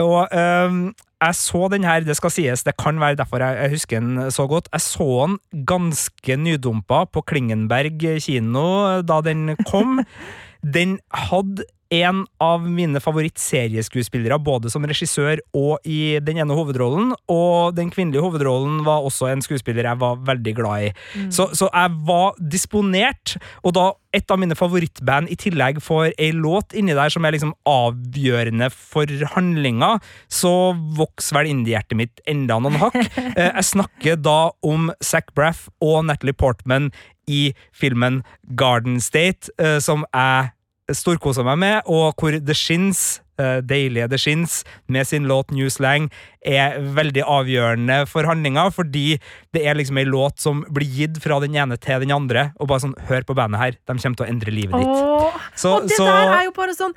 Og 0.01 0.27
ehm, 0.33 0.93
jeg 1.23 1.35
så 1.37 1.67
den 1.71 1.83
her, 1.85 2.01
det 2.01 2.15
skal 2.17 2.33
sies, 2.33 2.63
det 2.65 2.73
kan 2.81 2.99
være 2.99 3.15
derfor 3.15 3.37
jeg, 3.39 3.59
jeg 3.61 3.69
husker 3.75 3.99
den 4.01 4.31
så 4.33 4.47
godt. 4.49 4.67
Jeg 4.73 4.81
så 4.81 5.27
den 5.27 5.37
ganske 5.69 6.37
nydumpa 6.41 7.05
på 7.13 7.21
Klingenberg 7.29 8.01
kino 8.25 9.01
da 9.05 9.21
den 9.21 9.55
kom. 9.69 10.01
Den 10.63 10.99
hadde 11.11 11.65
en 11.93 12.23
av 12.41 12.63
mine 12.65 12.99
favorittserieskuespillere, 13.03 14.39
både 14.41 14.71
som 14.73 14.85
regissør 14.89 15.41
og 15.57 15.83
i 15.85 16.17
den 16.23 16.39
ene 16.41 16.55
hovedrollen. 16.57 17.11
Og 17.31 17.75
den 17.77 17.91
kvinnelige 17.93 18.23
hovedrollen 18.25 18.81
var 18.87 19.05
også 19.05 19.29
en 19.29 19.43
skuespiller 19.45 19.85
jeg 19.85 20.01
var 20.01 20.21
veldig 20.25 20.53
glad 20.57 20.87
i. 20.87 20.93
Så, 21.33 21.51
så 21.53 21.69
jeg 21.69 21.93
var 22.07 22.39
disponert, 22.53 23.35
og 23.63 23.75
da 23.77 23.91
et 24.13 24.29
av 24.29 24.37
mine 24.41 24.57
favorittband 24.57 25.31
i 25.33 25.37
tillegg 25.41 25.79
får 25.81 26.11
ei 26.21 26.31
låt 26.37 26.75
inni 26.77 26.93
der 26.97 27.09
som 27.13 27.25
er 27.25 27.33
liksom 27.33 27.55
avgjørende 27.69 28.69
for 28.73 29.09
handlinga, 29.33 29.95
så 30.29 30.73
vokser 30.97 31.39
vel 31.39 31.49
indiehjertet 31.53 31.97
mitt 31.97 32.25
enda 32.29 32.59
noen 32.61 32.79
hakk. 32.81 32.99
Eh, 33.33 33.49
Jeg 33.55 33.65
snakker 33.65 34.17
da 34.21 34.51
om 34.65 34.91
Zac 35.01 35.31
Braff 35.33 35.65
og 35.81 36.03
Natalie 36.05 36.35
Portman 36.37 36.91
i 37.29 37.53
filmen 37.73 38.21
Garden 38.59 38.99
State, 39.01 39.49
eh, 39.57 39.79
som 39.81 40.05
jeg 40.13 40.51
storkoser 40.91 41.45
meg 41.47 41.59
med, 41.61 41.77
og 41.87 42.17
hvor 42.19 42.35
The 42.35 42.55
Shins, 42.57 43.21
eh, 43.39 43.61
deilige 43.63 44.09
The 44.11 44.19
Shins, 44.19 44.63
med 44.91 45.07
sin 45.07 45.27
låt 45.29 45.51
New 45.55 45.69
Slang, 45.71 46.09
er 46.43 46.79
veldig 46.79 47.23
avgjørende 47.23 48.01
for 48.09 48.27
handlinga, 48.27 48.67
fordi 48.75 49.19
det 49.55 49.63
er 49.65 49.79
liksom 49.79 50.01
ei 50.01 50.05
låt 50.09 50.43
som 50.43 50.65
blir 50.73 50.89
gitt 50.91 51.21
fra 51.23 51.39
den 51.39 51.55
ene 51.55 51.77
til 51.79 52.03
den 52.03 52.11
andre, 52.11 52.51
og 52.59 52.67
bare 52.67 52.83
sånn, 52.83 52.97
hør 53.07 53.23
på 53.23 53.37
bandet 53.37 53.61
her, 53.61 53.71
de 53.79 53.95
kommer 53.95 54.19
til 54.19 54.25
å 54.25 54.29
endre 54.29 54.51
livet 54.51 54.83
ditt. 54.83 54.87
Åh, 54.87 55.41
Så- 55.55 55.75
og 55.77 55.87
det 55.87 55.97
så- 55.97 56.05
der 56.05 56.39
er 56.39 56.43
jo 56.45 56.51
bare 56.51 56.75
sånn, 56.75 56.93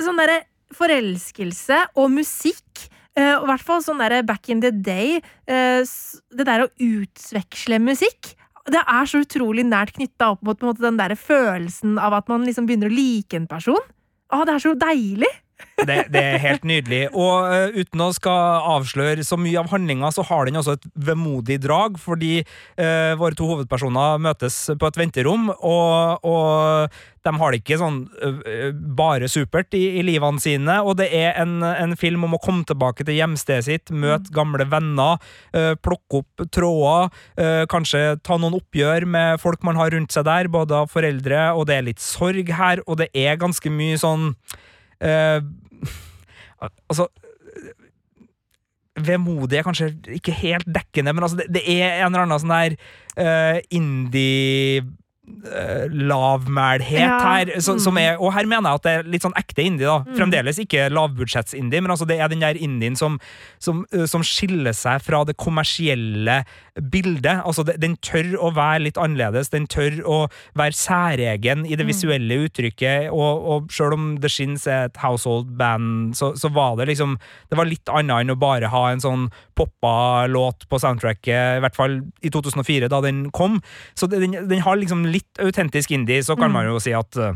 sånn 0.00 0.16
derre 0.16 0.42
forelskelse 0.74 1.86
og 1.96 2.10
musikk. 2.10 2.88
Uh, 3.18 3.40
og 3.40 3.42
i 3.42 3.50
hvert 3.50 3.66
fall 3.66 3.82
sånn 3.82 3.98
der 3.98 4.22
back 4.22 4.48
in 4.48 4.60
the 4.60 4.70
day. 4.70 5.20
Uh, 5.48 5.82
det 6.30 6.46
der 6.46 6.66
å 6.66 6.70
utveksle 6.78 7.80
musikk. 7.82 8.36
Det 8.68 8.80
er 8.82 9.08
så 9.08 9.22
utrolig 9.24 9.64
nært 9.64 9.94
knytta 9.96 10.34
opp 10.34 10.42
mot 10.44 10.60
måte, 10.64 10.82
den 10.84 10.98
der 11.00 11.14
følelsen 11.16 11.96
av 12.00 12.18
at 12.18 12.28
man 12.28 12.44
liksom 12.44 12.68
begynner 12.68 12.90
å 12.90 12.94
like 12.94 13.38
en 13.38 13.48
person. 13.50 13.80
Å, 14.30 14.42
det 14.44 14.56
er 14.56 14.64
så 14.66 14.74
deilig! 14.78 15.30
Det, 15.86 15.96
det 16.12 16.20
er 16.20 16.42
helt 16.42 16.66
nydelig. 16.68 17.02
Og 17.16 17.46
uh, 17.48 17.76
uten 17.76 18.04
å 18.04 18.10
skal 18.16 18.66
avsløre 18.76 19.24
så 19.26 19.38
mye 19.40 19.60
av 19.60 19.70
handlinga, 19.72 20.10
så 20.12 20.24
har 20.28 20.48
den 20.48 20.60
også 20.60 20.76
et 20.76 20.88
vemodig 21.08 21.60
drag, 21.64 21.98
fordi 22.00 22.40
uh, 22.42 23.16
våre 23.20 23.36
to 23.38 23.48
hovedpersoner 23.48 24.20
møtes 24.22 24.62
på 24.76 24.90
et 24.90 25.00
venterom, 25.00 25.48
og, 25.56 26.26
og 26.26 27.00
de 27.24 27.32
har 27.36 27.52
det 27.52 27.62
ikke 27.62 27.80
sånn 27.80 28.02
uh, 28.20 28.70
bare 28.96 29.28
supert 29.32 29.76
i, 29.76 29.86
i 30.00 30.04
livene 30.06 30.42
sine, 30.42 30.80
og 30.84 30.98
det 31.00 31.10
er 31.16 31.40
en, 31.40 31.60
en 31.64 31.96
film 32.00 32.28
om 32.28 32.36
å 32.36 32.42
komme 32.42 32.66
tilbake 32.68 33.06
til 33.06 33.18
hjemstedet 33.18 33.68
sitt, 33.68 33.92
møte 33.94 34.32
gamle 34.34 34.66
venner, 34.70 35.20
plukke 35.80 36.20
opp 36.20 36.42
tråder, 36.52 37.10
kanskje 37.70 38.18
ta 38.24 38.36
noen 38.40 38.58
oppgjør 38.58 39.06
med 39.08 39.40
folk 39.42 39.64
man 39.66 39.78
har 39.80 39.92
rundt 39.94 40.12
seg 40.14 40.26
der, 40.28 40.48
både 40.52 40.82
av 40.82 40.90
foreldre, 40.92 41.50
og 41.56 41.68
det 41.70 41.76
er 41.76 41.86
litt 41.88 42.02
sorg 42.02 42.52
her, 42.56 42.82
og 42.86 43.00
det 43.00 43.10
er 43.16 43.40
ganske 43.40 43.72
mye 43.72 43.98
sånn 44.00 44.32
Altså 46.90 47.06
Vemodig 49.00 49.60
er 49.60 49.64
kanskje 49.64 49.92
ikke 50.16 50.34
helt 50.42 50.66
dekkende, 50.68 51.14
men 51.14 51.24
altså 51.24 51.38
det, 51.40 51.46
det 51.54 51.62
er 51.72 52.00
en 52.00 52.10
eller 52.10 52.26
annen 52.26 52.42
sånn 52.42 52.52
der 52.52 52.74
eh, 53.16 53.60
indie 53.76 54.82
eh, 54.82 55.86
lavmælhet 55.88 56.98
Ja, 57.00 57.18
her, 57.22 57.52
så, 57.62 57.78
som 57.80 57.94
mm. 57.96 58.02
er, 58.02 58.18
og 58.18 58.34
her 58.34 58.48
mener 58.50 58.68
jeg 58.68 58.80
at 58.80 58.86
det 58.86 58.94
er 58.98 59.08
litt 59.14 59.24
sånn 59.24 59.36
ekte 59.40 59.64
indie. 59.64 59.86
da 59.86 60.00
Mm. 60.00 60.16
Fremdeles 60.18 60.60
ikke 60.60 60.88
lavbudsjetts-indie, 60.92 61.80
men 61.80 61.94
altså 61.94 62.08
det 62.08 62.18
er 62.20 62.28
den 62.32 62.42
der 62.44 62.58
indien 62.58 62.98
som, 62.98 63.20
som, 63.62 63.84
eh, 63.94 64.06
som 64.10 64.26
skiller 64.26 64.76
seg 64.76 65.00
fra 65.06 65.22
det 65.24 65.38
kommersielle 65.40 66.42
bildet. 66.76 67.42
Altså 67.44 67.64
Den 67.64 67.96
tør 67.96 68.36
å 68.38 68.50
være 68.54 68.84
litt 68.86 68.98
annerledes, 69.00 69.50
den 69.50 69.66
tør 69.66 70.00
å 70.06 70.18
være 70.56 70.72
særegen 70.76 71.66
i 71.66 71.74
det 71.76 71.84
Mm. 71.86 71.90
visuelle 71.90 72.38
uttrykket, 72.46 73.10
og, 73.10 73.44
og 73.50 73.70
selv 73.72 73.94
om 73.96 74.18
The 74.20 74.28
Shins 74.28 74.66
er 74.66 74.84
et 74.90 74.96
household 75.02 75.56
band, 75.58 76.14
så, 76.16 76.32
så 76.36 76.48
var 76.52 76.76
det 76.76 76.88
liksom 76.88 77.18
Det 77.50 77.56
var 77.58 77.66
litt 77.66 77.88
annet 77.88 78.20
enn 78.24 78.30
å 78.34 78.38
bare 78.38 78.68
ha 78.70 78.90
en 78.90 79.00
sånn 79.00 79.30
poppa 79.56 80.26
låt 80.30 80.68
på 80.70 80.78
soundtracket, 80.80 81.58
i 81.58 81.60
hvert 81.60 81.76
fall 81.76 82.00
i 82.22 82.30
2004, 82.30 82.88
da 82.88 83.00
den 83.00 83.30
kom. 83.30 83.60
Så 83.94 84.06
den, 84.08 84.32
den 84.48 84.60
har 84.64 84.76
liksom 84.76 85.04
litt 85.10 85.40
autentisk 85.42 85.90
indie, 85.90 86.22
så 86.22 86.36
kan 86.36 86.50
Mm. 86.50 86.52
man 86.52 86.66
jo 86.66 86.78
si 86.80 86.92
at 86.92 87.16
eh, 87.16 87.34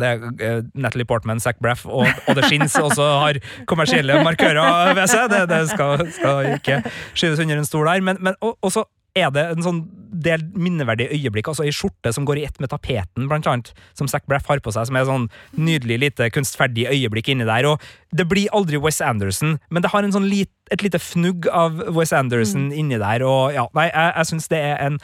det 0.00 0.08
er 0.08 0.22
eh, 0.40 0.62
Natalie 0.74 1.08
Portman, 1.08 1.40
Zac 1.42 1.60
Braff 1.62 1.84
og, 1.86 2.06
og 2.26 2.38
The 2.38 2.48
Shins 2.48 2.76
også 2.80 3.04
har 3.24 3.38
kommersielle 3.68 4.22
markører 4.24 4.94
ved 4.96 5.06
seg. 5.12 5.28
Det, 5.32 5.44
det 5.50 5.62
skal, 5.72 6.06
skal 6.16 6.54
ikke 6.56 6.80
skyves 7.12 7.42
under 7.44 7.60
en 7.60 7.68
stol 7.68 7.88
der. 7.90 8.04
Men, 8.04 8.20
men 8.24 8.38
og, 8.40 8.56
så 8.72 8.86
er 9.18 9.28
det 9.34 9.42
en 9.44 9.64
sånn 9.64 9.82
del 10.24 10.44
minneverdige 10.56 11.12
øyeblikk, 11.12 11.50
altså 11.50 11.66
ei 11.66 11.72
skjorte 11.74 12.12
som 12.16 12.24
går 12.28 12.40
i 12.40 12.44
ett 12.46 12.60
med 12.62 12.70
tapeten, 12.72 13.26
blant 13.28 13.48
annet, 13.48 13.72
som 13.98 14.08
Zac 14.08 14.24
Braff 14.30 14.48
har 14.48 14.62
på 14.64 14.72
seg, 14.72 14.88
som 14.88 14.96
er 14.96 15.08
sånn 15.08 15.26
nydelig 15.58 15.98
lite 16.06 16.30
kunstferdig 16.32 16.86
øyeblikk 16.88 17.28
inni 17.32 17.48
der. 17.48 17.68
Og 17.68 17.82
det 18.16 18.24
blir 18.30 18.52
aldri 18.56 18.80
Wes 18.80 19.02
Anderson, 19.04 19.58
men 19.68 19.84
det 19.84 19.92
har 19.92 20.06
en 20.06 20.14
sånn 20.16 20.30
lit, 20.30 20.52
et 20.72 20.84
lite 20.84 21.00
fnugg 21.02 21.48
av 21.52 21.82
Wes 21.92 22.14
Anderson 22.16 22.70
inni 22.72 23.00
der, 23.02 23.26
og 23.28 23.52
ja, 23.56 23.66
nei, 23.76 23.90
jeg, 23.90 24.16
jeg 24.16 24.32
syns 24.32 24.48
det 24.52 24.62
er 24.70 24.80
en 24.86 24.98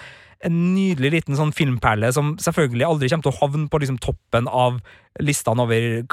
en 0.46 0.58
nydelig 0.74 1.10
liten 1.16 1.38
sånn 1.38 1.54
filmperle 1.56 2.12
som 2.14 2.36
selvfølgelig 2.42 2.86
aldri 2.86 3.10
kommer 3.10 3.26
til 3.26 3.34
å 3.34 3.40
havne 3.40 3.70
på 3.72 3.80
liksom 3.82 3.98
toppen 4.02 4.46
av 4.50 4.78
listene 5.18 5.64
over 5.64 6.06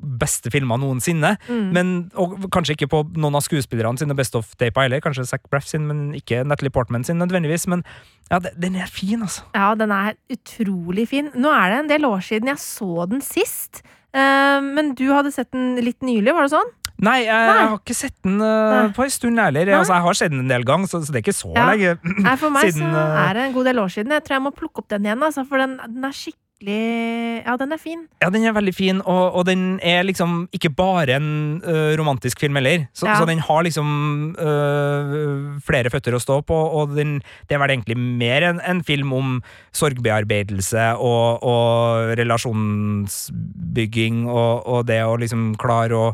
beste 0.00 0.50
filmer 0.52 0.80
noensinne. 0.80 1.34
Mm. 1.48 1.66
Men, 1.76 1.92
og 2.18 2.36
kanskje 2.54 2.76
ikke 2.76 2.90
på 2.92 3.02
noen 3.20 3.36
av 3.36 3.44
skuespillerne 3.44 4.00
sine 4.00 4.16
Best 4.16 4.36
of 4.38 4.54
Tape 4.60 4.80
heller. 4.80 5.02
Kanskje 5.04 5.26
Zac 5.28 5.44
Braff 5.52 5.68
sin, 5.68 5.86
men 5.90 6.14
ikke 6.16 6.42
Natalie 6.46 6.72
Portman 6.72 7.04
sin 7.04 7.20
nødvendigvis. 7.20 7.68
Men 7.70 7.84
ja, 8.30 8.40
den 8.40 8.78
er 8.80 8.90
fin, 8.90 9.22
altså. 9.26 9.44
Ja, 9.56 9.74
den 9.78 9.92
er 9.94 10.16
utrolig 10.32 11.08
fin. 11.12 11.30
Nå 11.36 11.52
er 11.52 11.74
det 11.74 11.80
en 11.82 11.92
del 11.92 12.08
år 12.08 12.24
siden 12.24 12.52
jeg 12.52 12.62
så 12.64 13.06
den 13.10 13.24
sist. 13.24 13.82
Eh, 14.16 14.58
men 14.64 14.94
du 14.98 15.10
hadde 15.12 15.34
sett 15.34 15.52
den 15.54 15.76
litt 15.84 16.00
nylig, 16.02 16.32
var 16.34 16.48
det 16.48 16.54
sånn? 16.56 16.72
Nei, 17.00 17.22
jeg, 17.24 17.46
Nei. 17.48 17.60
har 17.64 17.78
ikke 17.78 17.94
sett 17.96 18.16
den 18.26 18.36
uh, 18.44 18.90
på 18.96 19.06
en 19.06 19.12
stund 19.14 19.40
heller. 19.40 19.70
Altså, 19.78 19.94
jeg 19.96 20.04
har 20.04 20.14
sett 20.20 20.34
den 20.34 20.42
en 20.44 20.52
del 20.52 20.66
ganger, 20.68 20.90
så, 20.90 20.96
så 21.00 21.08
det 21.14 21.18
er 21.22 21.26
ikke 21.28 21.38
så 21.40 21.54
Ja. 21.56 21.64
lenge 21.72 21.96
Nei, 22.26 22.34
for 22.36 22.52
meg 22.52 22.68
siden. 22.74 22.92
så 22.92 23.00
eh, 23.06 23.22
er 23.28 23.32
det 23.40 23.46
en 23.48 23.56
god 23.56 23.70
del 23.72 23.80
år 23.86 23.90
siden. 23.96 24.12
Jeg 24.18 24.24
tror 24.28 24.36
jeg 24.40 24.46
må 24.50 24.54
plukke 24.58 24.84
opp 24.84 24.90
den 24.92 25.08
igjen, 25.08 25.24
altså, 25.30 25.46
for 25.48 25.56
den, 25.64 25.78
den 25.88 26.04
er 26.04 26.12
skikkelig 26.12 26.46
Ja, 26.60 27.54
den 27.56 27.70
er 27.72 27.78
fin. 27.80 28.02
Ja, 28.20 28.28
den 28.28 28.42
er 28.44 28.52
veldig 28.52 28.74
fin, 28.76 28.98
og, 29.08 29.32
og 29.40 29.46
den 29.48 29.78
er 29.80 30.02
liksom 30.04 30.42
ikke 30.52 30.68
bare 30.76 31.14
en 31.16 31.30
uh, 31.64 31.94
romantisk 31.96 32.36
film 32.44 32.58
heller. 32.60 32.82
Så, 32.92 33.08
Ja. 33.08 33.14
så 33.16 33.24
den 33.30 33.40
har 33.46 33.64
liksom 33.64 33.88
uh, 34.36 35.56
flere 35.64 35.88
føtter 35.88 36.12
å 36.12 36.20
stå 36.20 36.42
på, 36.44 36.52
og 36.82 36.92
den, 36.98 37.22
det 37.48 37.56
er 37.56 37.62
vel 37.64 37.72
egentlig 37.78 37.96
mer 37.96 38.44
en, 38.50 38.60
en 38.60 38.84
film 38.84 39.08
om 39.16 39.38
sorgbearbeidelse 39.72 40.84
og, 41.00 41.40
og 41.48 42.12
relasjonsbygging 42.20 44.26
og, 44.28 44.60
og 44.68 44.84
det 44.92 45.00
å 45.08 45.16
liksom 45.20 45.54
klare 45.60 45.96
å 45.96 46.12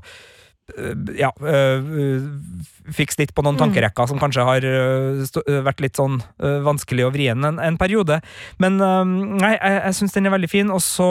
ja, 1.16 1.30
ø, 1.40 2.20
fikse 2.94 3.18
litt 3.20 3.32
på 3.34 3.42
noen 3.42 3.54
Mm. 3.56 3.60
tankerekker 3.64 4.08
som 4.10 4.18
kanskje 4.18 4.44
har 4.46 4.64
ø, 4.66 5.60
vært 5.62 5.80
litt 5.82 5.96
sånn 5.98 6.20
vanskelig 6.38 7.06
og 7.06 7.12
vrien 7.14 7.44
en, 7.44 7.58
en 7.62 7.76
periode. 7.78 8.20
Men 8.62 8.76
nei, 8.78 9.52
jeg, 9.56 9.80
jeg 9.86 9.94
syns 10.00 10.12
den 10.16 10.26
er 10.26 10.34
veldig 10.34 10.50
fin, 10.50 10.70
og 10.74 10.82
så 10.82 11.06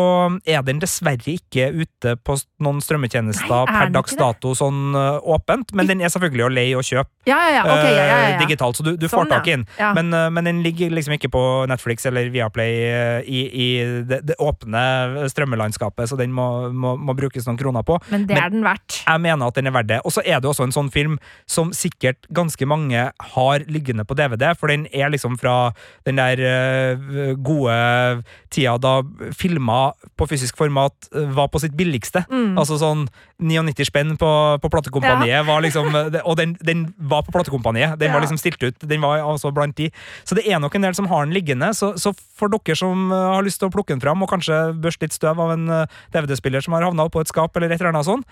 er 0.48 0.62
den 0.68 0.80
dessverre 0.84 1.36
ikke 1.38 1.70
ute 1.74 2.15
på 2.24 2.38
noen 2.63 2.82
strømmetjenester 2.84 3.48
Nei, 3.48 3.63
er 3.63 3.72
per 3.86 3.94
dags 3.96 4.15
dato 4.20 4.54
sånn 4.56 4.96
åpent, 4.96 5.74
men 5.76 5.88
den 5.89 6.02
er 6.04 6.12
selvfølgelig 6.13 6.46
å 6.48 6.52
leie 6.54 6.76
og 6.80 6.84
kjøpe 6.88 7.10
Ja, 7.28 7.39
ja, 7.50 7.56
ja. 7.58 7.63
Ok, 7.65 7.84
ja, 7.89 8.06
ja, 8.06 8.18
ja, 8.36 8.39
digitalt, 8.44 8.78
så 8.78 8.84
du, 8.86 8.91
du 9.00 9.08
Sånn, 9.08 9.26
får 9.26 9.32
tak 9.32 9.48
i 9.48 9.56
den. 9.56 9.65
Men, 9.98 10.12
men 10.36 10.46
den 10.52 10.60
ligger 10.65 10.91
liksom 10.94 11.15
ikke 11.18 11.32
på 11.34 11.44
Netflix 11.72 12.06
eller 12.06 12.30
Viaplay 12.34 13.24
i, 13.26 13.41
i 13.50 13.68
det, 14.06 14.22
det 14.30 14.36
åpne 14.44 15.28
strømmelandskapet, 15.32 16.10
så 16.12 16.20
den 16.20 16.34
må, 16.36 16.46
må, 16.72 16.96
må 17.00 17.15
brukes 17.18 17.48
noen 17.50 17.58
kroner 17.60 17.84
på. 17.88 17.98
Men 18.12 18.28
det 18.30 18.36
Men- 18.38 18.44
er 18.44 18.54
den 18.54 18.63
verdt. 18.65 19.02
Jeg 19.06 19.22
mener 19.26 19.44
at 19.47 19.55
den 19.60 19.67
er 19.69 19.75
verdt 19.75 19.89
det. 19.91 19.99
Og 20.05 20.13
så 20.15 20.23
er 20.25 20.39
det 20.41 20.49
også 20.49 20.65
en 20.67 20.75
sånn 20.75 20.91
film 20.93 21.17
som 21.49 21.71
sikkert 21.75 22.27
ganske 22.36 22.65
mange 22.67 23.08
har 23.36 23.65
liggende 23.71 24.05
på 24.08 24.17
DVD, 24.17 24.51
for 24.58 24.71
den 24.71 24.88
er 24.93 25.10
liksom 25.13 25.38
fra 25.41 25.71
den 26.08 26.17
der 26.19 26.41
eh, 26.41 27.34
gode 27.38 28.23
tida 28.53 28.75
da 28.81 28.95
filmer 29.36 29.93
på 30.17 30.27
fysisk 30.29 30.58
format 30.60 31.10
eh, 31.15 31.27
var 31.36 31.49
på 31.53 31.62
sitt 31.63 31.75
billigste. 31.77 32.25
Mm. 32.31 32.58
Altså 32.60 32.77
sånn 32.81 33.05
99 33.41 33.88
spenn 33.89 34.13
på, 34.19 34.29
på 34.63 34.69
platekompaniet 34.71 35.43
var 35.47 35.60
liksom 35.65 35.89
Og 36.23 36.38
den, 36.39 36.53
den 36.63 36.86
var 36.97 37.25
på 37.27 37.34
platekompaniet. 37.36 37.97
Den 37.99 38.08
Ja. 38.10 38.13
var 38.15 38.21
liksom 38.23 38.38
stilt 38.39 38.62
ut. 38.63 38.79
Den 38.79 39.01
var 39.03 39.19
altså 39.19 39.51
blant 39.51 39.75
de. 39.75 39.89
Så 40.23 40.36
det 40.38 40.45
er 40.47 40.60
nok 40.63 40.75
en 40.75 40.86
del 40.86 40.95
som 40.95 41.08
har 41.12 41.25
den 41.25 41.34
liggende. 41.36 41.73
Så, 41.75 41.93
så 41.99 42.13
for 42.15 42.47
dere 42.53 42.75
som 42.79 43.12
eh, 43.12 43.25
har 43.36 43.43
lyst 43.43 43.60
til 43.60 43.67
å 43.67 43.73
plukke 43.73 43.91
den 43.93 44.01
fram, 44.03 44.23
og 44.23 44.29
kanskje 44.31 44.60
børste 44.81 45.03
litt 45.08 45.15
støv 45.17 45.39
av 45.43 45.51
en 45.55 45.67
eh, 45.69 45.86
DVD-spiller 46.15 46.63
som 46.63 46.73
har 46.77 46.86
havna 46.88 47.08
oppå 47.10 47.21
et 47.23 47.31
skap, 47.31 47.55
eller 47.58 47.71
et 47.73 47.79
eller 47.81 47.91
annet 47.93 48.08
sånt, 48.08 48.25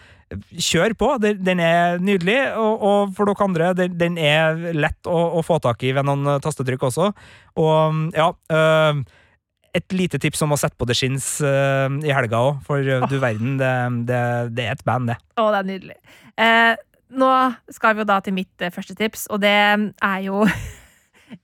kjør 0.52 0.96
på. 1.00 1.10
Den, 1.22 1.62
er 1.64 2.00
nydelig. 2.04 2.38
Og, 2.60 3.14
for 3.18 3.30
dere 3.30 3.48
andre, 3.48 3.72
den, 3.90 4.18
er 4.18 4.72
lett 4.76 5.10
å, 5.10 5.42
få 5.46 5.60
tak 5.64 5.84
i 5.86 5.94
ved 5.96 6.08
noen 6.08 6.36
eh, 6.36 6.40
tastetrykk 6.44 6.88
også. 6.90 7.12
Og 7.60 8.16
ja 8.16 8.32
eh, 8.54 9.04
et 9.74 9.96
lite 9.98 10.20
tips 10.22 10.44
om 10.46 10.54
å 10.54 10.60
sette 10.60 10.78
på 10.78 10.86
The 10.86 10.96
Shins 10.98 11.28
eh, 11.42 11.88
i 12.06 12.14
helga 12.14 12.44
òg, 12.46 12.62
for 12.68 12.84
du 13.10 13.16
verden, 13.18 13.58
det, 13.58 13.74
det, 14.10 14.22
det 14.54 14.68
er 14.68 14.76
et 14.76 14.86
band, 14.86 15.10
det. 15.10 15.18
Å, 15.42 15.48
det 15.50 15.62
er 15.64 15.70
nydelig. 15.72 15.98
Nå 17.14 17.32
skal 17.74 17.96
vi 17.96 18.02
jo 18.04 18.10
da 18.10 18.20
til 18.26 18.38
mitt 18.38 18.68
første 18.74 18.96
tips, 18.98 19.28
og 19.34 19.42
det 19.42 19.54
er 19.54 20.20
jo 20.26 20.46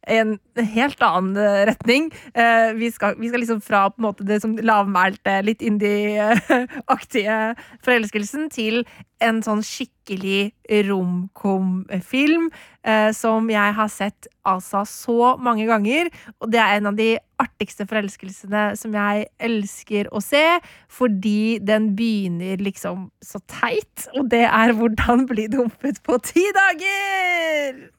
en 0.07 0.37
helt 0.75 1.03
annen 1.05 1.37
eh, 1.37 1.65
retning. 1.69 2.09
Eh, 2.33 2.71
vi, 2.77 2.91
skal, 2.91 3.15
vi 3.19 3.29
skal 3.29 3.43
liksom 3.43 3.61
fra 3.63 3.87
på 3.89 4.01
en 4.01 4.07
måte 4.09 4.27
det 4.27 4.41
som 4.43 4.57
lavmælte, 4.57 5.39
litt 5.45 5.63
indie-aktige 5.65 7.39
forelskelsen 7.85 8.49
til 8.53 8.83
en 9.23 9.41
sånn 9.43 9.61
skikkelig 9.65 10.53
romkom-film 10.87 12.47
eh, 12.87 13.09
som 13.15 13.49
jeg 13.51 13.75
har 13.75 13.91
sett 13.91 14.29
altså 14.47 14.85
så 14.87 15.33
mange 15.41 15.67
ganger. 15.69 16.09
Og 16.39 16.51
det 16.53 16.61
er 16.63 16.77
en 16.77 16.91
av 16.91 16.99
de 16.99 17.11
artigste 17.39 17.87
forelskelsene 17.89 18.65
som 18.79 18.95
jeg 18.95 19.27
elsker 19.49 20.09
å 20.15 20.23
se, 20.23 20.43
fordi 20.91 21.59
den 21.63 21.93
begynner 21.99 22.59
liksom 22.63 23.09
så 23.23 23.43
teit, 23.47 24.09
og 24.15 24.27
det 24.31 24.45
er 24.47 24.75
hvordan 24.75 25.27
bli 25.29 25.47
dumpet 25.51 26.03
på 26.03 26.19
ti 26.23 26.43
dager! 26.55 27.98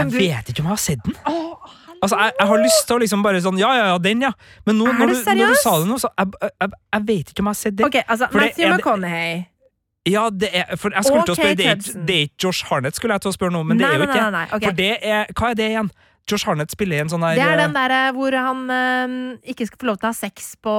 Jeg 0.00 0.12
du- 0.12 0.18
vet 0.18 0.50
ikke 0.52 0.64
om 0.64 0.70
jeg 0.70 0.74
har 0.76 0.82
sett 0.84 1.04
den. 1.04 1.16
Altså, 2.00 2.16
jeg, 2.16 2.32
jeg 2.40 2.48
har 2.48 2.56
lyst 2.64 2.86
til 2.88 2.96
å 2.96 3.00
liksom 3.02 3.22
bare 3.22 3.40
sånn 3.44 3.58
Ja, 3.60 3.70
ja, 3.76 3.86
ja, 3.92 3.98
den, 4.00 4.22
ja. 4.24 4.30
Men 4.64 4.78
nå, 4.80 4.86
når, 4.88 5.10
du, 5.12 5.16
når 5.36 5.50
du 5.52 5.58
sa 5.60 5.74
det 5.82 5.88
nå, 5.90 5.98
så 6.00 6.08
jeg, 6.16 6.30
jeg, 6.40 6.70
jeg, 6.94 7.02
vet 7.10 7.32
ikke 7.34 7.42
om 7.44 7.50
jeg 7.50 7.56
har 7.56 7.60
sett 7.60 7.76
den. 7.76 7.86
Ok, 7.90 7.98
altså 8.06 8.28
For 8.32 8.40
Matthew 8.40 8.70
McConaughey. 8.72 9.42
Ja, 10.08 10.22
det 10.32 10.48
er 10.56 10.76
For 10.80 10.94
jeg 10.96 11.04
skulle 11.04 11.20
Og 11.20 11.26
til 11.28 11.34
å 11.34 11.36
spørre, 11.36 11.56
det 11.60 11.66
er, 11.68 11.76
ikke- 11.76 12.30
Josh 12.40 12.64
Harnett, 12.70 12.96
skulle 12.96 13.12
jeg 13.18 13.20
til 13.26 13.30
å 13.30 13.36
spørre 13.36 13.52
nå, 13.52 13.60
men 13.68 13.76
det 13.78 13.84
Nei, 13.86 13.92
er 13.94 13.98
jo 14.00 14.06
ikke 14.08 14.22
nei, 14.22 14.30
nei, 14.38 14.46
ok. 14.56 14.64
For 14.64 14.78
det 14.80 14.92
er 15.02 15.26
Hva 15.36 15.50
er 15.50 15.54
det 15.60 15.66
igjen? 15.74 15.90
Josh 16.28 16.46
Harnett 16.46 16.70
spiller 16.70 16.96
i 16.96 17.00
en 17.04 17.08
sånn 17.10 17.22
der 17.24 17.34
Det 17.38 17.42
er 17.42 17.54
eh, 17.56 17.60
den 17.64 17.72
derre 17.74 18.00
hvor 18.14 18.34
han 18.36 18.60
øh, 18.70 19.14
ikke 19.50 19.66
skal 19.66 19.80
få 19.80 19.86
lov 19.88 19.96
til 19.98 20.06
å 20.06 20.10
ha 20.12 20.16
sex 20.18 20.50
på 20.62 20.74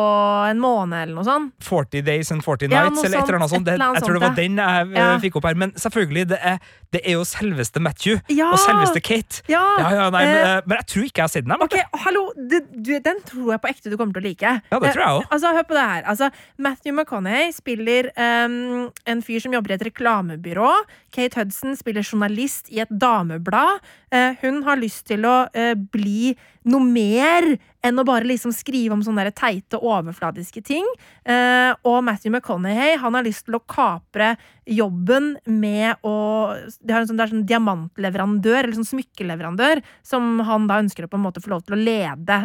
en 0.52 0.60
måned 0.64 0.96
eller 1.02 1.16
noe 1.18 1.26
sånt. 1.28 1.52
40 1.66 2.06
Days 2.08 2.32
and 2.32 2.44
40 2.46 2.70
Nights, 2.72 3.02
ja, 3.02 3.08
eller 3.10 3.18
et 3.20 3.28
eller 3.28 3.40
annet 3.42 3.52
sånt. 3.52 3.66
Det, 3.68 3.76
jeg 3.82 4.04
tror 4.06 4.16
det 4.20 4.22
var 4.24 4.38
den 4.38 4.62
jeg 4.62 4.88
eh, 4.92 5.00
Ja. 5.02 5.08
fikk 5.24 5.36
opp 5.42 5.48
her. 5.50 5.58
Men 5.60 5.74
selvfølgelig, 5.76 6.28
det 6.32 6.40
er, 6.54 6.60
det 6.96 7.02
er 7.04 7.18
jo 7.18 7.26
selveste 7.28 7.82
Matthew 7.84 8.20
Ja! 8.32 8.52
og 8.54 8.60
selveste 8.64 9.02
Kate. 9.04 9.42
Ja! 9.52 9.64
Ja, 9.82 9.90
ja, 9.98 10.08
nei, 10.14 10.24
men, 10.26 10.38
eh, 10.38 10.56
eh, 10.58 10.62
men 10.70 10.78
jeg 10.82 10.88
tror 10.94 11.10
ikke 11.10 11.20
jeg 11.24 11.28
har 11.28 11.34
sett 11.36 11.48
den. 11.50 11.58
Okay, 11.68 11.84
Ok, 11.92 12.00
hallo, 12.06 12.24
du, 12.38 12.58
du, 12.72 12.94
Den 13.04 13.22
tror 13.28 13.52
jeg 13.56 13.62
på 13.66 13.72
ekte 13.74 13.92
du 13.92 13.98
kommer 14.00 14.16
til 14.16 14.24
å 14.24 14.28
like. 14.30 14.56
Ja, 14.72 14.80
det 14.80 14.94
tror 14.96 15.04
jeg 15.04 15.10
Eh, 15.12 15.20
også. 15.20 15.28
Altså, 15.36 15.54
Hør 15.58 15.68
på 15.68 15.76
det 15.76 15.86
her. 15.92 16.04
Altså, 16.16 16.32
Matthew 16.58 16.94
McConaughey 16.96 17.52
spiller 17.52 18.12
um, 18.16 18.90
en 19.06 19.22
fyr 19.26 19.40
som 19.44 19.52
jobber 19.54 19.74
i 19.74 19.80
et 19.80 19.84
reklamebyrå. 19.90 20.72
Kate 21.12 21.40
Hudson 21.40 21.76
spiller 21.78 22.06
journalist 22.06 22.70
i 22.72 22.82
et 22.84 22.92
dameblad. 22.92 23.82
Eh, 24.12 24.38
hun 24.42 24.62
har 24.66 24.80
lyst 24.80 25.06
til 25.10 25.26
å 25.28 25.46
eh, 25.54 25.74
bli 25.76 26.34
noe 26.72 26.86
mer 26.86 27.48
enn 27.82 27.98
å 27.98 28.06
bare 28.06 28.28
liksom 28.30 28.54
skrive 28.54 28.94
om 28.94 29.02
sånne 29.04 29.32
teite, 29.36 29.80
overfladiske 29.80 30.62
ting. 30.66 30.88
Eh, 31.26 31.72
og 31.88 32.02
Matthew 32.08 32.34
McConaughey 32.34 33.00
han 33.02 33.18
har 33.18 33.26
lyst 33.26 33.48
til 33.48 33.58
å 33.58 33.64
kapre 33.66 34.36
jobben 34.70 35.34
med 35.50 36.00
å 36.06 36.18
Det, 36.52 36.92
er 36.94 37.02
en 37.02 37.10
sånn, 37.10 37.22
sånn 37.32 37.48
diamantleverandør, 37.50 38.64
eller 38.64 38.78
sånn 38.78 38.92
smykkeleverandør, 38.92 39.82
som 40.06 40.40
han 40.46 40.68
da 40.70 40.80
ønsker 40.84 41.06
å 41.06 41.12
på 41.12 41.20
en 41.20 41.26
måte 41.26 41.42
få 41.44 41.54
lov 41.54 41.66
til 41.66 41.78
å 41.78 41.82
lede 41.82 42.38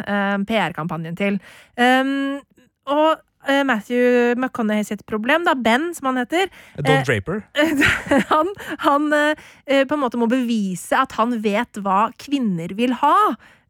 PR-kampanjen 0.47 1.17
til. 1.17 1.39
Um, 1.77 2.39
og 2.87 3.21
Matthew 3.47 4.35
McConaughey 4.35 4.85
sitt 4.87 5.05
problem, 5.09 5.45
da, 5.47 5.55
Ben, 5.55 5.89
som 5.95 6.11
han 6.11 6.21
heter 6.21 6.49
Don 6.77 6.97
eh, 6.97 7.05
Draper. 7.07 7.43
han, 8.33 8.51
han 8.83 9.07
eh, 9.15 9.85
på 9.87 9.97
en 9.97 10.03
måte 10.03 10.19
må 10.19 10.29
bevise 10.31 10.97
at 10.99 11.15
han 11.19 11.37
vet 11.43 11.79
hva 11.83 12.07
kvinner 12.19 12.75
vil 12.77 12.95
ha, 13.01 13.17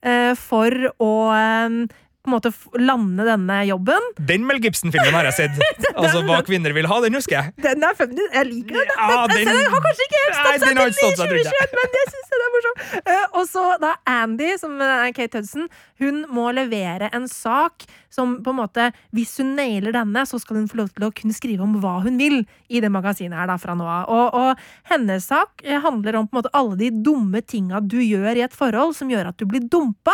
eh, 0.02 0.34
for 0.40 0.92
å 1.04 1.14
eh, 1.36 1.80
på 2.28 2.32
en 2.32 2.36
måte 2.38 2.52
lande 2.84 3.24
denne 3.28 3.58
jobben. 3.70 4.10
Den 4.30 4.44
Mel 4.48 4.60
Gibson-filmen 4.64 5.16
har 5.16 5.30
jeg 5.32 5.38
sett. 5.40 5.62
Altså 5.98 6.20
Hva 6.28 6.42
kvinner 6.46 6.76
vil 6.78 6.86
ha, 6.92 7.00
den 7.02 7.16
husker 7.18 7.40
jeg. 7.40 7.54
Den 7.64 7.82
er 7.88 7.96
feminist. 7.98 8.34
Jeg 8.36 8.50
liker 8.52 8.76
den. 8.78 8.92
Ja, 8.94 9.22
den, 9.32 9.38
den- 9.40 9.48
den 9.58 9.72
har 9.74 9.86
kanskje 9.88 10.06
ikke 10.06 10.20
helt 10.24 10.38
stått 10.38 10.52
seg 10.52 10.68
til 10.68 10.78
ikke 10.78 10.88
i 10.88 10.98
stått 11.00 11.22
seg, 11.22 11.32
tror 11.32 11.40
jeg. 11.40 11.48
2021, 11.48 11.80
men 11.80 11.98
jeg 11.98 12.12
syns 12.14 12.34
jeg 12.36 12.44
er 12.48 12.52
morsomt. 12.58 12.84
Uh, 13.08 13.40
og 13.40 13.48
så 13.50 13.64
da 13.82 13.94
Andy, 14.18 14.50
som 14.62 14.76
er 14.84 15.16
Kate 15.18 15.42
Hudson, 15.42 15.66
hun 16.04 16.20
må 16.38 16.46
levere 16.54 17.10
en 17.18 17.26
sak 17.32 17.88
som 18.14 18.38
på 18.46 18.54
en 18.54 18.60
måte 18.62 18.86
Hvis 19.16 19.34
hun 19.42 19.56
nailer 19.58 19.94
denne, 19.96 20.22
så 20.30 20.38
skal 20.42 20.60
hun 20.62 20.68
få 20.70 20.78
lov 20.82 20.92
til 20.96 21.08
å 21.08 21.12
kunne 21.16 21.36
skrive 21.36 21.66
om 21.66 21.76
hva 21.82 21.98
hun 22.06 22.20
vil 22.22 22.40
i 22.72 22.80
det 22.84 22.92
magasinet 22.94 23.38
her 23.38 23.50
da 23.50 23.58
fra 23.62 23.76
nå 23.78 23.86
av. 23.88 24.08
Og, 24.14 24.38
og 24.38 24.92
hennes 24.92 25.26
sak 25.28 25.64
eh, 25.66 25.80
handler 25.84 26.20
om 26.22 26.28
på 26.30 26.36
en 26.38 26.40
måte 26.42 26.54
alle 26.58 26.78
de 26.80 26.92
dumme 27.04 27.42
tinga 27.44 27.82
du 27.84 27.98
gjør 28.02 28.38
i 28.40 28.46
et 28.46 28.56
forhold 28.56 28.96
som 28.98 29.12
gjør 29.12 29.32
at 29.34 29.38
du 29.42 29.46
blir 29.50 29.66
dumpa. 29.66 30.14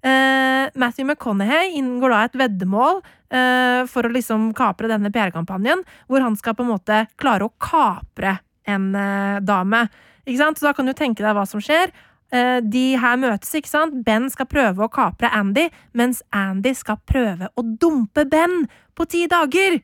Eh, 0.00 0.66
Matthew 0.74 1.06
McConaughey 1.06 1.74
inngår 1.78 2.14
da 2.14 2.20
et 2.24 2.36
veddemål 2.40 3.00
uh, 3.02 3.82
for 3.90 4.06
å 4.06 4.12
liksom 4.14 4.50
kapre 4.56 4.88
denne 4.88 5.10
PR-kampanjen, 5.12 5.82
hvor 6.08 6.24
han 6.24 6.38
skal 6.40 6.56
på 6.56 6.64
en 6.64 6.72
måte 6.72 7.02
klare 7.20 7.48
å 7.48 7.52
kapre 7.60 8.38
en 8.68 8.94
uh, 8.96 9.40
dame. 9.44 9.84
Ikke 10.24 10.40
sant? 10.40 10.60
Så 10.60 10.70
da 10.70 10.72
kan 10.76 10.88
du 10.88 10.94
tenke 10.96 11.24
deg 11.24 11.36
hva 11.36 11.46
som 11.48 11.62
skjer. 11.64 11.92
De 12.30 12.82
her 13.02 13.16
møtes, 13.18 13.48
ikke 13.58 13.66
sant? 13.66 13.96
Ben 14.06 14.28
skal 14.30 14.46
prøve 14.46 14.84
å 14.84 14.92
kapre 14.94 15.26
Andy, 15.34 15.64
mens 15.98 16.20
Andy 16.30 16.70
skal 16.78 17.00
prøve 17.02 17.48
å 17.58 17.64
dumpe 17.66 18.22
Ben 18.30 18.68
på 18.94 19.08
ti 19.10 19.24
dager! 19.26 19.80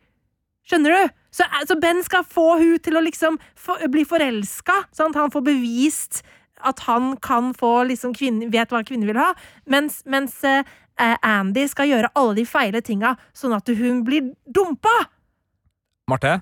Skjønner 0.67 0.95
du? 0.95 1.17
Så, 1.35 1.43
så 1.67 1.77
Ben 1.83 2.05
skal 2.07 2.23
få 2.23 2.57
hun 2.61 2.79
til 2.83 2.99
å 2.99 3.03
liksom 3.03 3.41
for, 3.59 3.83
bli 3.91 4.07
forelska, 4.07 4.85
Sant? 4.95 5.19
han 5.19 5.35
får 5.35 5.43
bevist 5.49 6.23
at 6.65 6.81
han 6.87 7.17
kan 7.23 7.53
få 7.55 7.85
liksom 7.91 8.15
kvinne, 8.17 8.49
vet 8.53 8.71
hva 8.73 8.83
kvinner 8.87 9.07
vil 9.11 9.21
ha, 9.21 9.33
mens, 9.67 10.03
mens 10.07 10.39
eh, 10.45 10.63
Andy 11.23 11.67
skal 11.69 11.91
gjøre 11.91 12.13
alle 12.17 12.35
de 12.39 12.47
feile 12.49 12.81
tinga, 12.85 13.17
sånn 13.37 13.53
at 13.57 13.69
hun 13.69 14.05
blir 14.07 14.33
dumpa! 14.47 14.95
Marte, 16.09 16.41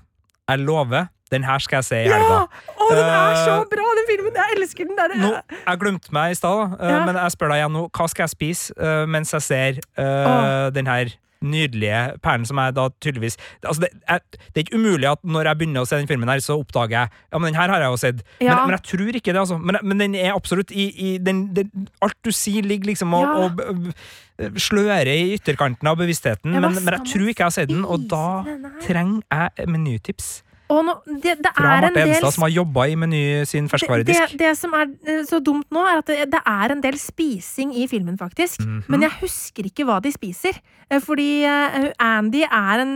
jeg 0.49 0.61
lover, 0.61 1.07
den 1.33 1.43
her 1.43 1.59
skal 1.59 1.81
jeg 1.81 1.87
se 1.89 1.99
i 2.05 2.09
Ja! 2.11 2.45
Å, 2.45 2.87
den 2.93 3.01
er 3.09 3.35
så 3.41 3.53
Eh, 3.63 3.67
bra, 3.71 3.85
den 3.97 4.07
filmen! 4.11 4.35
Jeg 4.37 4.57
elsker 4.59 4.85
den 4.85 4.97
der. 4.99 5.15
Nå, 5.17 5.31
jeg 5.57 5.79
glemte 5.81 6.13
meg 6.13 6.35
i 6.35 6.37
stad, 6.37 6.75
eh, 6.79 6.91
Ja. 6.93 6.99
men 7.07 7.15
jeg 7.17 7.33
spør 7.33 7.49
deg 7.49 7.63
igjen 7.63 7.73
nå. 7.73 7.83
Hva 7.89 8.07
skal 8.11 8.23
jeg 8.27 8.33
spise 8.35 8.75
eh, 8.77 9.05
mens 9.09 9.33
jeg 9.33 9.41
ser 9.41 9.79
uh, 9.97 10.69
den 10.75 10.85
her 10.87 11.09
nydelige 11.45 11.99
perlen 12.25 12.45
som 12.49 12.59
jeg 12.61 12.73
da 12.77 12.85
tydeligvis 13.03 13.37
altså 13.65 13.85
det, 13.85 13.89
er, 14.11 14.19
det 14.35 14.59
er 14.59 14.63
ikke 14.65 14.79
umulig 14.81 15.07
at 15.11 15.21
når 15.23 15.49
jeg 15.51 15.59
begynner 15.61 15.85
å 15.85 15.89
se 15.89 15.99
den 16.01 16.09
filmen, 16.09 16.29
her 16.31 16.41
så 16.43 16.57
oppdager 16.59 16.95
jeg 16.97 17.09
Ja, 17.31 17.37
men 17.39 17.51
den 17.53 17.59
her 17.61 17.69
har 17.73 17.83
jeg 17.85 17.93
jo 17.93 17.99
sett. 18.01 18.23
Ja. 18.43 18.55
Men, 18.55 18.71
men 18.71 18.75
jeg 18.77 18.85
tror 18.91 19.19
ikke 19.21 19.33
det, 19.33 19.41
altså. 19.41 19.57
Men, 19.61 19.79
men 19.83 20.01
den 20.03 20.15
er 20.19 20.33
absolutt 20.35 20.71
i, 20.75 20.85
i 21.07 21.09
den, 21.21 21.45
den, 21.55 21.87
Alt 22.05 22.17
du 22.25 22.31
sier, 22.35 22.65
ligger 22.65 22.91
liksom 22.91 23.13
og, 23.17 23.25
Ja. 23.25 23.35
og 23.45 23.55
b- 23.57 23.91
b- 23.91 24.59
slører 24.59 25.07
i 25.07 25.35
ytterkanten 25.37 25.87
av 25.87 25.95
bevisstheten. 26.01 26.51
Men, 26.51 26.73
men 26.75 26.93
jeg 26.97 27.05
tror 27.13 27.29
ikke 27.31 27.45
jeg 27.45 27.47
har 27.47 27.55
sett 27.55 27.69
den, 27.71 27.85
og 27.87 28.03
da 28.11 28.43
trenger 28.83 29.21
jeg 29.31 29.69
menytips. 29.71 30.27
Nå, 30.69 30.93
det, 31.21 31.35
det 31.45 31.51
Fra 31.53 31.75
en 31.77 31.83
Marte 31.83 31.93
del 31.99 32.09
Enstad, 32.09 32.33
som 32.33 32.43
har 32.47 32.49
jobba 32.49 32.87
i 32.89 32.95
Meny 32.97 33.21
sin 33.45 33.67
ferskvaredisk. 33.69 34.31
det, 34.31 34.39
det 34.39 34.53
som 34.57 34.73
er 34.73 34.87
eh, 35.05 35.21
så 35.29 35.37
dumt 35.43 35.67
nå, 35.69 35.83
er 35.85 36.01
at 36.01 36.07
det, 36.09 36.17
det 36.33 36.41
er 36.41 36.73
en 36.73 36.81
del 36.81 36.97
spising 36.97 37.75
i 37.77 37.85
filmen, 37.91 38.17
faktisk. 38.17 38.59
Mhm. 38.65 38.83
Men 38.89 39.05
jeg 39.05 39.11
husker 39.21 39.69
ikke 39.69 39.85
hva 39.85 39.99
de 40.01 40.11
spiser. 40.15 40.57
Eh, 40.89 40.99
Fordi 41.05 41.43
eh, 41.45 41.91
Andy 42.01 42.41
er 42.49 42.81
en 42.81 42.95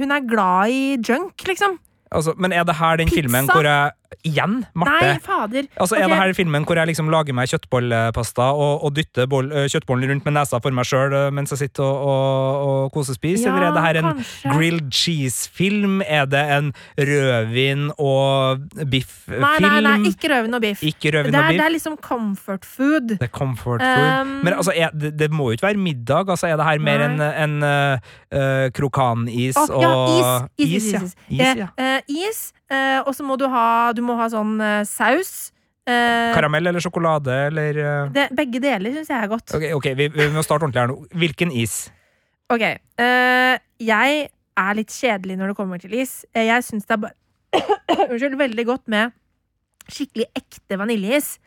Hun 0.00 0.10
er 0.16 0.24
glad 0.28 0.72
i 0.72 0.96
junk, 0.96 1.44
liksom. 1.46 1.78
Altså, 2.10 2.32
men 2.38 2.52
er 2.52 2.64
det 2.64 2.74
her 2.74 2.96
den 2.96 3.06
Pizza? 3.08 3.20
filmen 3.20 3.46
hvor 3.46 3.62
jeg 3.62 3.92
Igjen, 4.26 4.64
Marte. 4.74 5.06
Nei, 5.06 5.18
fader. 5.22 5.66
Altså, 5.80 5.96
Er 5.96 6.08
det 6.10 6.16
her 6.18 6.32
filmen 6.34 6.64
hvor 6.66 6.76
jeg 6.76 6.90
liksom 6.90 7.08
lager 7.12 7.34
meg 7.36 7.48
kjøttbollpasta 7.52 8.48
og, 8.52 8.84
og 8.84 8.94
dytter 8.96 9.28
boll, 9.30 9.48
kjøttbollen 9.70 10.10
rundt 10.10 10.26
med 10.26 10.34
nesa 10.34 10.58
for 10.60 10.74
meg 10.74 10.88
sjøl 10.88 11.14
mens 11.34 11.54
jeg 11.54 11.62
sitter 11.62 11.86
og, 11.86 12.10
og, 12.10 12.58
og 12.66 12.90
kosespiser? 12.96 13.48
Ja, 13.48 13.54
Eller 13.54 13.68
er 13.70 13.76
det 13.76 13.84
her 13.86 14.00
en 14.00 14.08
kanskje. 14.10 14.54
grilled 14.56 14.90
cheese-film? 14.92 16.02
Er 16.02 16.26
det 16.30 16.42
en 16.56 16.72
rødvin 16.98 17.86
og 17.96 18.66
biff-film? 18.90 19.46
Nei, 19.46 19.54
nei, 19.64 19.80
nei, 19.86 19.96
ikke 20.10 20.32
rødvin 20.34 20.58
og 20.58 20.64
biff. 20.66 20.84
Ikke 20.90 21.14
rødvin 21.16 21.32
det, 21.32 21.38
og 21.38 21.44
er, 21.44 21.48
biff? 21.54 21.62
det 21.62 21.66
er 21.68 21.74
liksom 21.78 21.98
comfort 22.02 22.68
food. 22.68 23.08
Det 23.14 23.30
er 23.30 23.34
comfort 23.40 23.86
food. 23.86 24.10
Um, 24.20 24.36
Men 24.44 24.58
altså, 24.58 24.74
er, 24.74 24.90
det, 24.90 25.14
det 25.18 25.30
må 25.32 25.50
jo 25.50 25.58
ikke 25.60 25.70
være 25.70 25.82
middag. 25.86 26.28
Altså, 26.28 26.50
er 26.50 26.58
det 26.60 26.66
her 26.66 26.82
mer 26.82 27.06
Nei. 27.06 27.30
en, 27.46 27.58
en 27.60 27.68
uh, 27.70 28.14
uh, 28.34 28.66
krokanis 28.74 29.56
oh, 29.56 29.76
og 29.78 29.82
ja, 29.86 30.46
is. 30.58 30.66
Is, 30.66 30.74
is, 30.74 30.84
is, 30.84 30.92
is, 30.92 31.02
is. 31.02 31.14
Is, 31.30 31.60
ja. 31.62 31.70
Eh, 31.78 31.94
eh, 31.96 32.26
is 32.26 32.50
eh, 32.70 33.00
og 33.04 33.14
så 33.16 33.26
må 33.26 33.36
du 33.40 33.46
ha, 33.50 33.92
du 33.96 34.02
må 34.06 34.16
ha 34.18 34.28
sånn 34.32 34.56
eh, 34.64 34.82
saus. 34.88 35.50
Eh, 35.88 36.34
Karamell 36.34 36.68
eller 36.68 36.82
sjokolade 36.82 37.32
eller 37.48 37.78
uh, 37.80 38.10
det, 38.12 38.26
begge 38.36 38.60
deler 38.62 38.92
syns 38.94 39.08
jeg 39.10 39.16
er 39.16 39.30
godt. 39.30 39.54
Ok, 39.56 39.64
okay 39.78 39.96
vi, 39.98 40.10
vi 40.12 40.28
må 40.34 40.44
starte 40.44 40.66
ordentlig 40.66 40.82
her 40.82 40.90
nå. 40.92 40.98
Hvilken 41.22 41.54
is? 41.56 41.86
Ok, 42.52 42.64
eh, 42.66 43.54
jeg 43.80 44.26
er 44.60 44.76
litt 44.76 44.92
kjedelig 44.92 45.38
når 45.38 45.52
det 45.52 45.58
kommer 45.58 45.80
til 45.80 45.94
is. 45.98 46.20
Jeg 46.36 46.66
syns 46.66 46.88
det 46.88 46.98
er 46.98 47.04
bare 47.06 47.16
Unnskyld, 48.10 48.36
veldig 48.38 48.66
godt 48.68 48.90
med 48.92 49.16
skikkelig 49.90 50.28
ekte 50.38 50.78
vaniljeis. 50.78 51.38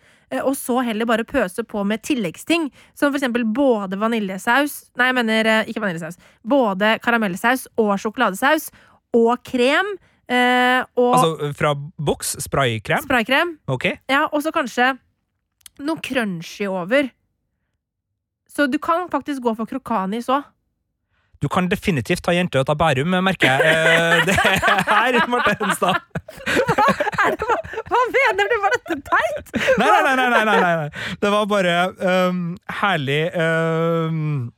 Og 0.41 0.55
så 0.57 0.79
heller 0.81 1.05
bare 1.05 1.27
pøse 1.27 1.61
på 1.67 1.83
med 1.85 2.01
tilleggsting. 2.03 2.65
Som 2.97 3.11
for 3.11 3.19
eksempel 3.19 3.45
både 3.45 3.99
vaniljesaus 4.01 4.79
Nei, 4.97 5.11
jeg 5.11 5.17
mener 5.19 5.49
ikke 5.69 5.83
vaniljesaus. 5.83 6.17
Både 6.41 6.95
karamellsaus 7.03 7.67
og 7.77 7.93
sjokoladesaus. 8.01 8.71
Og 9.15 9.37
krem. 9.45 9.93
Eh, 10.29 10.83
Og 10.97 11.15
Altså 11.17 11.51
fra 11.57 11.73
boks? 11.75 12.35
Spraykrem? 12.45 13.03
spraykrem. 13.05 13.57
Ok. 13.67 13.89
Ja, 14.09 14.25
og 14.31 14.41
så 14.45 14.51
kanskje 14.55 14.93
noe 15.83 15.97
crunchy 16.05 16.67
over. 16.69 17.09
Så 18.53 18.67
du 18.69 18.77
kan 18.77 19.07
faktisk 19.09 19.41
gå 19.41 19.55
for 19.57 19.65
krokanis 19.65 20.29
òg. 20.29 20.43
Du 21.41 21.49
kan 21.51 21.65
definitivt 21.67 22.21
ta 22.23 22.31
jente 22.31 22.55
ut 22.61 22.69
av 22.71 22.77
Bærum, 22.79 23.09
merker 23.25 23.49
jeg. 23.49 23.59
Eh, 23.67 24.25
Det 24.29 24.35
her, 24.39 25.17
Marte 25.27 25.57
Henstad. 25.59 25.97
Hva 27.89 28.01
mener 28.13 28.47
du? 28.47 28.55
Var 28.63 28.75
dette 28.77 28.97
teit? 29.09 29.51
Nei, 29.81 29.89
nei, 29.89 30.13
nei, 30.15 30.29
nei, 30.31 30.43
nei, 30.47 30.59
nei. 30.61 31.15
Det 31.19 31.31
var 31.33 31.49
bare 31.51 31.73
um, 32.29 32.39
herlig 32.79 33.21
øhm, 33.35 34.51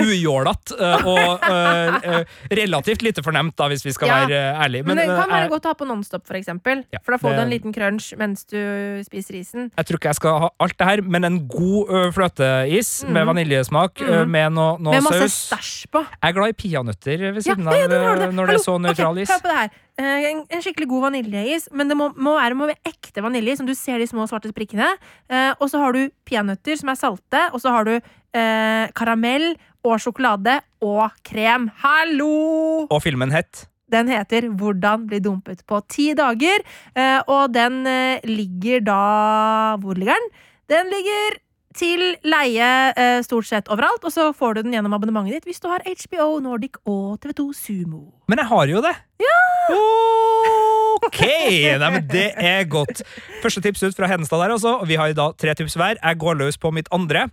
ujålete 0.00 0.76
øh, 0.78 1.06
og 1.06 1.46
øh, 1.50 1.94
øh, 2.10 2.24
relativt 2.62 3.02
lite 3.02 3.22
fornemt, 3.22 3.56
da, 3.58 3.68
hvis 3.68 3.84
vi 3.84 3.92
skal 3.92 4.06
Ja. 4.10 4.26
være 4.26 4.64
ærlige. 4.64 4.82
Men, 4.82 4.96
det 4.96 5.08
øh, 5.08 5.16
kan 5.16 5.30
være 5.30 5.48
godt 5.48 5.66
å 5.66 5.74
ha 5.74 5.78
på 5.78 5.84
Nonstop, 5.88 6.26
for 6.26 6.34
eksempel. 6.34 6.84
Ja, 6.92 6.98
for 7.04 7.12
da 7.14 7.20
får 7.22 7.28
det- 7.34 7.38
du 7.38 7.42
en 7.42 7.50
liten 7.50 7.74
crunch 7.74 8.12
mens 8.18 8.44
du 8.44 8.58
spiser 9.06 9.34
isen. 9.40 9.70
jeg 9.76 9.86
tror 9.86 9.96
ikke 10.00 10.08
jeg 10.08 10.14
skal 10.20 10.38
ha 10.46 10.48
alt 10.60 10.78
det 10.78 10.86
her, 10.86 11.02
men 11.02 11.24
en 11.24 11.40
god 11.48 12.12
fløteis 12.12 12.30
fløteis 12.30 13.04
med 13.08 13.26
vaniljesmak 13.28 14.00
mm. 14.00 14.30
med 14.30 14.50
noe, 14.56 14.76
saus. 14.78 14.90
Med 14.90 15.06
masse 15.08 15.28
stæsj 15.36 15.86
på. 15.92 16.02
Jeg 16.22 16.28
er 16.30 16.36
glad 16.36 16.48
i 16.54 16.56
peanøtter 16.62 17.24
ved 17.34 17.42
siden 17.46 17.64
ja, 17.68 17.84
av 17.84 18.26
øh, 18.26 18.34
når 18.34 18.46
det 18.46 18.54
er 18.58 18.64
så 18.64 18.76
nøytral 18.78 19.12
okay, 19.14 19.22
is. 19.22 19.30
Hør 19.30 19.42
på 19.44 19.52
det 19.52 19.58
her. 19.60 19.70
Eh, 20.00 20.30
En, 20.30 20.44
en 20.48 20.62
skikkelig 20.62 20.88
god 20.88 21.02
vaniljeis, 21.08 21.68
men 21.76 21.90
det 21.90 21.96
må, 21.98 22.10
må 22.16 22.36
være 22.38 22.56
må 22.56 22.68
være 22.70 22.80
ekte 22.88 23.22
vanilje, 23.24 23.58
som 23.60 23.66
du 23.68 23.74
ser 23.76 23.98
de 24.00 24.06
små 24.08 24.26
svarte 24.30 24.52
prikkene. 24.56 24.88
Eh, 25.30 25.52
og 25.60 25.68
så 25.72 25.80
har 25.82 25.96
du 25.96 26.06
peanøtter, 26.28 26.78
som 26.80 26.92
er 26.92 26.98
salte, 27.00 27.42
og 27.52 27.60
så 27.60 27.72
har 27.74 27.88
du 27.88 27.94
eh, 28.34 28.86
karamell 28.96 29.52
og 29.86 30.00
sjokolade 30.02 30.60
og 30.84 31.10
krem. 31.26 31.70
Hallo! 31.82 32.86
Og 32.90 33.02
filmen 33.02 33.32
het 33.34 33.66
Den 33.90 34.06
heter 34.06 34.42
'Hvordan 34.54 35.06
bli 35.08 35.18
dumpet 35.18 35.66
på 35.66 35.80
ti 35.88 36.14
dager', 36.14 36.62
eh, 36.94 37.20
og 37.26 37.52
den 37.52 37.86
eh, 37.86 38.20
ligger 38.24 38.80
da 38.80 39.76
Hvor 39.76 39.94
ligger 39.94 40.14
den? 40.14 40.28
Den 40.68 40.86
ligger 40.86 41.40
til 41.74 42.16
leie 42.22 42.92
eh, 42.96 43.22
stort 43.22 43.46
sett 43.46 43.68
overalt, 43.68 44.04
og 44.04 44.12
så 44.12 44.32
får 44.32 44.54
du 44.54 44.62
den 44.62 44.72
gjennom 44.72 44.94
abonnementet 44.94 45.32
ditt 45.38 45.44
hvis 45.44 45.60
du 45.60 45.68
har 45.68 45.82
HBO, 45.86 46.40
Nordic 46.40 46.78
og 46.84 47.20
TV2 47.22 47.52
Sumo. 47.54 48.02
Men 48.28 48.38
jeg 48.38 48.46
har 48.46 48.66
jo 48.66 48.82
det! 48.82 48.96
Ok! 51.06 51.20
Nei, 51.80 51.90
men 51.94 52.06
det 52.10 52.28
er 52.36 52.66
godt. 52.70 53.02
Første 53.42 53.62
tips 53.64 53.82
ut 53.86 53.96
fra 53.96 54.08
Hedenstad 54.10 54.42
der, 54.42 54.54
altså. 54.56 54.76
Vi 54.88 54.98
har 55.00 55.12
i 55.12 55.16
dag 55.16 55.36
tre 55.40 55.54
tips 55.56 55.78
hver. 55.80 55.96
Jeg 56.00 56.20
går 56.20 56.38
løs 56.40 56.60
på 56.60 56.72
mitt 56.74 56.90
andre. 56.94 57.26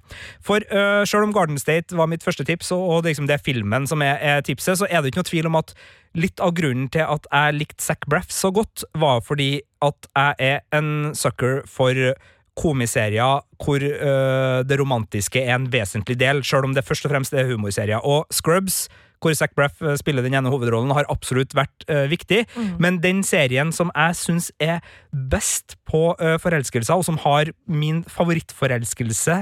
For 0.46 0.64
uh, 0.72 1.04
selv 1.08 1.28
om 1.28 1.36
Garden 1.36 1.60
State 1.62 1.98
var 1.98 2.10
mitt 2.12 2.26
første 2.26 2.46
tips, 2.48 2.72
og, 2.76 2.86
og 2.90 3.04
liksom 3.08 3.28
det 3.28 3.38
er 3.38 3.46
filmen 3.46 3.88
som 3.90 4.04
er, 4.06 4.18
er 4.22 4.46
tipset, 4.46 4.80
så 4.80 4.90
er 4.90 5.02
det 5.02 5.12
ikke 5.12 5.24
noe 5.24 5.32
tvil 5.32 5.52
om 5.52 5.60
at 5.60 5.76
litt 6.18 6.42
av 6.42 6.56
grunnen 6.58 6.88
til 6.94 7.06
at 7.06 7.28
jeg 7.30 7.58
likte 7.60 7.84
Zac 7.84 8.08
Braff 8.10 8.32
så 8.34 8.52
godt, 8.56 8.88
var 8.98 9.22
fordi 9.26 9.60
at 9.86 10.10
jeg 10.16 10.56
er 10.56 10.64
en 10.80 11.14
sucker 11.18 11.62
for 11.70 11.94
komiserier 12.58 13.44
hvor 13.62 13.84
øh, 13.84 14.64
det 14.66 14.80
romantiske 14.80 15.44
er 15.44 15.56
en 15.56 15.68
vesentlig 15.74 16.18
del, 16.20 16.44
selv 16.46 16.66
om 16.66 16.74
det 16.74 16.86
først 16.86 17.06
og 17.06 17.14
fremst 17.14 17.34
er 17.34 17.52
humorserier. 17.52 18.02
Og 18.02 18.26
Scrubs, 18.34 18.88
hvor 19.22 19.34
Zac 19.38 19.54
Braff 19.58 19.82
øh, 19.82 19.96
spiller 19.98 20.26
den 20.26 20.36
ene 20.38 20.52
hovedrollen, 20.54 20.94
har 20.96 21.08
absolutt 21.10 21.56
vært 21.58 21.86
uh, 21.90 22.06
viktig. 22.12 22.46
Men 22.80 23.00
den 23.04 23.24
serien 23.26 23.72
som 23.76 23.92
jeg 23.96 24.18
syns 24.20 24.52
er 24.60 24.80
best 25.12 25.78
på 25.90 26.12
uh, 26.20 26.36
forelskelser, 26.42 26.94
og 26.98 27.06
som 27.08 27.18
har 27.24 27.52
min 27.68 28.04
favorittforelskelse, 28.12 29.42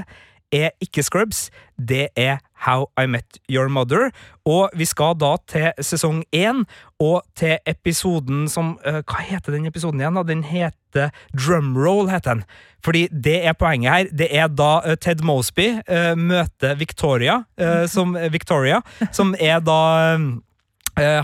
er 0.52 0.70
ikke 0.80 1.02
Scrubs, 1.02 1.50
det 1.78 2.08
er 2.16 2.38
How 2.66 2.86
I 2.96 3.06
Met 3.06 3.38
Your 3.50 3.68
Mother. 3.68 4.10
Og 4.46 4.70
vi 4.76 4.86
skal 4.88 5.16
da 5.20 5.34
til 5.50 5.72
sesong 5.84 6.22
én, 6.34 6.64
og 7.00 7.22
til 7.36 7.58
episoden 7.68 8.46
som 8.48 8.78
uh, 8.86 9.02
Hva 9.04 9.20
heter 9.20 9.52
den 9.52 9.66
episoden 9.68 10.00
igjen? 10.00 10.16
da? 10.16 10.24
Den 10.24 10.44
heter 10.48 11.10
Drumroll, 11.36 12.08
heter 12.08 12.38
den. 12.38 12.44
Fordi 12.84 13.06
det 13.12 13.36
er 13.44 13.52
poenget 13.58 13.92
her. 13.92 14.10
Det 14.16 14.30
er 14.30 14.48
da 14.48 14.72
uh, 14.86 14.94
Ted 14.96 15.20
Mosby 15.26 15.68
uh, 15.84 16.14
møter 16.16 16.74
Victoria, 16.80 17.42
som, 17.86 18.16
Victoria, 18.32 18.80
som 19.12 19.34
er 19.40 19.60
da 19.64 19.80
Eh, 20.16 20.20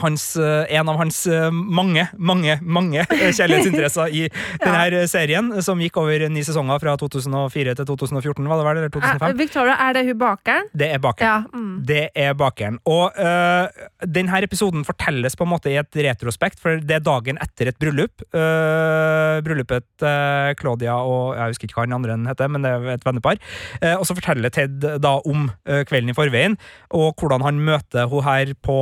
hans, 0.03 0.37
eh, 0.37 0.77
en 0.77 0.89
av 0.89 0.99
hans 1.01 1.27
eh, 1.27 1.51
mange, 1.51 2.07
mange 2.19 2.59
mange 2.61 3.05
eh, 3.07 3.31
kjærlighetsinteresser 3.33 4.13
i 4.13 4.27
denne 4.63 4.83
ja. 4.93 5.07
serien, 5.11 5.51
som 5.65 5.81
gikk 5.81 5.97
over 6.03 6.27
ni 6.33 6.45
sesonger 6.45 6.81
fra 6.83 6.97
2004 7.01 7.77
til 7.79 7.89
2014, 7.89 8.49
var 8.51 8.61
det 8.61 8.67
vel? 8.69 8.83
Eller 8.83 8.93
Eh, 8.93 9.01
2005? 9.01 9.39
Victoria, 9.39 9.77
er 9.81 9.97
det 9.97 10.05
hun 10.07 10.19
bakeren? 10.21 10.69
Det 10.77 10.89
er 10.93 11.01
bakeren. 11.03 11.47
Ja. 11.53 11.59
Mm. 11.59 11.75
Det 11.89 12.03
er 12.15 12.35
bakeren. 12.39 12.79
Og 12.89 13.17
uh, 13.17 13.87
denne 14.05 14.43
episoden 14.45 14.85
fortelles 14.87 15.37
på 15.39 15.47
en 15.47 15.53
måte 15.53 15.73
i 15.73 15.79
et 15.81 16.01
retrospekt, 16.09 16.61
for 16.63 16.83
det 16.83 16.99
er 16.99 17.05
dagen 17.05 17.41
etter 17.43 17.71
et 17.73 17.79
bryllup. 17.81 18.25
Uh, 18.35 19.41
bryllupet 19.45 19.87
til 20.03 20.57
Claudia 20.61 20.99
og 21.01 21.35
Jeg 21.37 21.55
husker 21.55 21.69
ikke 21.69 21.81
hva 21.81 21.87
den 21.89 21.97
andre 21.97 22.19
heter, 22.29 22.51
men 22.53 22.65
det 22.65 22.73
er 22.73 22.89
et 22.97 23.07
vennepar. 23.07 23.41
Uh, 23.83 23.97
og 23.97 24.07
så 24.09 24.17
forteller 24.19 24.53
Ted 24.53 24.85
da 25.03 25.15
om 25.29 25.49
kvelden 25.65 26.11
i 26.13 26.17
forveien, 26.17 26.59
og 26.93 27.15
hvordan 27.19 27.45
han 27.47 27.61
møter 27.63 28.09
hun 28.11 28.25
her 28.27 28.53
på, 28.61 28.79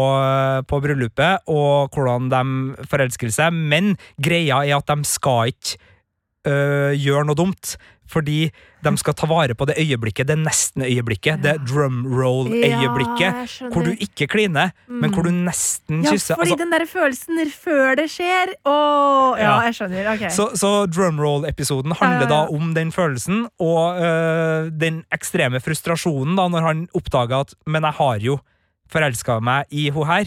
på 0.66 0.79
bryllupet, 0.84 1.46
og 1.48 1.90
hvordan 1.94 2.28
de 2.32 2.86
forelsker 2.90 3.30
seg. 3.34 3.52
Men 3.52 3.96
greia 4.20 4.62
er 4.66 4.76
at 4.80 4.86
de 4.92 5.04
skal 5.08 5.52
ikke 5.54 5.78
øh, 6.46 6.92
gjøre 6.98 7.24
noe 7.30 7.34
dumt. 7.38 7.76
Fordi 8.10 8.48
de 8.82 8.90
skal 8.98 9.14
ta 9.14 9.26
vare 9.30 9.54
på 9.54 9.66
det 9.70 9.76
øyeblikket, 9.78 10.26
det 10.26 10.34
nesten-øyeblikket, 10.40 11.44
det 11.44 11.52
drumroll-øyeblikket, 11.68 13.20
Ja, 13.60 13.68
hvor 13.70 13.84
du 13.86 13.92
ikke 13.94 14.26
kliner, 14.26 14.72
men 14.88 15.12
hvor 15.14 15.22
du 15.22 15.30
nesten 15.30 16.02
Ja, 16.02 16.10
kysser. 16.10 16.34
fordi 16.34 16.50
Altså, 16.50 16.64
den 16.64 16.72
der 16.72 16.86
følelsen 16.90 17.38
før 17.54 17.94
det 18.00 18.08
skjer. 18.10 18.54
Åh, 18.66 19.38
ja, 19.38 19.44
Ja. 19.44 19.60
jeg 19.68 19.74
skjønner. 19.74 20.12
Ok. 20.14 20.30
så 20.30 20.48
så 20.58 20.86
drumroll-episoden 20.90 21.92
handler 22.00 22.26
Ja, 22.26 22.34
ja, 22.34 22.40
ja. 22.40 22.46
da 22.46 22.56
om 22.56 22.74
den 22.74 22.90
følelsen, 22.92 23.46
og 23.60 24.02
øh, 24.02 24.70
den 24.80 25.04
ekstreme 25.12 25.60
frustrasjonen 25.60 26.36
da, 26.36 26.48
når 26.48 26.60
han 26.66 26.88
oppdager 26.94 27.40
at 27.40 27.54
Men 27.66 27.82
jeg 27.82 27.92
har 27.92 28.16
jo 28.18 28.40
forelska 28.90 29.40
meg 29.40 29.66
i 29.70 29.88
hun 29.90 30.06
her. 30.06 30.24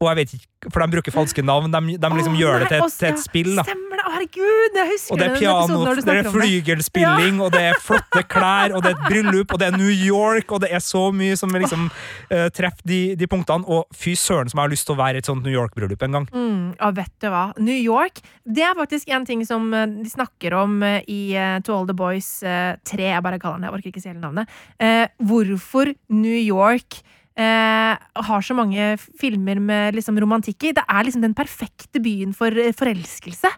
Og 0.00 0.08
jeg 0.08 0.16
vet 0.16 0.30
ikke, 0.32 0.70
for 0.72 0.80
de 0.80 0.94
bruker 0.94 1.12
falske 1.12 1.42
navn. 1.44 1.72
De, 1.72 1.96
de 2.00 2.08
liksom 2.16 2.32
oh, 2.32 2.40
gjør 2.40 2.62
det 2.62 2.70
til, 2.72 2.84
til 2.96 3.08
et 3.10 3.20
spill. 3.20 3.50
da 3.58 3.64
Stemmer 3.68 4.00
det! 4.00 4.06
Herregud, 4.10 4.74
jeg 4.74 4.88
husker 4.88 5.12
Og 5.14 5.20
det 5.20 5.26
er 5.26 5.34
piano, 5.38 5.76
det 5.94 6.14
er 6.16 6.28
flygelspilling, 6.34 7.36
ja. 7.36 7.44
og 7.44 7.52
det 7.54 7.60
er 7.68 7.76
flotte 7.84 8.22
klær, 8.26 8.72
og 8.74 8.82
det 8.82 8.90
er 8.90 8.96
et 8.96 9.04
bryllup, 9.04 9.52
og 9.54 9.60
det 9.60 9.68
er 9.68 9.76
New 9.76 9.92
York, 9.92 10.50
og 10.50 10.64
det 10.64 10.72
er 10.74 10.82
så 10.82 11.04
mye 11.14 11.36
som 11.38 11.52
liksom 11.54 11.86
uh, 11.92 12.48
treffer 12.56 12.82
de, 12.90 13.00
de 13.20 13.28
punktene. 13.30 13.68
Og 13.70 13.86
fy 13.94 14.16
søren 14.18 14.50
som 14.50 14.58
jeg 14.58 14.70
har 14.70 14.72
lyst 14.72 14.88
til 14.88 14.96
å 14.96 15.00
være 15.02 15.20
i 15.20 15.22
et 15.22 15.30
sånt 15.30 15.44
New 15.46 15.54
York-bryllup 15.54 16.02
en 16.08 16.18
gang. 16.18 16.28
Mm, 16.32 16.66
og 16.80 16.96
vet 16.96 17.14
du 17.20 17.28
hva? 17.30 17.44
New 17.60 17.76
York 17.76 18.24
det 18.50 18.64
er 18.66 18.76
faktisk 18.78 19.10
en 19.14 19.26
ting 19.26 19.44
som 19.46 19.70
eh, 19.74 19.86
de 20.00 20.10
snakker 20.10 20.54
om 20.58 20.80
eh, 20.86 21.04
i 21.10 21.20
uh, 21.36 21.58
To 21.64 21.76
All 21.76 21.88
The 21.88 21.96
Boys 21.96 22.28
eh, 22.42 22.74
3. 22.88 23.06
Jeg 23.12 23.24
bare 23.24 23.38
kaller 23.42 23.60
den 23.60 23.66
det, 23.66 23.70
jeg 23.70 23.78
orker 23.78 23.92
ikke 23.92 24.02
si 24.02 24.10
hele 24.10 24.22
navnet. 24.22 24.60
Uh, 24.80 25.06
hvorfor 25.30 25.92
New 26.12 26.38
York 26.40 27.02
eh, 27.40 28.24
har 28.26 28.44
så 28.44 28.56
mange 28.56 28.94
filmer 29.20 29.60
med 29.62 29.96
liksom 29.98 30.18
romantikk 30.20 30.68
i. 30.68 30.74
Det 30.76 30.84
er 30.84 31.06
liksom 31.06 31.24
den 31.24 31.36
perfekte 31.36 32.02
byen 32.02 32.34
for 32.36 32.54
eh, 32.54 32.74
forelskelse. 32.76 33.50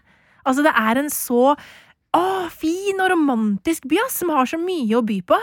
Altså, 0.43 0.65
det 0.65 0.73
er 0.75 1.01
en 1.01 1.11
så 1.13 1.53
å, 1.53 2.23
fin 2.53 3.01
og 3.01 3.11
romantisk 3.13 3.87
by, 3.89 3.99
ass, 4.05 4.21
som 4.21 4.31
har 4.35 4.49
så 4.49 4.59
mye 4.61 4.99
å 4.99 5.03
by 5.05 5.19
på. 5.27 5.39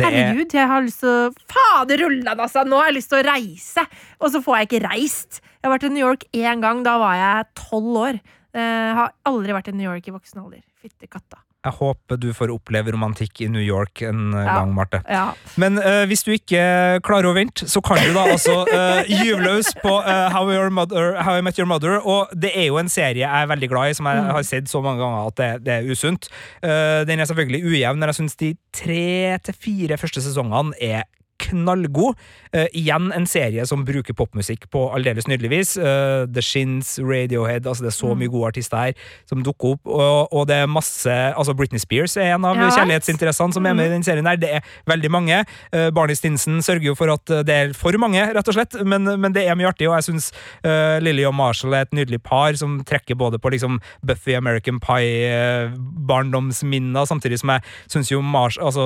Det 0.00 0.06
er, 0.08 0.16
Herregud, 0.16 0.54
jeg 0.56 0.68
har 0.70 0.84
lyst 0.86 1.02
til 1.02 1.10
å 1.12 1.48
Fader 1.52 2.00
rullan, 2.00 2.40
altså! 2.40 2.64
Nå 2.64 2.80
har 2.80 2.90
jeg 2.90 2.98
lyst 3.00 3.12
til 3.12 3.20
å 3.20 3.26
reise! 3.28 3.86
Og 4.22 4.32
så 4.32 4.40
får 4.44 4.58
jeg 4.58 4.70
ikke 4.70 4.84
reist. 4.86 5.42
Jeg 5.60 5.68
har 5.68 5.74
vært 5.76 5.88
i 5.90 5.92
New 5.92 6.02
York 6.02 6.26
én 6.32 6.64
gang. 6.64 6.80
Da 6.86 6.96
var 7.02 7.18
jeg 7.20 7.50
tolv 7.60 8.00
år. 8.08 8.20
Jeg 8.56 8.96
har 8.98 9.14
aldri 9.28 9.54
vært 9.56 9.70
i 9.70 9.76
New 9.76 9.88
York 9.88 10.08
i 10.08 10.14
voksen 10.16 10.42
alder. 10.42 10.64
Fytte 10.80 11.10
katta. 11.12 11.42
Jeg 11.62 11.76
håper 11.78 12.18
du 12.18 12.28
får 12.34 12.50
oppleve 12.50 12.92
romantikk 12.94 13.44
i 13.44 13.48
New 13.52 13.62
York 13.62 14.02
en 14.02 14.32
eh, 14.34 14.42
Ja. 14.42 14.56
gang, 14.58 14.72
Marte. 14.74 15.02
Ja. 15.08 15.32
Men 15.60 15.78
uh, 15.78 16.02
hvis 16.10 16.24
du 16.26 16.32
ikke 16.34 16.98
klarer 17.06 17.30
å 17.30 17.36
vente, 17.36 17.68
så 17.70 17.82
kan 17.84 18.00
du 18.02 18.10
da 18.16 18.24
altså 18.32 18.64
uh, 18.66 19.02
gyve 19.22 19.38
løs 19.44 19.70
på 19.78 19.94
uh, 20.02 20.26
How, 20.34 20.50
Your 20.50 20.72
Mother, 20.74 21.14
How 21.22 21.38
I 21.38 21.46
Met 21.46 21.60
Your 21.60 21.70
Mother. 21.70 22.00
Og 22.02 22.32
det 22.34 22.50
er 22.58 22.66
jo 22.70 22.80
en 22.82 22.90
serie 22.92 23.22
jeg 23.22 23.30
er 23.30 23.50
veldig 23.50 23.70
glad 23.70 23.92
i, 23.92 23.96
som 23.98 24.10
jeg 24.10 24.26
har 24.34 24.46
sett 24.48 24.70
så 24.70 24.82
mange 24.82 25.02
ganger 25.04 25.30
at 25.30 25.38
det, 25.38 25.50
det 25.68 25.78
er 25.78 25.90
usunt. 25.94 26.28
Uh, 26.64 27.06
den 27.06 27.22
er 27.22 27.30
selvfølgelig 27.30 27.62
ujevn, 27.70 28.02
men 28.02 28.10
jeg 28.10 28.20
syns 28.22 28.38
de 28.42 28.54
tre 28.74 29.38
til 29.46 29.60
fire 29.62 30.00
første 30.00 30.24
sesongene 30.24 30.74
er 30.82 31.06
knallgod. 31.46 32.14
Uh, 32.52 32.66
igjen 32.76 33.08
en 33.16 33.24
serie 33.26 33.64
som 33.68 33.84
bruker 33.88 34.12
popmusikk 34.16 34.66
på 34.72 34.80
aldeles 34.94 35.26
nydelig 35.30 35.50
vis. 35.52 35.70
Uh, 35.80 36.26
The 36.28 36.42
Shins, 36.44 36.98
Radiohead, 37.00 37.66
altså 37.66 37.82
det 37.86 37.90
er 37.92 37.96
så 37.96 38.14
mye 38.18 38.28
gode 38.32 38.46
artister 38.52 38.76
her 38.76 38.92
som 39.30 39.42
dukker 39.46 39.68
opp. 39.76 39.82
Og, 39.88 40.28
og 40.32 40.42
det 40.50 40.56
er 40.62 40.66
masse 40.70 41.10
Altså 41.12 41.54
Britney 41.56 41.78
Spears 41.80 42.16
er 42.20 42.34
en 42.34 42.44
av 42.48 42.56
Ja. 42.56 42.60
kjærlighetsinteressene 42.76 43.52
som 43.56 43.66
er 43.66 43.74
med 43.74 43.86
i 43.88 43.92
den 43.94 44.02
serien 44.06 44.26
her. 44.28 44.36
Det 44.40 44.50
er 44.58 44.62
veldig 44.88 45.10
mange. 45.10 45.36
Uh, 45.74 45.90
Barney 45.94 46.14
Stinson 46.18 46.62
sørger 46.62 46.86
jo 46.90 46.94
for 46.98 47.08
at 47.12 47.26
det 47.46 47.54
er 47.54 47.72
for 47.76 47.92
mange, 48.00 48.22
rett 48.34 48.48
og 48.48 48.54
slett, 48.56 48.74
men, 48.86 49.02
men 49.20 49.32
det 49.34 49.42
er 49.48 49.54
mye 49.58 49.68
artig, 49.72 49.88
og 49.88 49.94
jeg 49.98 50.04
syns 50.10 50.26
uh, 50.66 50.98
Lilly 51.02 51.24
og 51.28 51.34
Marshall 51.36 51.74
er 51.76 51.80
et 51.86 51.94
nydelig 51.96 52.20
par 52.24 52.52
som 52.60 52.70
trekker 52.88 53.14
både 53.18 53.36
på 53.42 53.48
liksom 53.54 53.72
Buffy 54.06 54.32
American 54.36 54.78
Pie-barndomsminner, 54.82 57.04
samtidig 57.08 57.38
som 57.40 57.50
jeg 57.54 57.60
syns 57.92 58.08
jo 58.12 58.18
Marsh, 58.24 58.58
altså, 58.62 58.82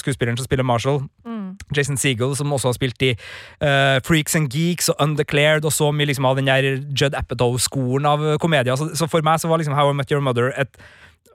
skuespilleren 0.00 0.38
som 0.38 0.46
spiller 0.48 0.66
Marshall, 0.66 0.98
Jason 1.76 1.96
Segel, 2.00 2.34
som 2.36 2.52
også 2.52 2.68
har 2.72 2.76
spilt 2.78 3.02
i 3.02 3.12
uh, 3.62 3.98
Freaks 4.06 4.36
and 4.36 4.50
Geeks 4.54 4.88
og 4.92 4.96
Undeclared, 5.04 5.64
og 5.64 5.72
så 5.72 5.90
mye 5.94 6.10
liksom 6.10 6.26
av 6.28 6.36
den 6.40 6.50
der 6.50 6.70
Judd 6.96 7.14
Apatow-skolen 7.18 8.06
av 8.08 8.24
komedier. 8.42 8.76
Så, 8.76 8.90
så 8.98 9.08
for 9.10 9.22
meg 9.26 9.40
så 9.42 9.48
var 9.50 9.62
liksom 9.62 9.74
How 9.78 9.90
I 9.92 9.96
Met 9.98 10.10
Your 10.12 10.22
Mother 10.24 10.52
et 10.58 10.74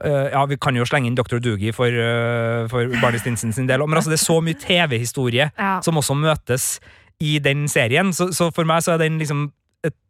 uh, 0.03 0.27
ja, 0.33 0.45
Vi 0.51 0.57
kan 0.61 0.75
jo 0.75 0.85
slenge 0.87 1.07
inn 1.09 1.15
Dr. 1.17 1.39
Doogie 1.39 1.73
for, 1.75 1.87
uh, 1.87 2.67
for 2.71 2.91
Barney 3.01 3.19
Stinson 3.21 3.53
sin 3.55 3.67
del, 3.69 3.83
men 3.87 3.97
altså, 3.97 4.11
det 4.13 4.19
er 4.19 4.25
så 4.25 4.39
mye 4.43 4.59
TV-historie 4.59 5.51
Ja. 5.57 5.79
som 5.85 5.97
også 5.97 6.17
møtes 6.19 6.79
i 7.23 7.37
den 7.39 7.67
serien. 7.71 8.11
Så, 8.13 8.31
så 8.35 8.49
for 8.51 8.67
meg 8.67 8.83
så 8.83 8.95
er 8.97 9.05
den 9.05 9.19
liksom 9.21 9.49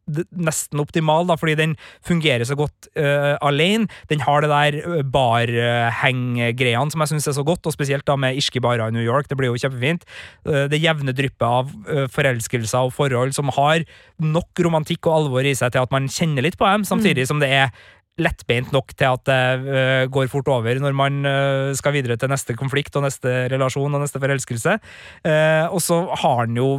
nesten 0.06 0.82
optimal, 0.84 1.26
da, 1.30 1.38
fordi 1.40 1.56
den 1.58 1.76
fungerer 2.06 2.46
så 2.46 2.58
godt 2.58 2.90
uh, 2.94 3.36
alene. 3.46 3.90
Den 4.12 4.22
har 4.26 4.46
det 4.46 4.52
der 4.52 4.78
uh, 4.86 5.00
barheng-greiene 5.02 6.94
som 6.94 7.04
jeg 7.04 7.14
syns 7.14 7.30
er 7.32 7.38
så 7.40 7.46
godt, 7.48 7.66
og 7.66 7.76
spesielt 7.76 8.06
da 8.08 8.18
med 8.20 8.38
irske 8.38 8.62
barer 8.62 8.92
i 8.92 8.96
New 8.96 9.06
York. 9.06 9.30
Det 9.32 9.38
blir 9.40 9.52
jo 9.52 9.60
kjempefint. 9.66 10.06
Uh, 10.46 10.66
det 10.72 10.84
jevne 10.84 11.16
dryppet 11.16 11.48
av 11.48 11.74
uh, 11.90 12.06
forelskelser 12.12 12.90
og 12.90 12.94
forhold 12.96 13.36
som 13.38 13.50
har 13.58 13.86
nok 14.22 14.66
romantikk 14.66 15.10
og 15.10 15.24
alvor 15.24 15.46
i 15.48 15.56
seg 15.58 15.74
til 15.74 15.86
at 15.86 15.94
man 15.94 16.10
kjenner 16.12 16.46
litt 16.46 16.60
på 16.60 16.70
dem, 16.70 16.86
samtidig 16.88 17.28
som 17.30 17.42
det 17.42 17.52
er 17.54 17.74
lettbeint 18.22 18.72
nok 18.72 18.94
til 18.96 19.10
at 19.12 19.24
det 19.28 19.40
uh, 19.66 20.06
går 20.12 20.30
fort 20.32 20.48
over 20.52 20.80
når 20.80 20.96
man 20.96 21.20
uh, 21.28 21.76
skal 21.76 21.96
videre 21.98 22.18
til 22.20 22.32
neste 22.32 22.56
konflikt 22.58 22.96
og 22.96 23.06
neste 23.08 23.34
relasjon 23.52 23.98
og 23.98 24.04
neste 24.04 24.22
forelskelse. 24.24 24.78
Uh, 25.26 25.66
og 25.68 25.82
så 25.84 26.02
har 26.24 26.46
han 26.46 26.58
jo 26.58 26.70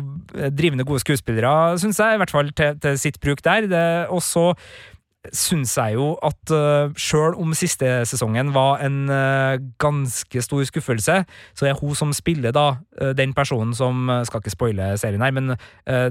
drivende 0.57 0.87
gode 0.89 1.05
skuespillere, 1.05 1.76
syns 1.82 2.01
jeg, 2.01 2.16
i 2.16 2.22
hvert 2.22 2.34
fall 2.34 2.53
til, 2.57 2.80
til 2.80 3.01
sitt 3.01 3.20
bruk 3.20 3.45
der. 3.45 3.68
Og 4.12 4.22
så 4.24 4.53
syns 5.33 5.77
jeg 5.79 5.97
jo 5.97 6.12
at 6.24 6.53
uh, 6.55 6.93
sjøl 6.99 7.35
om 7.41 7.55
siste 7.57 7.89
sesongen 8.09 8.53
var 8.55 8.83
en 8.85 9.11
uh, 9.11 9.57
ganske 9.83 10.43
stor 10.43 10.64
skuffelse, 10.68 11.24
så 11.55 11.66
er 11.66 11.79
hun 11.81 11.95
som 11.95 12.12
spiller 12.16 12.55
da 12.55 12.66
uh, 13.03 13.12
den 13.16 13.35
personen 13.35 13.74
som 13.74 14.09
Skal 14.27 14.41
ikke 14.41 14.51
spoile 14.53 14.93
serien 14.99 15.22
her, 15.22 15.33
men 15.35 15.55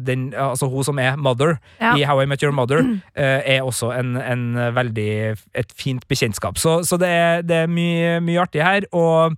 den, 0.05 0.34
altså 0.34 0.68
hun 0.70 0.84
som 0.84 0.99
er 0.99 1.16
Mother 1.16 1.55
Ja. 1.82 1.95
i 1.95 2.03
How 2.03 2.22
I 2.22 2.26
Met 2.26 2.43
Your 2.43 2.51
Mother, 2.51 2.80
eh, 3.16 3.55
er 3.55 3.61
også 3.63 3.91
en, 3.99 4.16
en 4.18 4.76
veldig 4.76 5.36
et 5.55 5.74
fint 5.78 6.07
bekjentskap. 6.07 6.57
Så, 6.57 6.84
så 6.84 6.97
det, 6.97 7.09
er, 7.09 7.41
det 7.41 7.55
er 7.63 7.72
mye, 7.72 8.20
mye 8.24 8.41
artig 8.41 8.63
her, 8.63 8.88
og 8.91 9.36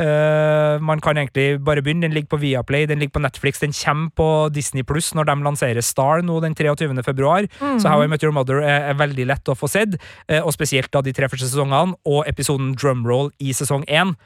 eh, 0.00 0.80
man 0.80 1.00
kan 1.04 1.18
egentlig 1.20 1.60
bare 1.64 1.82
begynne. 1.82 2.02
Den 2.06 2.14
ligger 2.16 2.32
på 2.34 2.40
Viaplay, 2.40 2.86
den 2.88 2.98
ligger 2.98 3.18
på 3.18 3.22
Netflix, 3.24 3.60
den 3.60 3.72
kommer 3.76 4.10
på 4.16 4.28
Disney 4.54 4.82
Pluss 4.82 5.12
når 5.14 5.28
de 5.28 5.36
lanserer 5.44 5.80
Star 5.84 6.24
nå 6.24 6.40
den 6.40 6.54
23. 6.54 6.90
februar. 7.04 7.46
Så 7.78 7.88
How 7.88 8.04
I 8.04 8.08
Met 8.08 8.24
Your 8.24 8.32
Mother 8.32 8.62
er, 8.62 8.90
er 8.90 8.98
veldig 8.98 9.28
lett 9.30 9.48
å 9.48 9.58
få 9.58 9.68
sett, 9.70 9.96
uh, 10.30 10.40
og 10.40 10.52
spesielt 10.56 10.90
da 10.92 11.02
de 11.04 11.12
tre 11.12 11.28
første 11.28 11.48
sesongene, 11.48 11.96
og 12.08 12.24
episoden 12.28 12.74
Drumroll 12.74 13.30
i 13.38 13.54
sesong 13.56 13.84
én 13.88 14.16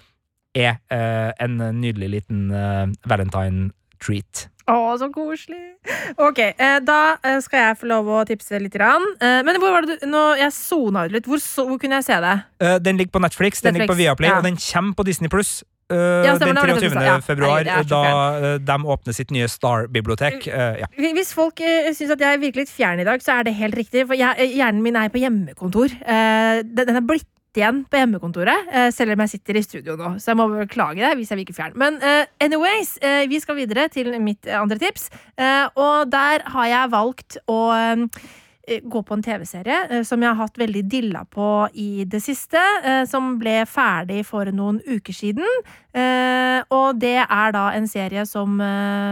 er 0.54 0.78
uh, 0.94 1.30
en 1.42 1.58
nydelig 1.80 2.10
liten 2.18 2.48
valentine 3.10 3.72
treat. 4.02 4.48
Å, 4.64 4.76
så 4.96 5.10
koselig! 5.12 5.74
Ok, 6.16 6.38
eh, 6.40 6.78
da 6.80 7.18
eh, 7.20 7.36
skal 7.44 7.60
jeg 7.60 7.76
få 7.82 7.88
lov 7.90 8.08
å 8.08 8.22
tipse 8.24 8.56
litt. 8.62 8.78
Eh, 8.80 9.42
men 9.44 9.58
hvor 9.60 9.74
var 9.74 9.84
det 9.84 9.98
du 10.00 10.08
Nå, 10.08 10.22
Jeg 10.40 10.54
sona 10.56 11.04
ut 11.04 11.12
litt. 11.12 11.28
Hvor, 11.28 11.42
hvor 11.68 11.76
kunne 11.80 12.00
jeg 12.00 12.08
se 12.08 12.16
det? 12.24 12.34
Den 12.86 12.96
ligger 13.00 13.18
på 13.18 13.24
Netflix, 13.24 13.60
den 13.64 13.76
ligger 13.76 13.92
på 13.92 14.00
Viaplay, 14.00 14.30
ja. 14.32 14.40
og 14.40 14.48
den 14.48 14.56
kommer 14.56 14.96
på 14.96 15.06
Disney 15.10 15.28
Pluss. 15.32 15.62
Ja, 15.92 16.32
den 16.32 16.40
det 16.40 16.46
var 16.48 16.70
det 16.70 16.76
23. 16.80 17.02
ja. 17.04 17.18
februar, 17.20 17.66
Nei, 17.68 17.82
da 17.84 18.00
uh, 18.40 18.46
de 18.56 18.76
åpner 18.88 19.12
sitt 19.12 19.34
nye 19.36 19.44
Star-bibliotek. 19.52 20.46
Uh, 20.48 20.80
ja. 20.80 20.88
Hvis 20.96 21.34
folk 21.36 21.60
uh, 21.60 21.90
syns 21.92 22.14
at 22.16 22.24
jeg 22.24 22.40
virker 22.40 22.62
litt 22.62 22.72
fjern 22.72 23.02
i 23.02 23.04
dag, 23.04 23.20
så 23.22 23.36
er 23.36 23.44
det 23.50 23.52
helt 23.58 23.76
riktig. 23.76 24.06
For 24.08 24.16
jeg, 24.16 24.48
hjernen 24.56 24.80
min 24.82 24.96
er 24.96 25.12
på 25.12 25.20
hjemmekontor. 25.20 25.92
Den, 26.00 26.88
den 26.88 27.02
er 27.02 27.04
blitt 27.04 27.28
igjen 27.60 27.82
på 27.90 27.98
hjemmekontoret, 28.00 28.70
eh, 28.70 28.90
selv 28.94 29.14
om 29.14 29.24
jeg 29.24 29.34
sitter 29.34 29.58
i 29.58 29.64
studio 29.64 29.96
nå. 29.98 30.14
Så 30.22 30.32
jeg 30.32 30.40
må 30.40 30.48
beklage 30.52 31.02
det 31.02 31.14
hvis 31.18 31.32
jeg 31.32 31.40
virker 31.42 31.56
fjern. 31.56 31.76
Men 31.80 31.98
uh, 32.02 32.24
anyways, 32.42 32.96
uh, 33.02 33.24
vi 33.30 33.40
skal 33.42 33.58
videre 33.58 33.88
til 33.92 34.12
mitt 34.22 34.46
andre 34.46 34.78
tips. 34.80 35.10
uh, 35.40 35.66
og 35.74 36.10
der 36.12 36.44
har 36.54 36.66
jeg 36.70 36.90
valgt 36.94 37.38
å 37.50 37.60
gå 38.64 39.00
på 39.04 39.12
en 39.12 39.20
TV-serie 39.20 39.98
som 40.08 40.22
jeg 40.24 40.30
har 40.30 40.38
hatt 40.38 40.56
veldig 40.56 40.82
dilla 40.88 41.26
på 41.28 41.66
i 41.76 42.06
det 42.08 42.22
siste, 42.24 42.56
som 43.04 43.34
ble 43.36 43.58
ferdig 43.68 44.22
for 44.24 44.48
noen 44.56 44.78
uker 44.86 45.12
siden. 45.12 45.44
Og 46.72 46.96
det 46.96 47.18
er 47.26 47.52
da 47.52 47.66
en 47.76 47.84
serie 47.92 48.24
som 48.24 48.56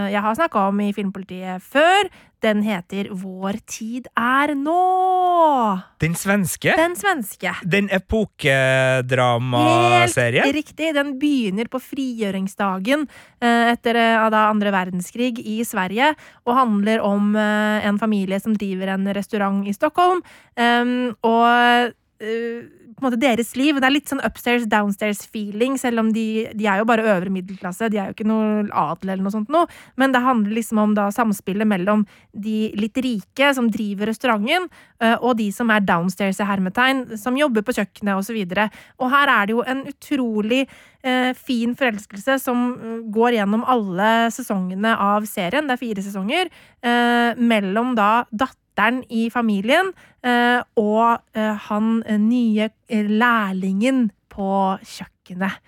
jeg 0.09 0.25
har 0.25 0.39
snakka 0.41 0.71
om 0.71 0.81
i 0.81 0.89
Filmpolitiet 0.97 1.61
før. 1.61 2.09
Den 2.43 2.65
heter 2.67 3.07
Vår 3.15 3.55
tid 3.71 4.11
er 4.19 4.51
nå! 4.59 4.75
Den 6.03 6.19
svenske? 6.19 6.75
Den 6.75 6.99
svenske. 6.99 7.55
Den 7.63 7.87
epokedramaserien? 7.95 10.43
Helt 10.43 10.57
riktig. 10.57 10.91
Den 10.97 11.21
begynner 11.23 11.71
på 11.71 11.79
frigjøringsdagen 11.83 13.07
eh, 13.39 13.71
etter 13.77 13.95
eh, 14.01 14.19
andre 14.43 14.73
verdenskrig 14.75 15.39
i 15.39 15.63
Sverige, 15.67 16.15
og 16.43 16.57
handler 16.59 16.99
om 17.07 17.37
eh, 17.39 17.87
en 17.87 17.99
familie 18.03 18.41
som 18.43 18.57
driver 18.59 18.91
en 18.97 19.07
restaurant 19.15 19.63
i 19.69 19.73
Stockholm. 19.77 20.23
Og 21.23 21.39
måte 23.05 23.21
deres 23.21 23.53
liv. 23.59 23.79
Det 23.81 23.89
er 23.89 23.95
litt 23.95 24.11
sånn 24.11 24.23
upstairs, 24.27 24.67
downstairs 24.71 25.23
feeling, 25.29 25.79
selv 25.81 26.03
om 26.03 26.13
de, 26.15 26.27
de 26.57 26.69
er 26.69 26.81
jo 26.81 26.89
bare 26.89 27.07
øvre 27.15 27.33
middelklasse. 27.33 27.91
De 27.93 28.01
er 28.01 28.11
jo 28.11 28.17
ikke 28.17 28.29
noe 28.29 28.65
adel 28.69 29.13
eller 29.13 29.25
noe 29.27 29.35
sånt 29.35 29.53
noe. 29.53 29.69
Men 30.01 30.15
det 30.15 30.23
handler 30.25 30.57
liksom 30.59 30.81
om 30.83 30.95
da 30.99 31.09
samspillet 31.15 31.69
mellom 31.69 32.07
de 32.33 32.71
litt 32.79 32.99
rike 33.05 33.53
som 33.57 33.69
driver 33.73 34.13
restauranten, 34.13 34.69
eh, 35.03 35.17
og 35.19 35.37
de 35.41 35.51
som 35.55 35.71
er 35.75 35.85
downstairs 35.87 36.41
i 36.43 36.49
hermetegn, 36.49 37.05
som 37.21 37.39
jobber 37.39 37.67
på 37.67 37.77
kjøkkenet 37.79 38.19
osv. 38.19 38.41
Og, 38.43 38.57
så 38.57 38.69
og 39.03 39.13
her 39.13 39.35
er 39.35 39.47
det 39.49 39.57
jo 39.57 39.67
en 39.75 39.85
utrolig 39.91 40.63
eh, 40.65 41.33
fin 41.37 41.77
forelskelse 41.79 42.39
som 42.43 42.65
eh, 42.73 42.99
går 43.13 43.39
gjennom 43.39 43.67
alle 43.69 44.11
sesongene 44.35 44.97
av 44.97 45.29
serien. 45.31 45.69
Det 45.69 45.77
er 45.77 45.85
fire 45.85 46.07
sesonger. 46.09 46.53
Eh, 46.83 47.39
mellom 47.53 47.97
da 47.99 48.25
datteren 48.31 48.62
i 49.11 49.29
familien 49.31 49.93
eh, 50.25 50.63
og 50.77 51.21
eh, 51.35 51.57
han 51.69 52.03
eh, 52.07 52.19
nye 52.19 52.71
lærlingen 52.89 54.11
på 54.33 54.79
kjøkkenet. 54.81 55.61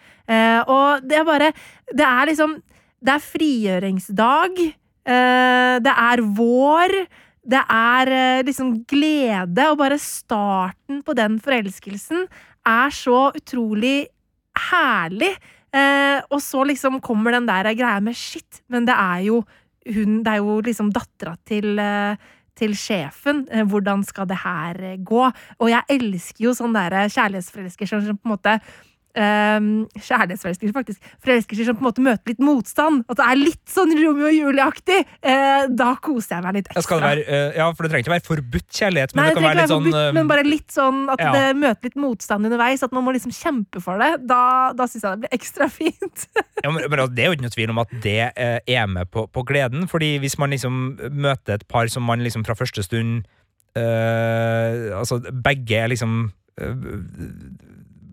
Og 0.72 1.04
det 1.04 1.18
er 1.18 1.24
bare 1.24 1.52
Det 1.92 2.04
er 2.04 2.26
liksom 2.26 2.62
Det 3.04 3.12
er 3.12 3.20
frigjøringsdag. 3.20 4.54
det 5.84 5.92
er 5.92 6.22
vår. 6.22 7.06
Det 7.44 7.60
er 7.68 8.42
liksom 8.42 8.86
glede, 8.88 9.68
og 9.68 9.76
bare 9.76 9.98
starten 9.98 11.02
på 11.02 11.12
den 11.12 11.38
forelskelsen 11.38 12.26
er 12.64 12.88
så 12.88 13.32
utrolig 13.36 14.08
herlig. 14.56 15.36
Og 16.30 16.40
så 16.40 16.64
liksom 16.64 17.00
kommer 17.00 17.32
den 17.32 17.46
der 17.46 17.74
greia 17.74 18.00
med 18.00 18.16
shit, 18.16 18.62
men 18.68 18.86
det 18.86 18.94
er 18.96 19.20
jo 19.28 19.44
hun 19.84 20.22
Det 20.24 20.32
er 20.32 20.36
jo 20.36 20.60
liksom 20.64 20.90
dattera 20.90 21.36
til 21.44 21.76
til 22.58 22.74
sjefen. 22.78 23.44
Eh, 23.50 23.66
Hvordan 23.66 24.04
skal 24.06 24.28
det 24.30 24.40
her 24.44 24.80
eh, 24.92 24.98
gå? 24.98 25.26
Og 25.58 25.70
jeg 25.70 25.98
elsker 25.98 26.48
jo 26.48 26.56
sånn 26.56 26.76
der 26.76 26.96
kjærlighetsforelskelser 27.08 28.04
som 28.06 28.18
på 28.20 28.28
en 28.28 28.34
måte 28.36 28.58
Um, 29.14 29.84
kjærlighetsforelskelser, 29.94 30.74
faktisk. 30.74 31.10
Forelskelser 31.22 31.68
som 31.68 31.76
på 31.78 31.84
en 31.84 31.88
måte 31.88 32.02
møter 32.04 32.32
litt 32.32 32.42
motstand. 32.42 33.04
At 33.06 33.20
det 33.20 33.26
er 33.30 33.38
litt 33.38 33.62
sånn 33.70 33.94
Romeo 33.94 34.26
og 34.26 34.34
Julie-aktig. 34.34 35.00
Uh, 35.22 35.70
da 35.70 35.92
koser 36.02 36.38
jeg 36.38 36.46
meg 36.46 36.58
litt 36.58 36.70
ekstra. 36.72 36.98
det 36.98 37.10
være, 37.10 37.26
uh, 37.28 37.58
ja, 37.60 37.68
for 37.70 37.86
det 37.86 37.92
trenger 37.92 38.06
ikke 38.06 38.14
være 38.14 38.26
forbudt 38.28 38.80
kjærlighet, 38.80 39.14
men 39.14 39.22
Nei, 39.22 39.28
det 39.28 39.36
kan 39.36 39.44
trenger 39.44 39.54
være 39.54 39.62
litt 39.62 39.74
sånn 39.74 39.86
forbudt, 39.86 40.00
eh, 40.00 40.16
men 40.18 40.32
bare 40.32 40.46
litt 40.48 40.74
sånn 40.74 41.00
at 41.14 41.22
ja. 41.22 41.30
det 41.36 41.60
møter 41.60 41.90
litt 41.90 42.00
motstand 42.06 42.50
underveis. 42.50 42.82
At 42.86 42.96
man 42.96 43.06
må 43.06 43.14
liksom 43.14 43.34
kjempe 43.36 43.84
for 43.84 44.02
det. 44.02 44.10
Da, 44.26 44.42
da 44.74 44.88
syns 44.90 45.06
jeg 45.06 45.14
det 45.14 45.24
blir 45.24 45.38
ekstra 45.38 45.70
fint. 45.70 46.26
ja, 46.64 46.68
men, 46.70 46.82
men 46.82 46.98
altså, 46.98 47.14
Det 47.14 47.24
er 47.24 47.30
jo 47.30 47.38
ikke 47.38 47.46
noe 47.46 47.56
tvil 47.56 47.74
om 47.76 47.82
at 47.84 47.94
det 48.04 48.18
uh, 48.34 48.58
er 48.66 48.90
med 48.90 49.14
på, 49.14 49.28
på 49.30 49.46
gleden, 49.46 49.86
fordi 49.90 50.16
hvis 50.24 50.38
man 50.42 50.54
liksom 50.54 50.82
møter 51.14 51.60
et 51.60 51.66
par 51.70 51.86
som 51.92 52.02
man 52.06 52.22
liksom 52.24 52.42
fra 52.46 52.56
første 52.58 52.82
stund 52.82 53.22
eh, 53.78 54.90
Altså, 54.94 55.20
begge 55.44 55.78
er 55.78 55.90
liksom 55.92 56.32
eh, 56.60 56.88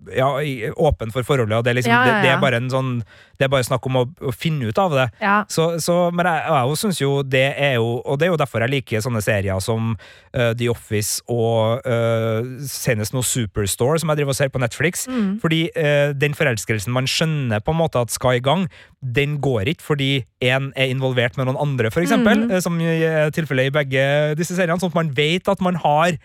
ja, 0.10 0.28
åpen 0.76 1.12
for 1.14 1.26
forholdet, 1.26 1.58
og 1.58 1.66
det 1.66 1.72
er 1.72 1.78
liksom 1.78 1.94
Ja, 1.94 2.00
ja, 2.06 2.14
Det, 2.14 2.22
det 2.26 2.32
er 2.34 2.40
bare 2.42 2.58
en 2.58 2.70
sånn 2.72 2.92
Det 3.38 3.46
er 3.46 3.52
bare 3.54 3.66
snakk 3.66 3.86
om 3.86 4.00
å, 4.00 4.04
å 4.26 4.34
finne 4.34 4.70
ut 4.70 4.80
av 4.82 4.96
det. 4.96 5.08
Så, 5.52 5.68
så, 5.82 5.98
men 6.16 6.26
jeg, 6.26 6.42
jeg 6.50 6.80
syns 6.82 7.02
jo 7.02 7.12
det 7.26 7.46
er 7.54 7.76
jo 7.78 8.00
Og 8.00 8.18
det 8.20 8.28
er 8.28 8.34
jo 8.34 8.40
derfor 8.42 8.66
jeg 8.66 8.74
liker 8.74 9.04
sånne 9.04 9.22
serier 9.22 9.62
som 9.62 9.94
uh, 9.94 10.52
The 10.58 10.70
Office 10.72 11.22
og 11.30 11.86
uh, 11.86 12.42
senest 12.66 13.14
nå 13.14 13.24
Superstore, 13.26 14.00
som 14.02 14.12
jeg 14.12 14.22
driver 14.22 14.34
og 14.34 14.38
ser 14.38 14.52
på 14.52 14.62
Netflix. 14.62 15.06
Mm. 15.12 15.38
Fordi 15.42 15.62
uh, 15.76 16.12
den 16.18 16.36
forelskelsen 16.38 16.94
man 16.94 17.10
skjønner 17.10 17.62
på 17.64 17.74
en 17.74 17.80
måte 17.80 18.02
at 18.02 18.14
skal 18.14 18.40
i 18.40 18.44
gang, 18.44 18.68
den 19.02 19.38
går 19.44 19.72
ikke 19.74 19.86
fordi 19.92 20.12
én 20.44 20.72
er 20.76 20.92
involvert 20.92 21.38
med 21.38 21.50
noen 21.50 21.60
andre, 21.62 21.92
for 21.94 22.04
eksempel. 22.04 22.48
Mm. 22.48 22.58
Som 22.64 22.80
er 22.82 23.32
tilfellet 23.36 23.70
i 23.70 23.76
begge 23.76 24.06
disse 24.40 24.58
seriene. 24.58 24.80
Sånn 24.82 24.94
at 24.94 25.02
man 25.02 25.14
vet 25.18 25.52
at 25.52 25.64
man 25.64 25.80
har 25.82 26.18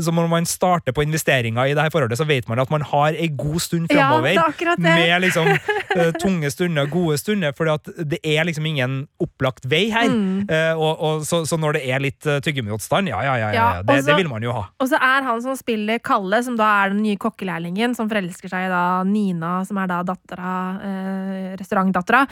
så 0.00 0.12
når 0.14 0.28
man 0.30 0.46
starter 0.48 0.94
på 0.96 1.02
investeringer 1.04 1.68
i 1.68 1.74
det 1.76 1.82
her 1.84 1.92
forholdet, 1.92 2.16
så 2.16 2.24
vet 2.24 2.46
man 2.48 2.60
at 2.62 2.70
man 2.72 2.84
har 2.88 3.12
ei 3.12 3.28
god 3.28 3.60
stund 3.60 3.90
Ja, 3.92 4.06
framover. 4.08 4.28
det 4.32 4.68
er 4.68 4.76
det. 4.76 4.94
Med 4.96 5.20
liksom 5.26 5.50
eh, 5.96 6.12
tunge 6.16 6.50
stunder, 6.50 6.86
gode 6.88 7.18
stunder, 7.20 7.52
for 7.52 7.68
det 8.00 8.18
er 8.24 8.46
liksom 8.48 8.66
ingen 8.66 8.94
opplagt 9.20 9.68
vei 9.68 9.90
her. 9.92 10.08
Mm. 10.08 10.46
Uh, 10.48 10.80
og, 10.80 11.02
og, 11.02 11.26
så, 11.28 11.42
så 11.44 11.58
når 11.60 11.76
det 11.76 11.82
er 11.92 12.00
litt 12.00 12.24
uh, 12.24 12.38
tyggemotstand, 12.40 13.12
ja, 13.12 13.20
ja, 13.26 13.34
ja, 13.36 13.50
ja, 13.50 13.52
Ja, 13.52 13.66
ja 13.76 13.82
det, 13.82 13.98
og 13.98 14.00
så- 14.00 14.08
det 14.08 14.16
vil 14.22 14.32
man 14.32 14.42
jo 14.48 14.56
ha. 14.56 14.64
Og 14.80 14.88
så 14.88 14.96
er 14.96 15.28
han 15.28 15.44
som 15.44 15.58
spiller 15.60 16.00
Kalle, 16.00 16.40
som 16.42 16.56
da 16.56 16.70
er 16.86 16.94
den 16.94 17.02
nye 17.04 17.20
kokkelærlingen, 17.20 17.96
som 17.98 18.08
forelsker 18.08 18.48
seg 18.48 18.70
i 18.70 18.72
da 18.72 19.02
Nina, 19.04 19.58
som 19.68 19.76
er 19.82 19.92
da 19.92 20.00
dattera, 20.08 20.54
uh, 20.80 21.52
restaurantdattera. 21.60 22.24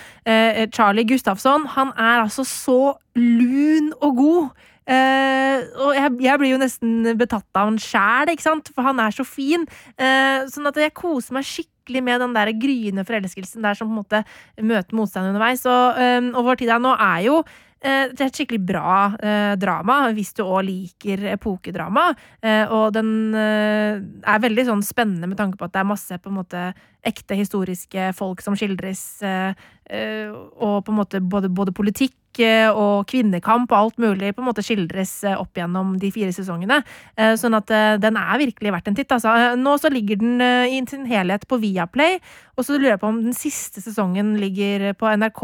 Charlie 0.72 1.04
Gustafsson. 1.04 1.66
Han 1.76 1.92
er 1.98 2.24
altså 2.24 2.44
så 2.46 2.94
lun 3.18 3.92
og 4.00 4.16
god. 4.16 4.50
Eh, 4.90 5.68
og 5.78 5.94
jeg, 5.94 6.14
jeg 6.26 6.42
blir 6.42 6.54
jo 6.54 6.60
nesten 6.60 7.12
betatt 7.20 7.46
av 7.54 7.70
han 7.70 7.80
sjæl. 7.80 8.34
For 8.74 8.84
han 8.86 9.02
er 9.02 9.14
så 9.14 9.26
fin. 9.26 9.66
Uh, 9.94 10.46
sånn 10.50 10.68
at 10.70 10.78
jeg 10.80 10.96
koser 10.96 11.36
meg 11.36 11.46
skikkelig 11.46 12.02
med 12.06 12.22
den 12.22 12.36
der 12.36 12.52
gryende 12.58 13.06
forelskelsen 13.06 13.64
der 13.64 13.78
som 13.78 13.90
på 13.90 13.94
en 13.94 14.02
måte 14.02 14.22
møter 14.60 14.98
motstand 14.98 15.32
underveis. 15.32 15.66
Og, 15.68 15.98
um, 15.98 16.30
og 16.34 16.46
Vår 16.50 16.62
tid 16.62 16.72
her 16.74 16.82
nå 16.82 16.94
er 16.98 17.26
jo 17.30 17.42
det 17.80 18.20
er 18.20 18.26
et 18.26 18.36
skikkelig 18.36 18.60
bra 18.68 18.94
eh, 19.24 19.54
drama, 19.56 20.10
hvis 20.12 20.34
du 20.36 20.42
òg 20.44 20.66
liker 20.66 21.22
epokedrama. 21.32 22.10
Eh, 22.44 22.68
og 22.68 22.92
den 22.92 23.32
eh, 23.32 24.02
er 24.20 24.42
veldig 24.44 24.66
sånn 24.68 24.84
spennende 24.84 25.30
med 25.30 25.38
tanke 25.40 25.56
på 25.56 25.64
at 25.64 25.72
det 25.72 25.80
er 25.80 25.88
masse 25.88 26.18
på 26.20 26.28
en 26.28 26.38
måte 26.42 26.66
ekte 27.08 27.38
historiske 27.38 28.10
folk 28.18 28.44
som 28.44 28.52
skildres, 28.58 29.22
og 29.24 30.74
på 30.84 30.92
en 30.92 30.98
måte 30.98 31.22
både, 31.24 31.48
både 31.48 31.72
politikk 31.72 32.12
og 32.38 33.08
kvinnekamp 33.10 33.72
og 33.72 33.78
alt 33.78 33.98
mulig 33.98 34.34
på 34.36 34.42
en 34.42 34.46
måte 34.46 34.62
skildres 34.62 35.24
eh, 35.26 35.34
opp 35.34 35.58
gjennom 35.58 35.96
de 36.00 36.10
fire 36.14 36.30
sesongene. 36.32 36.80
Eh, 37.16 37.34
Sånn 37.40 37.56
at 37.58 37.70
eh, 37.74 37.96
den 38.00 38.16
er 38.20 38.38
virkelig 38.38 38.72
verdt 38.72 38.88
en 38.88 38.98
titt. 38.98 39.10
Altså. 39.10 39.32
Eh, 39.34 39.56
Nå 39.58 39.74
så 39.82 39.90
ligger 39.90 40.20
den 40.20 40.40
eh, 40.40 40.76
i 40.76 40.82
sin 40.90 41.08
helhet 41.10 41.46
på 41.50 41.58
Viaplay, 41.62 42.20
og 42.56 42.64
så 42.64 42.76
lurer 42.78 42.94
jeg 42.94 43.02
på 43.02 43.10
om 43.10 43.20
den 43.24 43.36
siste 43.36 43.82
sesongen 43.82 44.36
ligger 44.40 44.92
på 45.00 45.10
NRK 45.16 45.42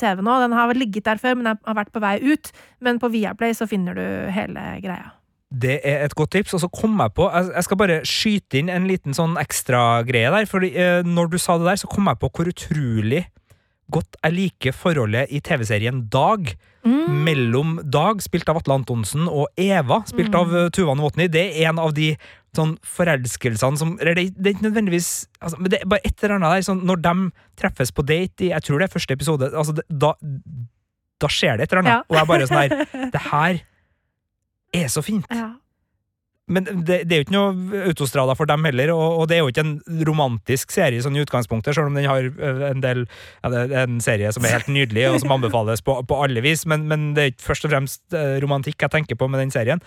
TV 0.00 0.24
nå. 0.24 0.40
Den 0.46 0.56
har 0.56 0.72
vel 0.72 0.82
ligget 0.84 1.06
der 1.06 1.20
før, 1.20 1.36
men 1.36 1.52
har 1.54 1.78
vært 1.78 1.92
på 1.94 2.02
vei 2.02 2.16
ut. 2.24 2.52
Men 2.80 3.00
på 3.02 3.12
Viaplay 3.12 3.54
så 3.56 3.68
finner 3.68 3.96
du 3.98 4.04
hele 4.32 4.66
greia. 4.84 5.12
Det 5.50 5.78
er 5.86 6.04
et 6.04 6.14
godt 6.14 6.34
tips. 6.34 6.56
Og 6.56 6.62
så 6.64 6.70
kom 6.72 6.98
jeg 7.00 7.14
på 7.16 7.28
Jeg 7.30 7.64
skal 7.66 7.78
bare 7.80 8.00
skyte 8.06 8.58
inn 8.60 8.70
en 8.72 8.88
liten 8.90 9.14
sånn 9.16 9.36
ekstra 9.40 10.02
greie 10.06 10.30
der. 10.32 10.46
Eh, 10.66 11.06
når 11.06 11.30
du 11.32 11.38
sa 11.38 11.58
det 11.58 11.68
der, 11.68 11.80
så 11.80 11.90
kom 11.90 12.10
jeg 12.10 12.20
på 12.22 12.30
hvor 12.30 12.50
utrolig 12.50 13.26
godt 13.92 14.16
jeg 14.22 14.34
liker 14.34 14.74
forholdet 14.74 15.30
i 15.34 15.42
TV-serien 15.44 16.06
Dag. 16.12 16.54
Mellom 16.86 17.80
Dag, 17.82 18.20
spilt 18.22 18.46
av 18.50 18.60
Atle 18.60 18.76
Antonsen, 18.78 19.24
og 19.26 19.48
Eva, 19.58 20.04
spilt 20.06 20.34
av 20.38 20.52
eh, 20.54 20.68
Tuva 20.74 20.94
Novotny. 20.94 21.26
Det 21.32 21.42
er 21.48 21.72
en 21.72 21.80
av 21.82 21.90
de 21.96 22.12
sånn 22.54 22.76
forelskelsene 22.86 23.80
som 23.80 23.96
eller 23.98 24.16
det, 24.16 24.28
det 24.36 24.48
er 24.48 24.54
ikke 24.54 24.68
nødvendigvis 24.68 25.08
altså, 25.44 25.58
Men 25.58 25.72
det 25.74 25.80
er 25.82 25.90
bare 25.92 26.06
et 26.08 26.22
eller 26.22 26.36
annet 26.38 26.54
der. 26.54 26.66
Sånn, 26.68 26.84
når 26.88 27.02
de 27.04 27.14
treffes 27.60 27.92
på 27.92 28.04
date 28.06 28.46
i 28.46 28.52
Jeg 28.52 28.64
tror 28.64 28.80
det 28.80 28.86
er 28.88 28.94
første 28.94 29.16
episode. 29.18 29.50
Altså, 29.52 29.74
det, 29.76 29.84
da, 29.90 30.14
da 31.22 31.30
skjer 31.32 31.58
det 31.58 31.66
et 31.66 31.74
eller 31.74 31.82
annet. 31.84 31.98
Ja. 31.98 32.06
Og 32.06 32.20
jeg 32.20 32.30
bare 32.32 32.48
sånn 32.48 32.62
her 32.62 33.10
Det 33.16 33.24
her 33.28 33.62
er 34.76 34.90
så 34.92 35.02
fint. 35.04 35.26
Ja. 35.34 35.50
Men 36.46 36.66
det, 36.86 37.00
det 37.10 37.14
er 37.14 37.18
jo 37.18 37.24
ikke 37.24 37.34
noe 37.34 37.86
autostrada 37.88 38.36
for 38.38 38.46
dem 38.46 38.66
heller, 38.68 38.92
og, 38.94 39.22
og 39.22 39.24
det 39.26 39.34
er 39.34 39.40
jo 39.42 39.50
ikke 39.50 39.64
en 39.64 40.04
romantisk 40.06 40.70
serie 40.70 41.02
sånn 41.02 41.18
i 41.18 41.24
utgangspunktet, 41.24 41.74
selv 41.74 41.90
om 41.90 41.98
den 41.98 42.06
har 42.06 42.28
en 42.70 42.84
del 42.84 43.02
ja, 43.08 43.50
Det 43.50 43.64
er 43.66 43.80
en 43.82 43.98
serie 44.04 44.30
som 44.34 44.46
er 44.46 44.54
helt 44.54 44.70
nydelig, 44.70 45.08
og 45.10 45.18
som 45.24 45.34
anbefales 45.34 45.82
på, 45.82 45.98
på 46.06 46.20
alle 46.22 46.44
vis, 46.44 46.62
men, 46.70 46.86
men 46.86 47.08
det 47.16 47.24
er 47.24 47.32
ikke 47.32 47.48
først 47.48 47.66
og 47.66 47.74
fremst 47.74 48.14
eh, 48.14 48.36
romantikk 48.44 48.86
jeg 48.86 48.94
tenker 48.94 49.18
på 49.18 49.26
med 49.32 49.42
den 49.42 49.50
serien. 49.54 49.82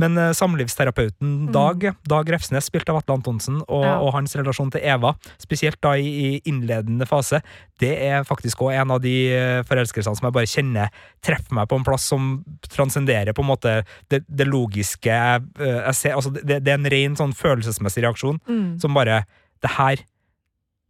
Men 0.00 0.16
uh, 0.18 0.30
samlivsterapeuten 0.32 1.50
Dag, 1.52 1.84
Dag 2.08 2.30
Refsnes, 2.32 2.64
spilt 2.70 2.88
av 2.88 2.96
Atle 3.02 3.14
Antonsen, 3.18 3.60
og, 3.68 3.84
Ja. 3.84 3.98
og 4.00 4.12
hans 4.14 4.34
relasjon 4.36 4.70
til 4.72 4.80
Eva, 4.80 5.14
spesielt 5.38 5.80
da 5.84 5.92
i, 6.00 6.08
i 6.08 6.40
innledende 6.48 7.06
fase, 7.06 7.42
det 7.82 7.92
er 8.06 8.24
faktisk 8.24 8.62
òg 8.64 8.72
en 8.80 8.90
av 8.94 9.00
de 9.04 9.14
eh, 9.34 9.62
forelskelsene 9.68 10.16
som 10.16 10.26
jeg 10.28 10.32
bare 10.36 10.46
kjenner 10.50 10.88
treffer 11.24 11.54
meg 11.58 11.68
på 11.68 11.76
en 11.80 11.84
plass 11.86 12.04
som 12.08 12.44
transcenderer 12.72 13.32
på 13.36 13.42
en 13.44 13.50
måte 13.52 13.72
det, 14.08 14.22
det 14.28 14.46
logiske 14.48 15.10
jeg 15.12 15.94
ser, 15.94 16.14
altså 16.16 16.30
det, 16.34 16.60
det 16.64 16.72
er 16.72 16.78
en 16.80 16.90
ren 16.92 17.16
sånn 17.18 17.34
følelsesmessig 17.36 18.04
reaksjon 18.06 18.40
Mm. 18.48 18.78
som 18.80 18.94
bare 18.94 19.24
Det 19.62 19.70
her 19.78 19.96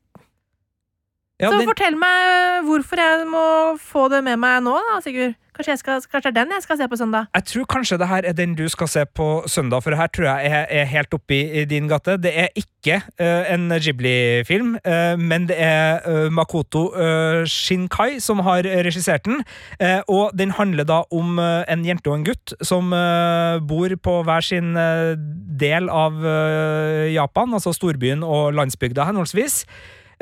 Ja, 1.42 1.50
så 1.52 1.58
den- 1.60 1.68
fortell 1.68 1.98
meg 2.00 2.20
eh, 2.32 2.62
hvorfor 2.64 2.96
jeg 3.02 3.26
må 3.28 3.48
få 3.82 4.06
det 4.14 4.24
med 4.24 4.38
meg 4.40 4.62
nå, 4.64 4.78
da, 4.92 5.02
Sigurd. 5.04 5.36
Kanskje, 5.56 5.72
jeg 5.72 5.80
skal, 5.80 6.02
kanskje 6.12 6.32
det 6.36 6.40
er 6.42 6.44
den 6.44 6.52
jeg 6.52 6.64
skal 6.66 6.78
se 6.82 6.86
på 6.92 6.98
søndag? 7.00 7.28
Jeg 7.36 7.46
tror 7.48 7.66
kanskje 7.72 7.98
det 7.98 8.08
her 8.10 8.26
er 8.28 8.34
den 8.36 8.56
du 8.60 8.66
skal 8.68 8.90
se 8.92 9.06
på 9.16 9.28
søndag, 9.48 9.84
for 9.86 9.96
her 9.96 10.08
tror 10.12 10.26
jeg 10.28 10.50
er, 10.52 10.66
er 10.82 10.84
helt 10.92 11.14
oppi 11.16 11.38
i 11.62 11.64
din 11.64 11.88
gate. 11.88 12.18
Det 12.20 12.34
er 12.44 12.50
ikke 12.60 12.98
uh, 13.24 13.54
en 13.54 13.72
Ghibli-film, 13.80 14.74
uh, 14.84 15.16
men 15.16 15.48
det 15.48 15.56
er 15.56 16.04
uh, 16.04 16.28
Makoto 16.32 16.92
eh, 17.00 17.46
Shinkai 17.48 18.20
som 18.20 18.44
har 18.44 18.68
regissert 18.68 19.24
den. 19.24 19.46
Eh, 19.80 20.02
og 20.12 20.36
den 20.36 20.52
handler 20.52 20.84
da 20.84 21.02
om 21.12 21.40
eh, 21.40 21.64
en 21.72 21.86
jente 21.88 22.12
og 22.12 22.20
en 22.20 22.28
gutt 22.28 22.52
som 22.62 22.92
eh, 22.92 23.60
bor 23.64 23.96
på 23.96 24.24
hver 24.28 24.44
sin 24.44 24.76
eh, 24.76 25.16
del 25.60 25.88
av 25.88 26.20
eh, 26.20 27.14
Japan, 27.16 27.56
altså 27.56 27.72
storbyen 27.72 28.28
og 28.28 28.52
landsbygda 28.60 29.08
henholdsvis. 29.08 29.62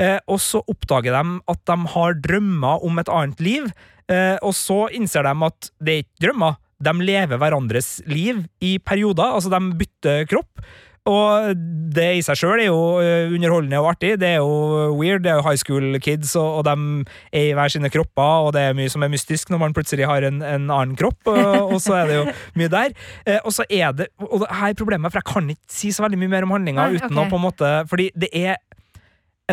Eh, 0.03 0.19
og 0.27 0.41
så 0.43 0.63
oppdager 0.67 1.15
de 1.15 1.39
at 1.53 1.65
de 1.69 1.77
har 1.95 2.21
drømmer 2.27 2.85
om 2.85 2.99
et 2.99 3.11
annet 3.11 3.43
liv, 3.43 3.69
eh, 4.11 4.35
og 4.43 4.55
så 4.57 4.85
innser 4.91 5.27
de 5.27 5.35
at 5.49 5.73
det 5.79 5.95
er 5.95 6.05
ikke 6.05 6.27
drømmer. 6.27 6.59
De 6.83 6.93
lever 6.99 7.39
hverandres 7.39 7.93
liv 8.09 8.43
i 8.59 8.75
perioder, 8.83 9.37
altså 9.37 9.53
de 9.53 9.77
bytter 9.79 10.25
kropp. 10.27 10.65
Og 11.03 11.49
det 11.91 12.05
i 12.15 12.21
seg 12.23 12.37
sjøl 12.39 12.61
er 12.63 12.69
jo 12.69 12.83
eh, 13.03 13.31
underholdende 13.35 13.79
og 13.81 13.89
artig. 13.91 14.13
Det 14.21 14.29
er 14.29 14.37
jo 14.39 14.93
weird. 14.95 15.25
Det 15.25 15.33
er 15.33 15.41
jo 15.41 15.43
high 15.43 15.59
school 15.59 15.97
kids, 16.03 16.31
og, 16.39 16.61
og 16.61 16.63
de 16.67 17.03
er 17.35 17.49
i 17.49 17.55
hver 17.57 17.73
sine 17.73 17.91
kropper, 17.91 18.47
og 18.47 18.53
det 18.55 18.63
er 18.69 18.77
mye 18.77 18.91
som 18.91 19.03
er 19.03 19.11
mystisk 19.11 19.51
når 19.51 19.65
man 19.65 19.75
plutselig 19.75 20.07
har 20.07 20.23
en, 20.23 20.39
en 20.39 20.69
annen 20.71 20.95
kropp, 20.99 21.19
og, 21.27 21.73
og 21.75 21.81
så 21.83 21.97
er 21.99 22.11
det 22.11 22.19
jo 22.21 22.27
mye 22.61 22.71
der. 22.71 22.95
Eh, 23.27 23.41
og 23.43 23.51
så 23.55 23.67
er 23.67 23.91
det 23.97 24.07
Og 24.23 24.45
her 24.47 24.71
er 24.71 24.79
problemet, 24.79 25.11
for 25.11 25.19
jeg 25.19 25.31
kan 25.33 25.51
ikke 25.51 25.75
si 25.75 25.91
så 25.91 26.05
veldig 26.07 26.21
mye 26.23 26.35
mer 26.37 26.47
om 26.47 26.55
handlinga 26.55 26.87
uten 26.95 27.11
okay. 27.11 27.25
å 27.25 27.31
på 27.31 27.39
en 27.39 27.47
måte 27.49 27.73
Fordi 27.91 28.07
det 28.15 28.31
er 28.31 28.55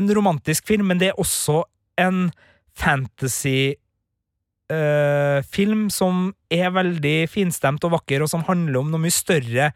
en 0.01 0.11
romantisk 0.17 0.67
film, 0.71 0.89
men 0.91 1.01
det 1.01 1.13
er 1.13 1.21
også 1.21 1.63
en 2.01 2.27
fantasy 2.81 3.75
eh, 4.73 5.41
film 5.53 5.89
som 5.93 6.29
er 6.53 6.71
veldig 6.75 7.17
finstemt 7.31 7.85
og 7.87 7.97
vakker, 7.99 8.25
og 8.25 8.31
som 8.33 8.45
handler 8.49 8.83
om 8.83 8.93
noe 8.93 9.03
mye 9.07 9.15
større 9.15 9.73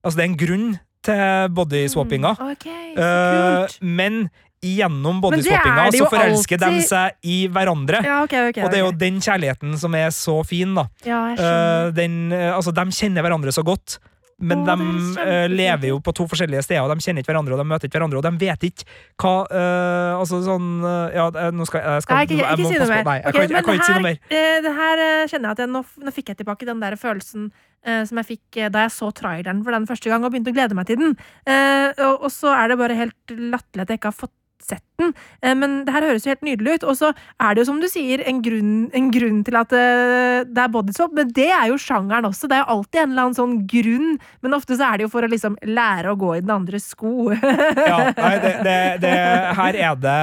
Altså, 0.00 0.16
det 0.16 0.22
er 0.22 0.28
en 0.30 0.36
grunn 0.40 0.68
til 1.04 1.50
bodyswappinga, 1.52 2.30
Mm, 2.38 2.52
okay, 2.54 2.94
Eh, 2.96 3.74
men 3.84 4.30
gjennom 4.64 5.18
bodyswappinga 5.20 5.90
så 5.92 6.06
forelsker 6.08 6.56
forelsker 6.56 6.62
de 6.62 6.80
seg 6.88 7.18
i 7.20 7.36
hverandre. 7.52 8.00
Ja, 8.04 8.22
okay, 8.24 8.48
okay, 8.48 8.64
Og 8.64 8.72
det 8.72 8.78
er 8.80 8.86
jo 8.86 8.94
den 8.96 9.20
kjærligheten 9.20 9.76
som 9.80 9.92
er 9.94 10.08
så 10.08 10.38
fin, 10.48 10.72
da. 10.74 10.86
Ja. 11.04 11.20
Eh, 11.36 11.92
den, 11.92 12.32
altså, 12.32 12.72
de 12.72 12.86
kjenner 12.96 13.20
hverandre 13.26 13.52
så 13.52 13.64
godt. 13.64 13.98
Men 14.40 14.64
Å, 14.64 14.76
de 14.76 15.20
eh, 15.20 15.46
lever 15.52 15.90
jo 15.92 15.98
på 16.04 16.14
to 16.16 16.24
forskjellige 16.30 16.64
steder, 16.64 16.82
og 16.84 16.94
de 16.94 17.04
kjenner 17.04 17.24
ikke 17.24 17.32
hverandre, 17.32 17.56
og 17.56 17.60
de 17.60 17.68
møter 17.68 17.90
ikke 17.90 17.98
hverandre, 17.98 18.20
og 18.20 18.26
de 18.26 18.32
vet 18.40 18.66
ikke 18.70 18.86
hva 19.20 19.34
uh, 19.52 20.20
Altså 20.20 20.40
sånn 20.46 20.68
eh, 20.80 21.18
Ja, 21.18 21.26
nå 21.52 21.66
skal 21.68 21.84
jeg 21.84 22.06
skal, 22.06 22.16
Nei, 22.16 22.26
ikke, 22.26 22.38
ikke, 22.40 22.54
ikke 22.56 22.70
si 22.70 22.80
noe 22.80 22.90
mer. 22.90 23.04
Nei, 23.10 23.16
jeg 23.20 23.30
Ok, 23.30 23.40
kan, 23.40 23.56
jeg 23.56 23.66
kan 23.66 23.78
ikke 23.78 23.88
si 23.90 23.96
noe 23.96 24.06
mer. 24.06 24.22
her, 24.30 24.62
det 24.64 24.76
her 24.80 25.02
kjenner 25.32 25.50
jeg 25.50 25.52
at 25.52 25.64
jeg, 25.64 25.72
nå, 25.76 25.84
nå 26.06 26.14
fikk 26.16 26.32
jeg 26.32 26.40
tilbake 26.40 26.68
den 26.68 26.84
der 26.84 26.96
følelsen 27.00 27.50
som 27.80 28.18
jeg 28.20 28.26
fikk 28.28 28.58
da 28.74 28.82
jeg 28.84 28.92
så 28.92 29.06
traileren 29.16 29.62
for 29.64 29.72
den 29.72 29.86
første 29.88 30.10
gang 30.12 30.20
og 30.20 30.34
begynte 30.34 30.52
å 30.52 30.56
glede 30.58 30.76
meg 30.76 30.84
til 30.90 30.98
den. 31.00 31.14
Og, 31.48 32.26
og 32.26 32.28
så 32.28 32.52
er 32.52 32.68
det 32.68 32.76
bare 32.76 32.98
helt 32.98 33.32
latterlig 33.32 33.86
at 33.86 33.92
jeg 33.94 34.00
ikke 34.02 34.10
har 34.12 34.18
fått 34.18 34.34
sett 34.64 34.84
den. 35.00 35.12
Eh, 35.42 35.54
men 35.56 35.80
det 35.86 35.94
her 35.94 36.06
høres 36.08 36.26
jo 36.26 36.32
helt 36.34 36.46
nydelig 36.46 36.78
ut. 36.78 36.86
Og 36.90 36.98
så 36.98 37.12
er 37.12 37.54
det 37.54 37.62
jo 37.62 37.68
som 37.70 37.80
du 37.82 37.88
sier 37.90 38.22
en 38.28 38.42
grunn, 38.44 38.74
en 38.96 39.10
grunn 39.14 39.42
til 39.46 39.58
at 39.60 39.74
eh, 39.76 40.42
det 40.48 40.64
er 40.64 40.72
bodyswap, 40.72 41.14
men 41.16 41.32
det 41.36 41.48
er 41.48 41.70
jo 41.72 41.80
sjangeren 41.80 42.28
også. 42.28 42.50
Det 42.50 42.58
er 42.58 42.64
jo 42.64 42.76
alltid 42.76 43.02
en 43.02 43.14
eller 43.14 43.28
annen 43.28 43.38
sånn 43.38 43.56
grunn, 43.70 44.14
men 44.44 44.56
ofte 44.56 44.78
så 44.78 44.90
er 44.90 45.00
det 45.00 45.08
jo 45.08 45.12
for 45.12 45.26
å 45.26 45.30
liksom 45.32 45.58
lære 45.68 46.12
å 46.12 46.18
gå 46.20 46.36
i 46.36 46.44
den 46.44 46.54
andres 46.54 46.90
sko. 46.94 47.30
Ja, 47.90 48.10
nei, 48.14 48.34
det, 48.42 48.50
det, 48.64 48.76
det 49.02 49.12
Her 49.56 49.76
er 49.78 49.96
det 49.98 50.16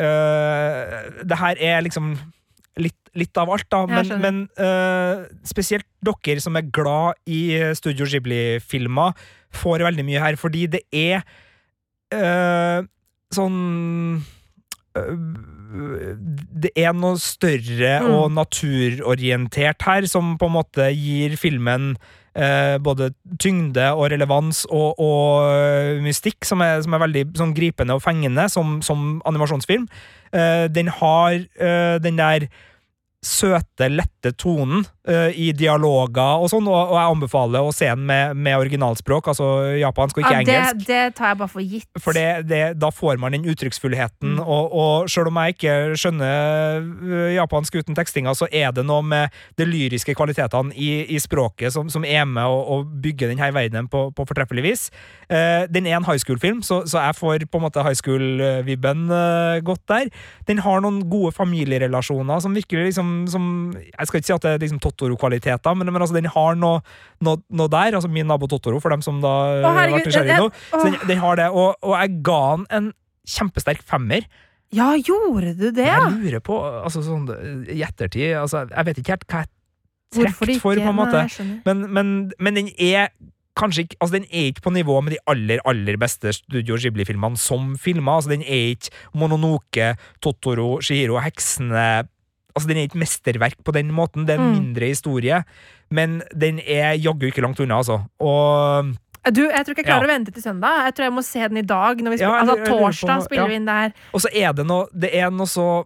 øh, 0.00 0.92
Det 1.28 1.38
her 1.40 1.60
er 1.60 1.82
liksom 1.84 2.12
litt 2.80 2.98
litt 3.18 3.36
av 3.36 3.50
alt, 3.52 3.66
da. 3.68 3.82
Men, 3.90 4.12
men 4.22 4.36
øh, 4.64 5.26
spesielt 5.44 5.84
dere 6.00 6.40
som 6.40 6.56
er 6.56 6.70
glad 6.72 7.18
i 7.28 7.42
Studio 7.76 8.06
Ghibli-filmer, 8.08 9.12
får 9.52 9.84
veldig 9.84 10.06
mye 10.08 10.22
her, 10.22 10.38
fordi 10.40 10.62
det 10.72 10.80
er 10.96 11.20
eh, 12.14 12.86
sånn 13.34 14.22
det 16.62 16.72
er 16.76 16.92
noe 16.92 17.16
større 17.16 18.00
Mm. 18.02 18.10
og 18.12 18.32
naturorientert 18.32 19.82
her, 19.82 20.06
som 20.06 20.36
på 20.38 20.46
en 20.46 20.52
måte 20.52 20.88
gir 20.92 21.36
filmen 21.36 21.96
eh, 22.36 22.78
både 22.78 23.12
tyngde 23.38 23.86
og 23.92 24.10
relevans 24.12 24.66
og, 24.70 25.00
og 25.00 26.02
mystikk, 26.04 26.44
som 26.44 26.60
er, 26.60 26.82
som 26.82 26.92
er 26.92 27.04
veldig 27.06 27.24
sånn 27.36 27.54
gripende 27.56 27.96
og 27.96 28.02
fengende 28.04 28.48
som, 28.52 28.80
som 28.82 29.22
animasjonsfilm. 29.24 29.88
Eh, 30.32 30.68
den 30.68 30.88
har 30.88 31.32
eh, 31.40 31.98
den 32.00 32.20
der 32.20 32.48
søte, 33.22 33.86
lette 33.86 34.32
tonen 34.34 34.80
uh, 35.06 35.28
i 35.30 35.52
dialoger 35.54 36.42
og 36.42 36.48
sånn, 36.50 36.66
og, 36.66 36.90
og 36.90 36.96
jeg 36.98 37.10
anbefaler 37.12 37.62
å 37.62 37.70
se 37.74 37.86
den 37.86 38.02
med, 38.08 38.34
med 38.34 38.56
originalspråk, 38.58 39.28
altså 39.30 39.46
japansk 39.78 40.18
og 40.18 40.24
ikke 40.24 40.32
Ja, 40.32 40.40
det, 40.42 40.56
engelsk. 40.56 40.86
det 40.88 41.02
tar 41.18 41.30
jeg 41.30 41.38
bare 41.38 41.52
for 41.52 41.62
gitt. 41.62 41.86
For 42.02 42.18
det, 42.18 42.24
det, 42.50 42.60
da 42.82 42.90
får 42.90 43.20
man 43.22 43.36
den 43.36 43.46
uttrykksfullheten, 43.52 44.32
Mm. 44.32 44.40
og, 44.46 44.74
og 44.74 45.10
selv 45.10 45.28
om 45.30 45.38
jeg 45.42 45.54
ikke 45.54 45.72
skjønner 45.98 46.82
øh, 46.82 47.30
japansk 47.36 47.74
uten 47.78 47.96
tekstinga, 47.98 48.32
så 48.38 48.46
er 48.50 48.70
det 48.74 48.84
noe 48.86 49.02
med 49.06 49.34
de 49.58 49.66
lyriske 49.66 50.14
kvalitetene 50.18 50.74
i, 50.74 50.90
i 51.14 51.18
språket 51.22 51.74
som, 51.74 51.90
som 51.92 52.06
er 52.06 52.24
med 52.26 52.42
å, 52.46 52.58
å 52.74 52.76
bygge 52.86 53.28
denne 53.30 53.50
verdenen 53.54 53.90
på, 53.92 54.06
på 54.16 54.26
fortreffelig 54.28 54.64
vis. 54.66 54.84
Uh, 55.30 55.66
den 55.70 55.86
er 55.90 55.98
en 55.98 56.06
high 56.08 56.18
school-film, 56.22 56.62
så, 56.66 56.82
så 56.90 57.02
jeg 57.06 57.18
får 57.18 57.46
på 57.50 57.60
en 57.60 57.66
måte 57.66 57.84
high 57.86 57.98
school-vibben 57.98 59.06
uh, 59.12 59.58
godt 59.66 59.84
der. 59.90 60.10
Den 60.48 60.62
har 60.64 60.82
noen 60.84 61.02
gode 61.10 61.34
familierelasjoner 61.36 62.42
som 62.42 62.54
virkelig 62.56 62.90
liksom 62.92 63.11
som, 63.30 63.44
Jeg 63.74 64.08
skal 64.08 64.20
ikke 64.20 64.28
si 64.28 64.34
at 64.34 64.44
det 64.46 64.52
er 64.54 64.62
liksom 64.64 64.80
Totoro-kvaliteter, 64.82 65.76
men, 65.78 65.90
men 65.92 66.04
altså, 66.04 66.16
den 66.16 66.30
har 66.32 66.58
noe, 66.58 66.82
noe, 67.24 67.42
noe 67.50 67.72
der. 67.72 67.98
Altså 67.98 68.10
min 68.12 68.28
nabo 68.30 68.48
Totoro, 68.50 68.80
for 68.82 68.94
dem 68.94 69.04
som 69.04 69.20
da 69.24 69.34
øh, 69.58 69.66
Å, 69.66 69.74
herregud, 69.78 69.98
vært 69.98 70.10
nysgjerrige 70.10 70.38
nå. 70.40 70.48
Så 70.72 70.84
den, 70.86 70.98
den 71.10 71.22
har 71.24 71.40
det, 71.40 71.50
og, 71.52 71.76
og 71.82 71.96
jeg 71.98 72.16
ga 72.26 72.40
den 72.56 72.66
en 72.78 72.90
kjempesterk 73.28 73.84
femmer. 73.86 74.26
Ja, 74.72 74.92
gjorde 74.96 75.52
du 75.58 75.68
det? 75.70 75.84
Jeg 75.84 76.14
lurer 76.16 76.40
på, 76.44 76.56
altså 76.56 77.02
sånn 77.04 77.26
i 77.68 77.82
ettertid 77.84 78.38
altså, 78.40 78.62
Jeg 78.70 78.88
vet 78.88 79.00
ikke 79.02 79.12
helt 79.18 79.26
hva 79.28 79.42
jeg 79.42 79.50
trekt 80.16 80.62
for, 80.62 80.80
på 80.80 80.88
en 80.88 80.96
måte. 80.96 81.26
Nei. 81.28 81.60
Men, 81.66 81.84
men, 81.92 82.14
men 82.40 82.56
den 82.56 82.70
er 82.80 83.12
kanskje 83.58 83.84
ikke 83.84 83.98
Altså, 84.00 84.16
den 84.16 84.26
er 84.30 84.48
ikke 84.50 84.64
på 84.64 84.72
nivå 84.72 84.96
med 85.04 85.14
de 85.14 85.20
aller, 85.28 85.60
aller 85.68 85.98
beste 86.00 86.32
Studio 86.36 86.78
Ghibli-filmene 86.80 87.40
som 87.40 87.74
filmer. 87.80 88.16
Altså, 88.16 88.32
den 88.32 88.44
er 88.46 88.72
ikke 88.72 88.92
Mononoke, 89.18 89.92
Totoro, 90.24 90.80
Shihiro, 90.80 91.20
Heksene 91.20 92.08
Altså, 92.54 92.68
den 92.68 92.76
er 92.78 92.88
ikke 92.88 93.00
mesterverk 93.00 93.56
på 93.64 93.72
den 93.72 93.90
måten. 93.92 94.26
Det 94.26 94.34
er 94.36 94.40
en 94.42 94.52
Mm. 94.52 94.58
mindre 94.60 94.86
historie, 94.92 95.44
men 95.90 96.22
den 96.36 96.58
er 96.60 96.94
jaggu 97.00 97.26
ikke 97.30 97.42
langt 97.42 97.60
unna, 97.60 97.78
altså. 97.80 98.02
Og 98.20 98.92
Du, 99.30 99.44
jeg 99.46 99.54
tror 99.64 99.70
ikke 99.76 99.84
jeg 99.84 99.86
klarer 99.86 100.02
Ja. 100.02 100.08
å 100.08 100.18
vente 100.18 100.32
til 100.34 100.42
søndag. 100.42 100.82
Jeg 100.84 100.94
tror 100.96 101.04
jeg 101.06 101.12
må 101.14 101.22
se 101.22 101.38
den 101.48 101.56
i 101.56 101.62
dag. 101.62 101.96
Når 102.02 102.10
vi 102.10 102.16
Ja, 102.18 102.30
jeg, 102.42 102.46
jeg 102.46 102.58
altså 102.58 102.66
Torsdag 102.66 103.18
på- 103.20 103.24
spiller 103.24 103.42
ja. 103.44 103.46
vi 103.46 103.54
inn 103.54 103.64
der. 103.66 103.92
Og 104.12 104.20
så 104.20 104.28
er 104.34 104.52
det 104.52 104.66
noe 104.66 104.88
Det 104.98 105.14
er 105.14 105.30
noe 105.30 105.46
så 105.46 105.84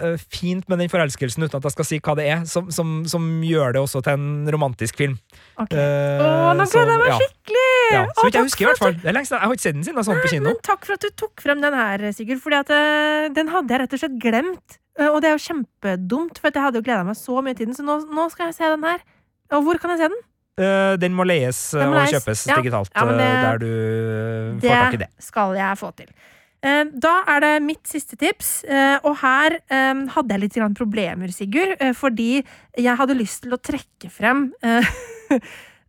uh, 0.00 0.16
fint 0.30 0.66
med 0.70 0.78
den 0.78 0.88
forelskelsen, 0.88 1.42
uten 1.44 1.56
at 1.58 1.64
jeg 1.64 1.72
skal 1.72 1.84
si 1.84 1.98
hva 2.00 2.14
det 2.16 2.24
er, 2.32 2.44
som, 2.46 2.70
som, 2.70 3.04
som 3.04 3.42
gjør 3.44 3.74
det 3.74 3.80
også 3.82 4.00
til 4.02 4.12
en 4.14 4.48
romantisk 4.48 4.96
film. 4.96 5.18
Okay. 5.58 5.76
Uh, 5.76 6.22
Åh, 6.22 6.54
nå 6.56 6.64
gleder 6.64 6.92
jeg 6.94 7.02
meg 7.02 7.20
skikkelig! 7.20 7.68
Ja, 7.92 8.04
så 8.16 8.24
vidt 8.24 8.34
jeg 8.38 8.42
husker, 8.46 8.62
i 8.62 8.68
hvert 8.70 8.78
fall. 8.78 8.94
Jeg 9.04 9.12
har 9.12 9.52
ikke 9.52 9.60
sett 9.60 9.74
den 9.74 9.84
siden 9.84 9.96
jeg 10.00 10.04
så 10.06 10.14
den 10.14 10.22
på 10.24 10.30
kino. 10.32 10.44
Men 10.48 10.56
takk 10.64 10.86
for 10.86 10.92
at 10.94 11.00
du 11.04 11.10
tok 11.10 11.42
frem 11.44 11.60
den 11.60 11.74
her, 11.76 11.98
Sigurd. 12.16 12.40
Fordi 12.40 12.56
at 12.62 12.70
uh, 12.72 13.28
den 13.34 13.48
hadde 13.52 13.68
jeg 13.68 13.80
rett 13.82 13.92
og 13.92 14.00
slett 14.00 14.16
glemt. 14.22 14.78
Eh, 14.98 15.08
Og 15.08 15.20
det 15.22 15.30
er 15.30 15.36
jo 15.38 15.46
kjempedumt, 15.46 16.38
for 16.38 16.50
jeg 16.52 16.62
hadde 16.62 16.80
jo 16.80 16.82
gleda 16.86 17.04
meg 17.04 17.16
så 17.16 17.40
mye 17.42 17.54
til 17.56 17.66
den. 17.66 17.74
Så 17.74 17.84
nå, 17.86 18.00
nå 18.12 18.28
skal 18.32 18.50
jeg 18.50 18.54
se 18.60 18.68
den 18.74 18.84
her. 18.84 19.00
Og 19.52 19.64
hvor 19.64 19.78
kan 19.80 19.90
jeg 19.94 19.98
se 20.04 20.08
den? 20.12 20.20
Uh, 20.60 20.96
den 21.00 21.14
må 21.16 21.24
leies 21.24 21.58
eh, 21.74 21.80
Den 21.80 21.88
må 21.94 21.96
og 21.96 22.02
leies. 22.02 22.12
kjøpes 22.12 22.46
Ja. 22.46 22.56
digitalt 22.60 22.90
Ja, 22.94 23.06
eh, 23.08 23.16
det- 23.16 23.42
der 23.42 23.58
du 23.58 24.60
får 24.60 24.68
får 24.68 24.76
tak 24.84 24.94
i 24.94 24.96
det. 25.00 25.08
Det 25.16 25.24
skal 25.24 25.54
jeg 25.56 25.78
få 25.80 25.90
til. 25.96 26.06
Eh, 26.62 26.84
Da 26.92 27.14
er 27.26 27.40
det 27.40 27.62
mitt 27.62 27.84
siste 27.88 28.16
tips, 28.16 28.62
eh, 28.64 28.98
og 29.02 29.16
her 29.16 29.56
eh, 29.70 29.94
hadde 30.12 30.28
jeg 30.28 30.40
litt 30.40 30.76
problemer, 30.76 31.32
Sigurd, 31.32 31.76
eh, 31.80 31.92
fordi 31.94 32.44
jeg 32.76 32.96
hadde 32.96 33.16
lyst 33.16 33.42
til 33.42 33.52
å 33.52 33.58
trekke 33.58 34.10
frem 34.10 34.52
eh, 34.62 34.82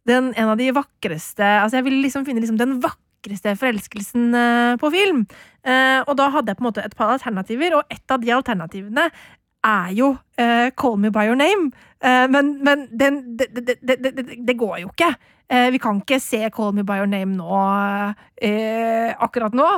den, 0.07 0.33
en 0.35 0.47
av 0.49 0.57
de 0.57 0.71
vakreste 0.71 1.43
Altså, 1.43 1.73
jeg 1.79 1.83
ville 1.83 2.01
liksom 2.07 2.25
finne 2.25 2.39
liksom 2.41 2.57
den 2.57 2.79
vakreste 3.23 3.55
forelskelsen 3.59 4.33
eh, 4.35 4.75
på 4.77 4.91
film. 4.91 5.25
Eh, 5.65 6.01
Og 6.07 6.17
da 6.17 6.29
hadde 6.29 6.51
jeg 6.51 6.57
på 6.57 6.63
en 6.63 6.71
måte 6.71 6.83
et 6.83 6.95
par 6.95 7.13
alternativer, 7.13 7.75
og 7.77 7.83
et 7.89 8.11
av 8.11 8.19
de 8.19 8.31
alternativene 8.31 9.09
er 9.63 9.93
jo 9.95 10.09
uh, 10.11 10.69
Call 10.75 10.97
Me 10.99 11.09
By 11.09 11.29
Your 11.29 11.35
Name. 11.39 11.71
uh, 12.03 12.27
men 12.27 12.59
men 12.63 12.89
den, 12.91 13.37
det, 13.37 13.47
det, 13.55 13.77
det, 13.81 14.25
det, 14.47 14.57
går 14.57 14.81
jo 14.81 14.89
ikke. 14.89 15.15
Uh, 15.47 15.71
vi 15.71 15.77
kan 15.79 16.01
ikke 16.01 16.19
se 16.19 16.49
Call 16.51 16.73
Me 16.73 16.83
By 16.83 16.97
Your 16.99 17.07
Name 17.07 17.37
nå, 17.37 17.47
akkurat 19.23 19.55
nå. 19.55 19.69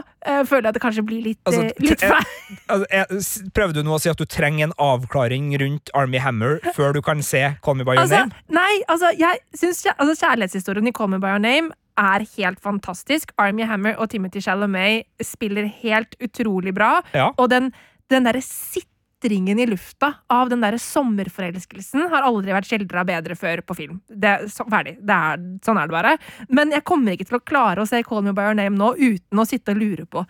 Føler 0.49 0.71
jeg 0.71 0.73
det 0.73 0.81
kanskje 0.81 1.05
blir 1.05 1.21
litt, 1.21 1.39
Altså, 1.45 1.69
litt 1.77 2.01
feil. 2.01 2.25
Altså, 2.73 3.45
prøver 3.53 3.77
du 3.77 3.83
nå 3.83 3.93
å 3.93 4.01
si 4.01 4.09
at 4.09 4.17
du 4.17 4.25
trenger 4.25 4.71
en 4.71 4.73
avklaring 4.81 5.53
rundt 5.61 5.93
Army 5.93 6.17
Hammer 6.17 6.57
før 6.73 6.97
du 6.97 7.03
kan 7.05 7.21
se 7.21 7.53
Call 7.61 7.77
Me 7.77 7.85
By 7.85 7.93
Your 7.93 8.07
Altså, 8.07 8.25
Name? 8.25 8.31
nei, 8.49 8.81
altså, 8.89 9.13
jeg 9.13 9.37
syns 9.53 9.85
altså, 9.93 10.17
kjærlighetshistorien 10.25 10.87
i 10.89 10.97
Call 10.97 11.13
Me 11.13 11.21
By 11.21 11.35
Your 11.37 11.45
Name 11.45 11.75
er 11.99 12.25
helt 12.35 12.61
fantastisk. 12.63 13.31
Army 13.41 13.65
Hammer 13.67 13.99
og 13.99 14.09
Timothy 14.11 14.43
Chalamet 14.43 15.07
spiller 15.23 15.67
helt 15.81 16.17
utrolig 16.23 16.73
bra. 16.75 16.99
Ja. 17.15 17.31
Og 17.37 17.49
den, 17.53 17.71
den 18.11 18.27
derre 18.27 18.41
sitringen 18.43 19.59
i 19.61 19.67
lufta 19.69 20.11
av 20.31 20.51
den 20.51 20.63
derre 20.63 20.79
sommerforelskelsen 20.81 22.09
har 22.11 22.27
aldri 22.27 22.53
vært 22.55 22.69
skildra 22.69 23.05
bedre 23.07 23.37
før 23.39 23.63
på 23.65 23.77
film. 23.77 24.01
Det 24.09 24.37
så, 24.53 24.67
ferdig. 24.71 24.97
Det 25.01 25.21
er, 25.29 25.47
sånn 25.65 25.79
er 25.81 25.89
det 25.89 25.97
bare. 25.97 26.17
Men 26.51 26.75
jeg 26.75 26.85
kommer 26.87 27.15
ikke 27.15 27.29
til 27.31 27.39
å 27.39 27.45
klare 27.45 27.83
å 27.83 27.89
se 27.89 28.03
Call 28.05 28.25
Me 28.25 28.35
By 28.35 28.49
Your 28.49 28.59
Name 28.59 28.77
nå 28.79 28.93
uten 28.99 29.41
å 29.41 29.47
sitte 29.47 29.75
og 29.75 29.81
lure 29.81 30.07
på 30.09 30.25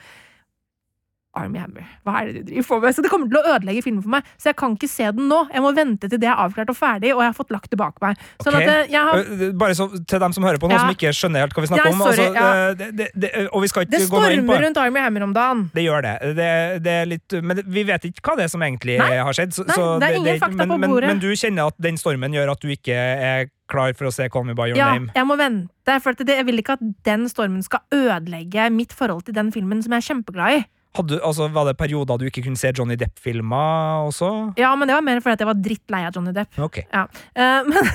Army 1.36 1.60
Hammer, 1.60 1.86
hva 2.08 2.22
er 2.22 2.30
det 2.32 2.42
du 2.46 2.52
driver 2.54 2.68
på 2.70 2.80
med? 2.84 2.96
Så 2.96 3.04
det 3.06 3.12
kommer 3.12 3.30
til 3.32 3.40
å 3.40 3.56
ødelegge 3.56 3.84
filmen 3.86 4.02
for 4.06 4.14
meg. 4.16 4.30
Så 4.40 4.50
jeg 4.52 4.58
kan 4.62 4.76
ikke 4.78 4.90
se 4.92 5.10
den 5.18 5.28
nå. 5.32 5.42
Jeg 5.54 5.64
må 5.66 5.74
vente 5.76 6.10
til 6.12 6.22
det 6.22 6.30
er 6.32 6.40
avklart 6.46 6.72
og 6.72 6.78
ferdig, 6.80 7.12
og 7.16 7.22
jeg 7.24 7.32
har 7.32 7.38
fått 7.38 7.52
lagt 7.56 7.70
det 7.74 7.80
bak 7.82 8.00
meg. 8.04 8.22
Sånn 8.44 8.56
okay. 8.56 8.68
at 8.68 8.74
eh, 8.88 8.92
jeg 8.94 9.02
har 9.10 9.16
Eh, 9.26 9.52
Bare 9.56 9.76
så, 9.76 9.88
til 10.08 10.20
dem 10.22 10.34
som 10.36 10.44
hører 10.44 10.60
på 10.62 10.68
nå, 10.70 10.76
Ja. 10.76 10.84
som 10.86 10.94
ikke 10.96 11.12
skjønner 11.16 11.46
helt 11.46 11.54
hva 11.56 11.62
vi 11.64 11.68
snakker 11.72 11.86
Ja, 11.90 11.94
om. 11.96 12.02
altså, 12.06 12.26
ja. 12.34 12.46
eh, 12.70 12.76
det, 12.80 12.88
det, 13.00 13.08
det, 13.16 13.32
og 13.52 13.62
vi 13.64 13.68
skal 13.72 13.86
ikke 13.86 13.92
gå 13.92 13.98
inn 14.00 14.10
på 14.10 14.22
stormer 14.22 14.64
rundt 14.66 14.78
Army 14.78 15.00
Hammer 15.00 15.24
om 15.28 15.34
dagen. 15.36 15.64
Det 15.76 15.84
gjør 15.86 16.02
det. 16.06 16.14
det, 16.38 16.50
det 16.86 16.96
er 17.02 17.06
litt, 17.10 17.36
men 17.42 17.62
vi 17.66 17.84
vet 17.88 18.06
ikke 18.10 18.24
hva 18.30 18.38
det 18.40 18.48
er 18.48 18.52
som 18.54 18.64
egentlig 18.66 18.98
Nei. 19.02 19.12
har 19.18 19.34
skjedd. 19.38 19.54
Så, 19.56 19.66
Nei, 19.68 19.76
så 19.76 19.88
det 20.00 20.10
er 20.10 20.18
ingen 20.20 20.40
fakta 20.42 20.62
men, 20.66 20.74
på 20.76 20.90
bordet. 20.94 21.10
Men 21.14 21.20
du 21.24 21.30
kjenner 21.36 21.72
at 21.72 21.78
den 21.82 21.98
stormen 22.02 22.36
gjør 22.36 22.52
at 22.56 22.62
du 22.64 22.72
ikke 22.74 22.96
er 22.96 23.50
klar 23.72 23.96
for 23.98 24.10
å 24.10 24.14
se 24.14 24.28
Call 24.30 24.46
Me 24.46 24.54
By 24.58 24.70
Your 24.70 24.78
Ja, 24.78 24.92
Name? 24.94 25.10
jeg 25.16 25.26
må 25.26 25.38
vente, 25.40 26.00
for 26.04 26.14
det, 26.14 26.36
jeg 26.38 26.46
vil 26.46 26.62
ikke 26.62 26.76
at 26.78 26.84
den 27.08 27.26
stormen 27.32 27.64
skal 27.66 27.82
ødelegge 27.96 28.70
mitt 28.74 28.94
forhold 28.94 29.26
til 29.26 29.34
den 29.38 29.52
filmen 29.56 29.82
som 29.82 29.96
jeg 29.96 30.04
er 30.04 30.08
kjempeglad 30.14 30.60
i. 30.60 30.66
Hadde, 30.96 31.18
altså, 31.28 31.48
var 31.52 31.68
det 31.68 31.76
perioder 31.80 32.20
du 32.20 32.28
ikke 32.30 32.46
kunne 32.46 32.60
se 32.60 32.72
Johnny 32.76 32.96
Depp-filmer 33.00 34.06
også? 34.08 34.30
Ja, 34.60 34.70
men 34.80 34.88
det 34.88 34.96
var 34.96 35.04
mer 35.04 35.20
fordi 35.24 35.44
jeg 35.44 35.50
var 35.50 35.58
drittlei 35.66 36.02
av 36.08 36.16
Johnny 36.16 36.32
Depp. 36.36 36.60
Ok. 36.64 36.80
Ja. 36.88 37.04
Uh, 37.36 37.68
men, 37.72 37.90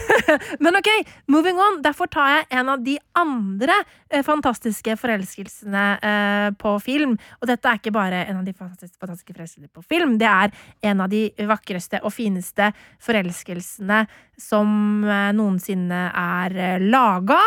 men 0.67 0.79
ok, 0.81 0.91
moving 1.33 1.61
on. 1.63 1.81
Derfor 1.85 2.11
tar 2.13 2.35
jeg 2.35 2.49
en 2.61 2.73
av 2.75 2.85
de 2.85 2.99
andre 3.17 3.79
uh, 3.87 4.21
fantastiske 4.27 4.99
forelskelsene 5.01 5.87
uh, 6.03 6.51
på 6.61 6.75
film. 6.85 7.17
Og 7.41 7.49
dette 7.49 7.73
er 7.73 7.81
ikke 7.81 7.95
bare 7.97 8.27
en 8.27 8.43
av 8.43 8.45
de 8.45 8.55
fantastiske, 8.57 9.01
fantastiske 9.01 9.33
forelskelsene 9.37 9.73
på 9.73 9.85
film, 9.89 10.19
det 10.21 10.29
er 10.29 10.53
en 10.91 11.01
av 11.05 11.09
de 11.13 11.23
vakreste 11.49 12.01
og 12.05 12.13
fineste 12.13 12.71
forelskelsene 13.03 14.03
som 14.41 15.03
noensinne 15.37 16.05
er 16.17 16.81
laga. 16.83 17.41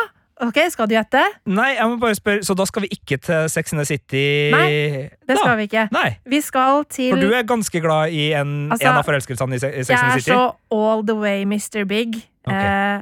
Ok, 0.43 0.59
skal 0.73 0.89
du 0.89 0.95
gjette? 0.95 1.21
Nei, 1.45 1.69
jeg 1.77 1.87
må 1.89 1.97
bare 2.01 2.17
spørre, 2.17 2.43
så 2.43 2.55
da 2.57 2.65
skal 2.67 2.85
vi 2.85 2.89
ikke 2.95 3.17
til 3.23 3.49
Sex 3.51 3.73
and 3.73 3.79
the 3.81 3.85
City? 3.87 4.25
Nei, 4.53 5.09
Det 5.27 5.37
skal 5.39 5.57
vi 5.57 5.67
ikke. 5.69 5.87
Nei, 5.95 6.07
Vi 6.29 6.41
skal 6.43 6.85
til 6.91 7.13
for 7.13 7.23
du 7.23 7.33
er 7.33 7.45
ganske 7.47 7.81
glad 7.83 8.11
i 8.11 8.31
en, 8.37 8.71
Altså, 8.71 8.87
en 8.89 8.99
av 8.99 9.07
forelskelsene 9.07 9.55
i 9.55 9.61
Sex 9.63 9.71
in 9.71 9.83
the 9.85 10.19
City? 10.19 10.31
Jeg 10.31 10.37
er 10.37 10.39
så 10.41 10.79
all 10.79 11.05
the 11.07 11.15
way 11.15 11.45
Mr. 11.47 11.85
Big. 11.87 12.19
Okay. 12.47 12.97
Eh, 12.97 13.01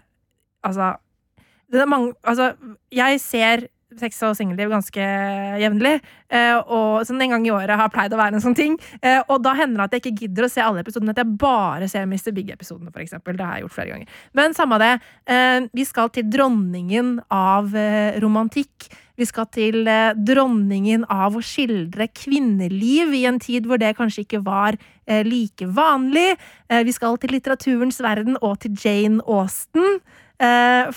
altså 0.63 0.93
det 1.71 1.81
er 1.81 1.87
mange, 1.87 2.13
Altså, 2.23 2.53
jeg 2.91 3.19
ser 3.23 3.67
sex 3.99 4.21
og 4.27 4.35
singelliv 4.37 4.71
ganske 4.71 5.05
jevnlig. 5.61 5.97
Eh, 6.31 6.55
og 6.61 7.03
sånn 7.07 7.21
en 7.23 7.35
gang 7.35 7.45
i 7.47 7.53
året 7.53 7.79
har 7.79 7.91
pleid 7.93 8.13
å 8.15 8.19
være 8.19 8.37
en 8.37 8.43
sånn 8.43 8.57
ting. 8.57 8.77
Eh, 9.01 9.19
og 9.27 9.43
da 9.43 9.55
hender 9.57 9.81
det 9.81 9.87
at 9.87 9.97
jeg 9.97 10.03
ikke 10.03 10.25
gidder 10.25 10.47
å 10.47 10.51
se 10.51 10.63
alle 10.63 10.83
episodene, 10.85 11.15
at 11.15 11.21
jeg 11.21 11.37
bare 11.41 11.89
ser 11.91 12.07
Mr. 12.07 12.31
Big-episodene, 12.35 12.93
eksempel. 13.03 13.37
Det 13.37 13.45
har 13.47 13.59
jeg 13.59 13.67
gjort 13.67 13.77
flere 13.77 13.93
ganger. 13.95 14.17
Men 14.37 14.57
samme 14.57 14.79
det. 14.81 14.93
Eh, 15.27 15.67
vi 15.75 15.87
skal 15.87 16.11
til 16.15 16.27
dronningen 16.31 17.17
av 17.33 17.75
romantikk. 18.23 18.89
Vi 19.19 19.27
skal 19.27 19.45
til 19.53 19.85
dronningen 20.25 21.03
av 21.11 21.35
å 21.37 21.43
skildre 21.45 22.07
kvinneliv 22.15 23.11
i 23.13 23.25
en 23.29 23.37
tid 23.43 23.67
hvor 23.69 23.77
det 23.81 23.93
kanskje 23.97 24.23
ikke 24.23 24.41
var 24.45 24.79
like 25.27 25.67
vanlig. 25.75 26.39
Vi 26.71 26.93
skal 26.95 27.19
til 27.21 27.35
litteraturens 27.35 27.99
verden 28.01 28.39
og 28.41 28.61
til 28.63 28.73
Jane 28.81 29.21
Austen, 29.29 29.99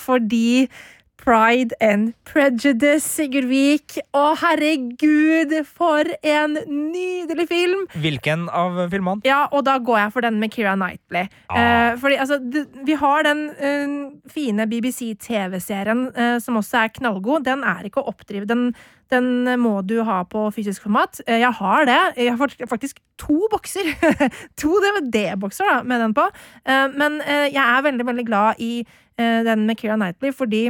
fordi 0.01 0.71
Pride 1.25 1.73
and 1.81 2.13
Prejudice, 2.29 3.07
Sigurd 3.09 3.47
Vik. 3.49 3.97
Å, 4.13 4.25
herregud, 4.43 5.55
for 5.65 6.11
en 6.21 6.59
nydelig 6.69 7.47
film! 7.49 7.87
Hvilken 7.97 8.45
av 8.53 8.77
filmene? 8.93 9.25
Ja, 9.25 9.47
og 9.49 9.65
da 9.65 9.79
går 9.81 10.03
jeg 10.03 10.13
for 10.13 10.27
den 10.27 10.37
med 10.43 10.53
Keira 10.53 10.75
Knightley. 10.77 11.31
Eh, 11.49 11.95
fordi 12.03 12.19
altså, 12.21 12.41
vi 12.85 12.99
har 13.01 13.25
den 13.25 13.47
uh, 13.57 13.95
fine 14.29 14.69
BBC-TV-serien 14.69 16.11
uh, 16.13 16.37
som 16.45 16.61
også 16.61 16.83
er 16.83 16.93
knallgod. 17.01 17.49
Den 17.49 17.65
er 17.65 17.89
ikke 17.89 18.05
å 18.05 18.13
oppdrive. 18.13 18.45
Den, 18.51 18.69
den 19.15 19.49
må 19.65 19.79
du 19.89 20.03
ha 20.05 20.21
på 20.29 20.45
fysisk 20.53 20.85
format. 20.91 21.23
Eh, 21.25 21.41
jeg 21.41 21.57
har 21.63 21.89
det. 21.89 22.01
Jeg 22.21 22.37
har 22.37 22.57
faktisk 22.69 23.01
to 23.21 23.49
bokser. 23.53 23.95
to 24.61 24.77
DVD-bokser 24.85 25.73
da, 25.73 25.81
med 25.89 26.05
den 26.05 26.15
på. 26.17 26.29
Eh, 26.69 26.87
men 26.93 27.21
eh, 27.25 27.49
jeg 27.49 27.65
er 27.65 27.85
veldig, 27.89 28.13
veldig 28.13 28.29
glad 28.29 28.65
i 28.65 28.73
eh, 28.83 29.41
den 29.47 29.65
med 29.69 29.81
Keira 29.81 29.97
Knightley, 29.97 30.37
fordi 30.37 30.67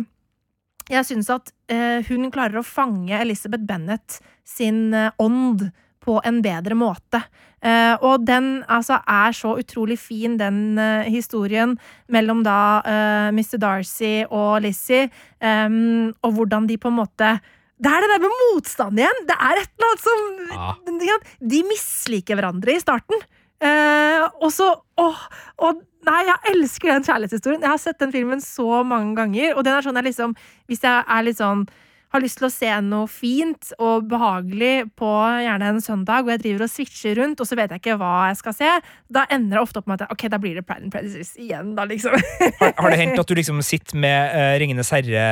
jeg 0.90 1.06
syns 1.08 1.30
at 1.32 1.52
eh, 1.72 2.04
hun 2.08 2.30
klarer 2.34 2.60
å 2.60 2.66
fange 2.66 3.16
Elizabeth 3.16 3.64
Bennet 3.68 4.18
sin 4.44 4.92
eh, 4.94 5.10
ånd 5.22 5.70
på 6.04 6.18
en 6.28 6.42
bedre 6.44 6.76
måte. 6.76 7.22
Eh, 7.64 7.94
og 8.04 8.26
den 8.28 8.58
altså 8.68 8.98
er 9.08 9.32
så 9.36 9.54
utrolig 9.60 9.96
fin, 10.02 10.36
den 10.40 10.76
eh, 10.80 11.08
historien 11.08 11.72
mellom 12.12 12.42
da 12.44 12.58
eh, 12.84 13.28
Mr. 13.32 13.56
Darcy 13.62 14.14
og 14.28 14.60
Lizzie, 14.66 15.08
em, 15.40 16.12
og 16.20 16.36
hvordan 16.36 16.68
de 16.68 16.76
på 16.80 16.92
en 16.92 17.00
måte 17.00 17.36
det 17.84 17.90
er 17.90 18.04
det 18.04 18.10
der 18.12 18.20
med 18.22 18.34
motstand 18.38 19.00
igjen! 19.00 19.24
Det 19.26 19.34
er 19.34 19.58
et 19.60 19.70
eller 19.72 19.88
annet 19.88 20.04
som 20.04 21.00
Ja. 21.02 21.16
De 21.42 21.58
misliker 21.66 22.38
hverandre 22.38 22.76
i 22.76 22.80
starten. 22.80 23.18
Eh, 23.62 24.24
og 24.42 24.50
så 24.52 24.70
åh, 25.00 25.26
åh, 25.58 25.82
Nei, 26.04 26.20
jeg 26.28 26.52
elsker 26.52 26.90
den 26.92 27.04
kjærlighetshistorien. 27.06 27.62
Jeg 27.64 27.70
har 27.70 27.80
sett 27.80 28.00
den 28.02 28.12
filmen 28.12 28.42
så 28.44 28.82
mange 28.84 29.14
ganger. 29.16 29.54
Og 29.56 29.64
den 29.64 29.72
er 29.72 29.86
sånn 29.86 29.96
jeg 29.96 30.10
liksom 30.10 30.34
Hvis 30.68 30.84
jeg 30.84 31.00
er 31.00 31.24
litt 31.24 31.40
sånn 31.40 31.64
har 32.14 32.22
lyst 32.22 32.38
til 32.38 32.46
å 32.46 32.52
se 32.52 32.70
noe 32.86 33.08
fint 33.10 33.72
og 33.82 34.06
behagelig 34.10 34.86
på 34.98 35.10
gjerne 35.42 35.70
en 35.72 35.80
søndag, 35.82 36.24
og 36.24 36.34
jeg 36.34 36.42
driver 36.44 36.66
og 36.66 36.70
switcher 36.70 37.18
rundt, 37.18 37.42
og 37.42 37.48
så 37.48 37.58
vet 37.58 37.74
jeg 37.74 37.82
ikke 37.82 37.96
hva 38.00 38.12
jeg 38.30 38.38
skal 38.38 38.56
se, 38.56 38.70
da 39.12 39.24
ender 39.34 39.58
det 39.58 39.64
ofte 39.64 39.82
opp 39.82 39.90
med 39.90 40.04
at 40.04 40.14
ok, 40.14 40.26
da 40.30 40.38
blir 40.42 40.58
det 40.58 40.64
Pride 40.68 40.86
and 40.86 40.94
Prejudice 40.94 41.34
igjen, 41.40 41.72
da, 41.78 41.86
liksom. 41.90 42.14
Har, 42.60 42.74
har 42.78 42.94
det 42.94 43.00
hendt 43.00 43.20
at 43.20 43.30
du 43.30 43.34
liksom 43.36 43.58
sitter 43.66 43.98
med 44.00 44.34
uh, 44.34 44.54
Ringenes 44.62 44.92
herre 44.94 45.24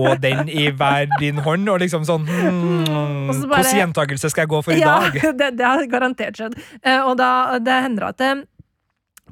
og 0.00 0.16
den 0.22 0.48
i 0.48 0.70
hver 0.72 1.10
din 1.20 1.42
hånd, 1.44 1.68
og 1.68 1.82
liksom 1.82 2.06
sånn 2.08 2.24
hmm, 2.24 3.30
så 3.30 3.50
bare- 3.50 3.60
Hvilken 3.60 3.82
gjentakelse 3.82 4.32
skal 4.32 4.46
jeg 4.46 4.52
gå 4.54 4.62
for 4.64 4.76
i 4.76 4.80
ja, 4.80 4.96
dag? 5.04 5.20
det, 5.40 5.50
det 5.60 5.68
har 5.68 5.84
garantert 5.92 6.40
skjedd. 6.40 6.56
Uh, 6.80 7.02
og 7.10 7.18
da, 7.20 7.30
det 7.62 7.80
hender 7.88 8.08
at 8.10 8.20
det 8.22 8.32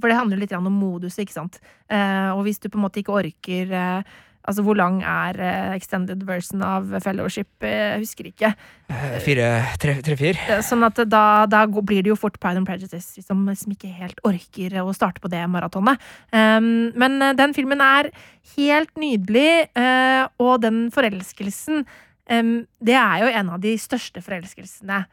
For 0.00 0.08
det 0.08 0.18
handler 0.18 0.40
litt 0.40 0.52
om 0.56 0.68
modus, 0.72 1.18
ikke 1.20 1.34
sant. 1.34 1.58
Eh, 1.92 2.30
og 2.32 2.46
hvis 2.46 2.60
du 2.62 2.70
på 2.72 2.78
en 2.78 2.86
måte 2.86 3.02
ikke 3.02 3.12
orker 3.12 3.74
eh, 3.76 4.14
Altså, 4.42 4.64
hvor 4.66 4.74
lang 4.74 4.96
er 5.06 5.36
eh, 5.38 5.74
extended 5.76 6.24
version 6.26 6.62
av 6.66 6.88
Fellowship? 7.04 7.48
Eh, 7.62 7.92
Jeg 7.92 8.00
husker 8.02 8.26
ikke. 8.26 8.48
Eh, 8.90 9.18
Fire, 9.22 9.48
tre, 9.78 9.94
tre, 10.02 10.16
fire. 10.18 10.40
Eh, 10.50 10.62
Sånn 10.66 10.82
at 10.86 10.98
da, 11.06 11.46
da 11.46 11.60
blir 11.70 12.02
det 12.02 12.10
jo 12.10 12.18
fort 12.18 12.40
Pride 12.42 12.58
and 12.58 12.66
Prejudice, 12.66 13.22
som, 13.22 13.44
som 13.54 13.74
ikke 13.74 13.92
helt 13.94 14.18
orker 14.26 14.74
å 14.82 14.90
starte 14.96 15.22
på 15.22 15.30
det 15.30 15.44
maratonet. 15.46 16.02
Um, 16.34 16.90
men 16.98 17.22
eh, 17.22 17.36
den 17.38 17.54
filmen 17.54 17.82
er 17.86 18.10
helt 18.56 18.90
nydelig, 18.98 19.68
uh, 19.78 20.26
og 20.42 20.58
den 20.64 20.88
forelskelsen 20.92 21.84
um, 21.86 22.52
Det 22.82 22.98
er 22.98 23.22
jo 23.22 23.30
en 23.30 23.52
av 23.54 23.62
de 23.62 23.76
største 23.78 24.20
forelskelsene. 24.26 25.04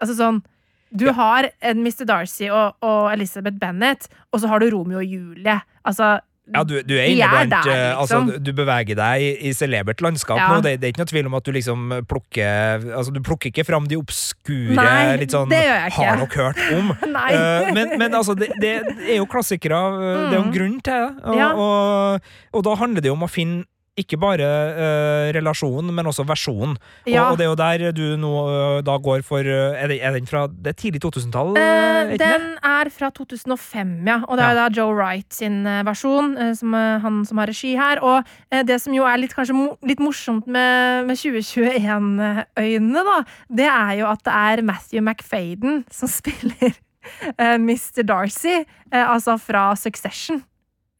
Altså 0.00 0.16
sånn 0.16 0.40
Du 0.88 1.10
har 1.12 1.50
en 1.60 1.84
Mr. 1.84 2.06
Darcy 2.08 2.48
og, 2.48 2.78
og 2.80 3.12
Elizabeth 3.12 3.60
Bennet, 3.60 4.08
og 4.32 4.40
så 4.40 4.48
har 4.48 4.64
du 4.64 4.70
Romeo 4.72 5.02
og 5.02 5.04
Julie. 5.04 5.60
Altså 5.84 6.16
Ja, 6.52 6.60
du, 6.62 6.74
du 6.84 6.92
er 6.98 7.06
Vi 7.08 7.14
inne 7.14 7.24
er 7.24 7.46
blant 7.48 7.50
der, 7.64 7.70
eh, 7.72 7.96
altså, 7.96 8.18
liksom. 8.20 8.26
du- 8.44 8.52
Du 8.52 8.52
beveger 8.52 8.94
deg 8.98 9.22
i, 9.22 9.48
i 9.48 9.52
celebert 9.56 10.02
landskap 10.04 10.36
Ja. 10.36 10.48
nå. 10.52 10.58
Det, 10.62 10.74
det 10.80 10.84
er 10.88 10.92
ikke 10.92 11.00
noe 11.00 11.08
tvil 11.08 11.26
om 11.30 11.34
at 11.38 11.44
du 11.44 11.52
liksom 11.56 11.94
plukker 12.06 12.84
Altså, 12.98 13.12
du 13.14 13.20
plukker 13.24 13.48
ikke 13.48 13.64
fram 13.64 13.86
de 13.88 13.96
obskure, 13.96 14.74
Nei, 14.76 15.16
litt 15.22 15.30
sånn. 15.32 15.48
Har 15.50 16.16
nok 16.20 16.34
hørt 16.34 16.60
om? 16.76 16.92
Eh, 17.34 17.72
men, 17.72 17.96
men 17.98 18.12
altså, 18.12 18.34
det, 18.36 18.50
det 18.60 18.74
er 19.08 19.16
jo 19.16 19.24
klassikere. 19.26 19.72
eh, 19.72 20.30
Det 20.30 20.34
er 20.34 20.36
jo 20.36 20.42
en 20.42 20.50
Mm. 20.50 20.54
grunn 20.58 20.80
til 20.84 20.92
det. 20.92 21.24
Og, 21.24 21.36
Ja. 21.36 21.48
og, 21.54 22.20
og 22.52 22.64
da 22.64 22.74
handler 22.76 23.00
det 23.00 23.08
jo 23.08 23.14
om 23.16 23.24
å 23.24 23.30
finne 23.30 23.64
ikke 23.94 24.18
bare 24.18 24.46
uh, 24.74 25.28
relasjonen, 25.34 25.92
men 25.94 26.08
også 26.10 26.24
versjonen. 26.26 26.74
Ja. 27.06 27.28
Og, 27.28 27.34
og 27.34 27.38
det 27.38 27.44
er 27.44 27.50
jo 27.50 27.58
der 27.60 27.84
du 27.94 28.04
nå 28.18 28.32
uh, 28.42 28.78
da 28.84 28.96
går 28.98 29.22
for 29.26 29.46
uh, 29.46 29.76
Er, 29.78 29.86
det, 29.90 30.00
er 30.02 30.16
den 30.16 30.26
fra 30.26 30.46
det 30.48 30.74
tidlig 30.80 31.02
2000-tall? 31.04 31.54
Eh, 31.58 31.62
er 31.62 32.10
det? 32.10 32.18
den 32.18 32.48
er 32.58 32.90
fra 32.90 33.12
2005, 33.14 33.92
ja. 34.08 34.18
Og 34.26 34.38
det 34.38 34.48
er 34.48 34.58
da 34.58 34.66
Joe 34.74 34.96
Wright 34.96 35.30
sin 35.34 35.62
versjon, 35.86 36.34
som, 36.58 36.74
han 36.74 37.22
som 37.28 37.38
har 37.40 37.50
regi 37.50 37.74
her. 37.78 38.02
Og 38.02 38.66
det 38.66 38.80
som 38.82 38.94
jo 38.96 39.06
er 39.06 39.20
litt, 39.22 39.34
kanskje 39.36 39.56
mo 39.56 39.68
litt 39.86 40.02
morsomt 40.02 40.48
med, 40.50 41.06
med 41.08 41.18
2021-øynene, 41.20 43.04
da, 43.06 43.16
det 43.62 43.70
er 43.70 43.94
jo 44.00 44.10
at 44.10 44.24
det 44.26 44.34
er 44.34 44.64
Matthew 44.66 45.04
McFaden 45.04 45.84
som 45.92 46.10
spiller 46.20 46.74
Mr. 47.38 48.02
Darcy, 48.08 48.64
altså 48.90 49.38
fra 49.38 49.70
Succession. 49.78 50.42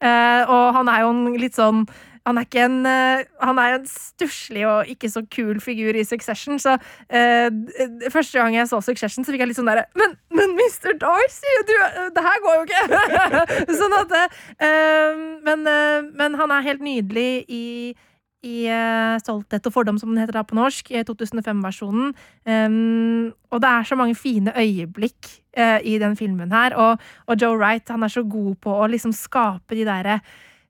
Og 0.05 0.67
han 0.77 0.91
er 0.93 1.05
jo 1.05 1.13
en 1.15 1.39
litt 1.41 1.57
sånn 1.57 1.87
han 2.25 2.39
er 2.41 2.47
ikke 2.47 2.65
en 2.65 2.79
eh, 2.89 3.25
Han 3.45 3.59
er 3.61 3.77
en 3.79 3.87
stusslig 3.89 4.65
og 4.69 4.89
ikke 4.89 5.11
så 5.13 5.25
kul 5.31 5.61
figur 5.61 5.97
i 5.97 6.05
Succession, 6.09 6.59
så 6.59 6.77
eh, 7.09 7.51
første 8.13 8.39
gang 8.39 8.57
jeg 8.57 8.71
så 8.71 8.81
Succession, 8.85 9.25
så 9.25 9.35
fikk 9.35 9.45
jeg 9.45 9.53
litt 9.53 9.61
sånn 9.61 9.69
derre 9.69 9.87
men, 9.99 10.17
men 10.35 10.57
Mr. 10.57 10.97
Darcy, 11.01 11.53
du, 11.69 11.75
det 12.17 12.25
her 12.25 12.41
går 12.47 12.59
jo 12.59 12.65
ikke! 12.69 13.77
sånn 13.81 13.99
at 14.01 14.17
eh, 14.17 15.23
men, 15.45 15.69
eh, 15.69 16.11
men 16.17 16.41
han 16.41 16.55
er 16.55 16.69
helt 16.73 16.85
nydelig 16.85 17.31
i 17.53 17.65
i 18.45 18.67
uh, 18.69 19.17
Stolthet 19.23 19.65
og 19.69 19.73
fordom, 19.73 19.99
som 20.01 20.11
den 20.13 20.21
heter 20.21 20.37
da 20.37 20.45
på 20.47 20.57
norsk, 20.59 20.91
i 20.93 21.01
2005-versjonen. 21.09 22.11
Um, 22.45 23.31
og 23.49 23.63
det 23.65 23.71
er 23.71 23.87
så 23.89 23.97
mange 23.97 24.17
fine 24.19 24.53
øyeblikk 24.53 25.31
uh, 25.57 25.81
i 25.81 25.97
den 26.03 26.17
filmen 26.21 26.53
her. 26.53 26.77
Og, 26.77 27.01
og 27.25 27.41
Joe 27.41 27.57
Wright 27.57 27.89
han 27.89 28.05
er 28.05 28.13
så 28.13 28.25
god 28.29 28.59
på 28.65 28.75
å 28.77 28.91
liksom 28.93 29.15
skape 29.17 29.79
de 29.79 29.87
derre 29.89 30.19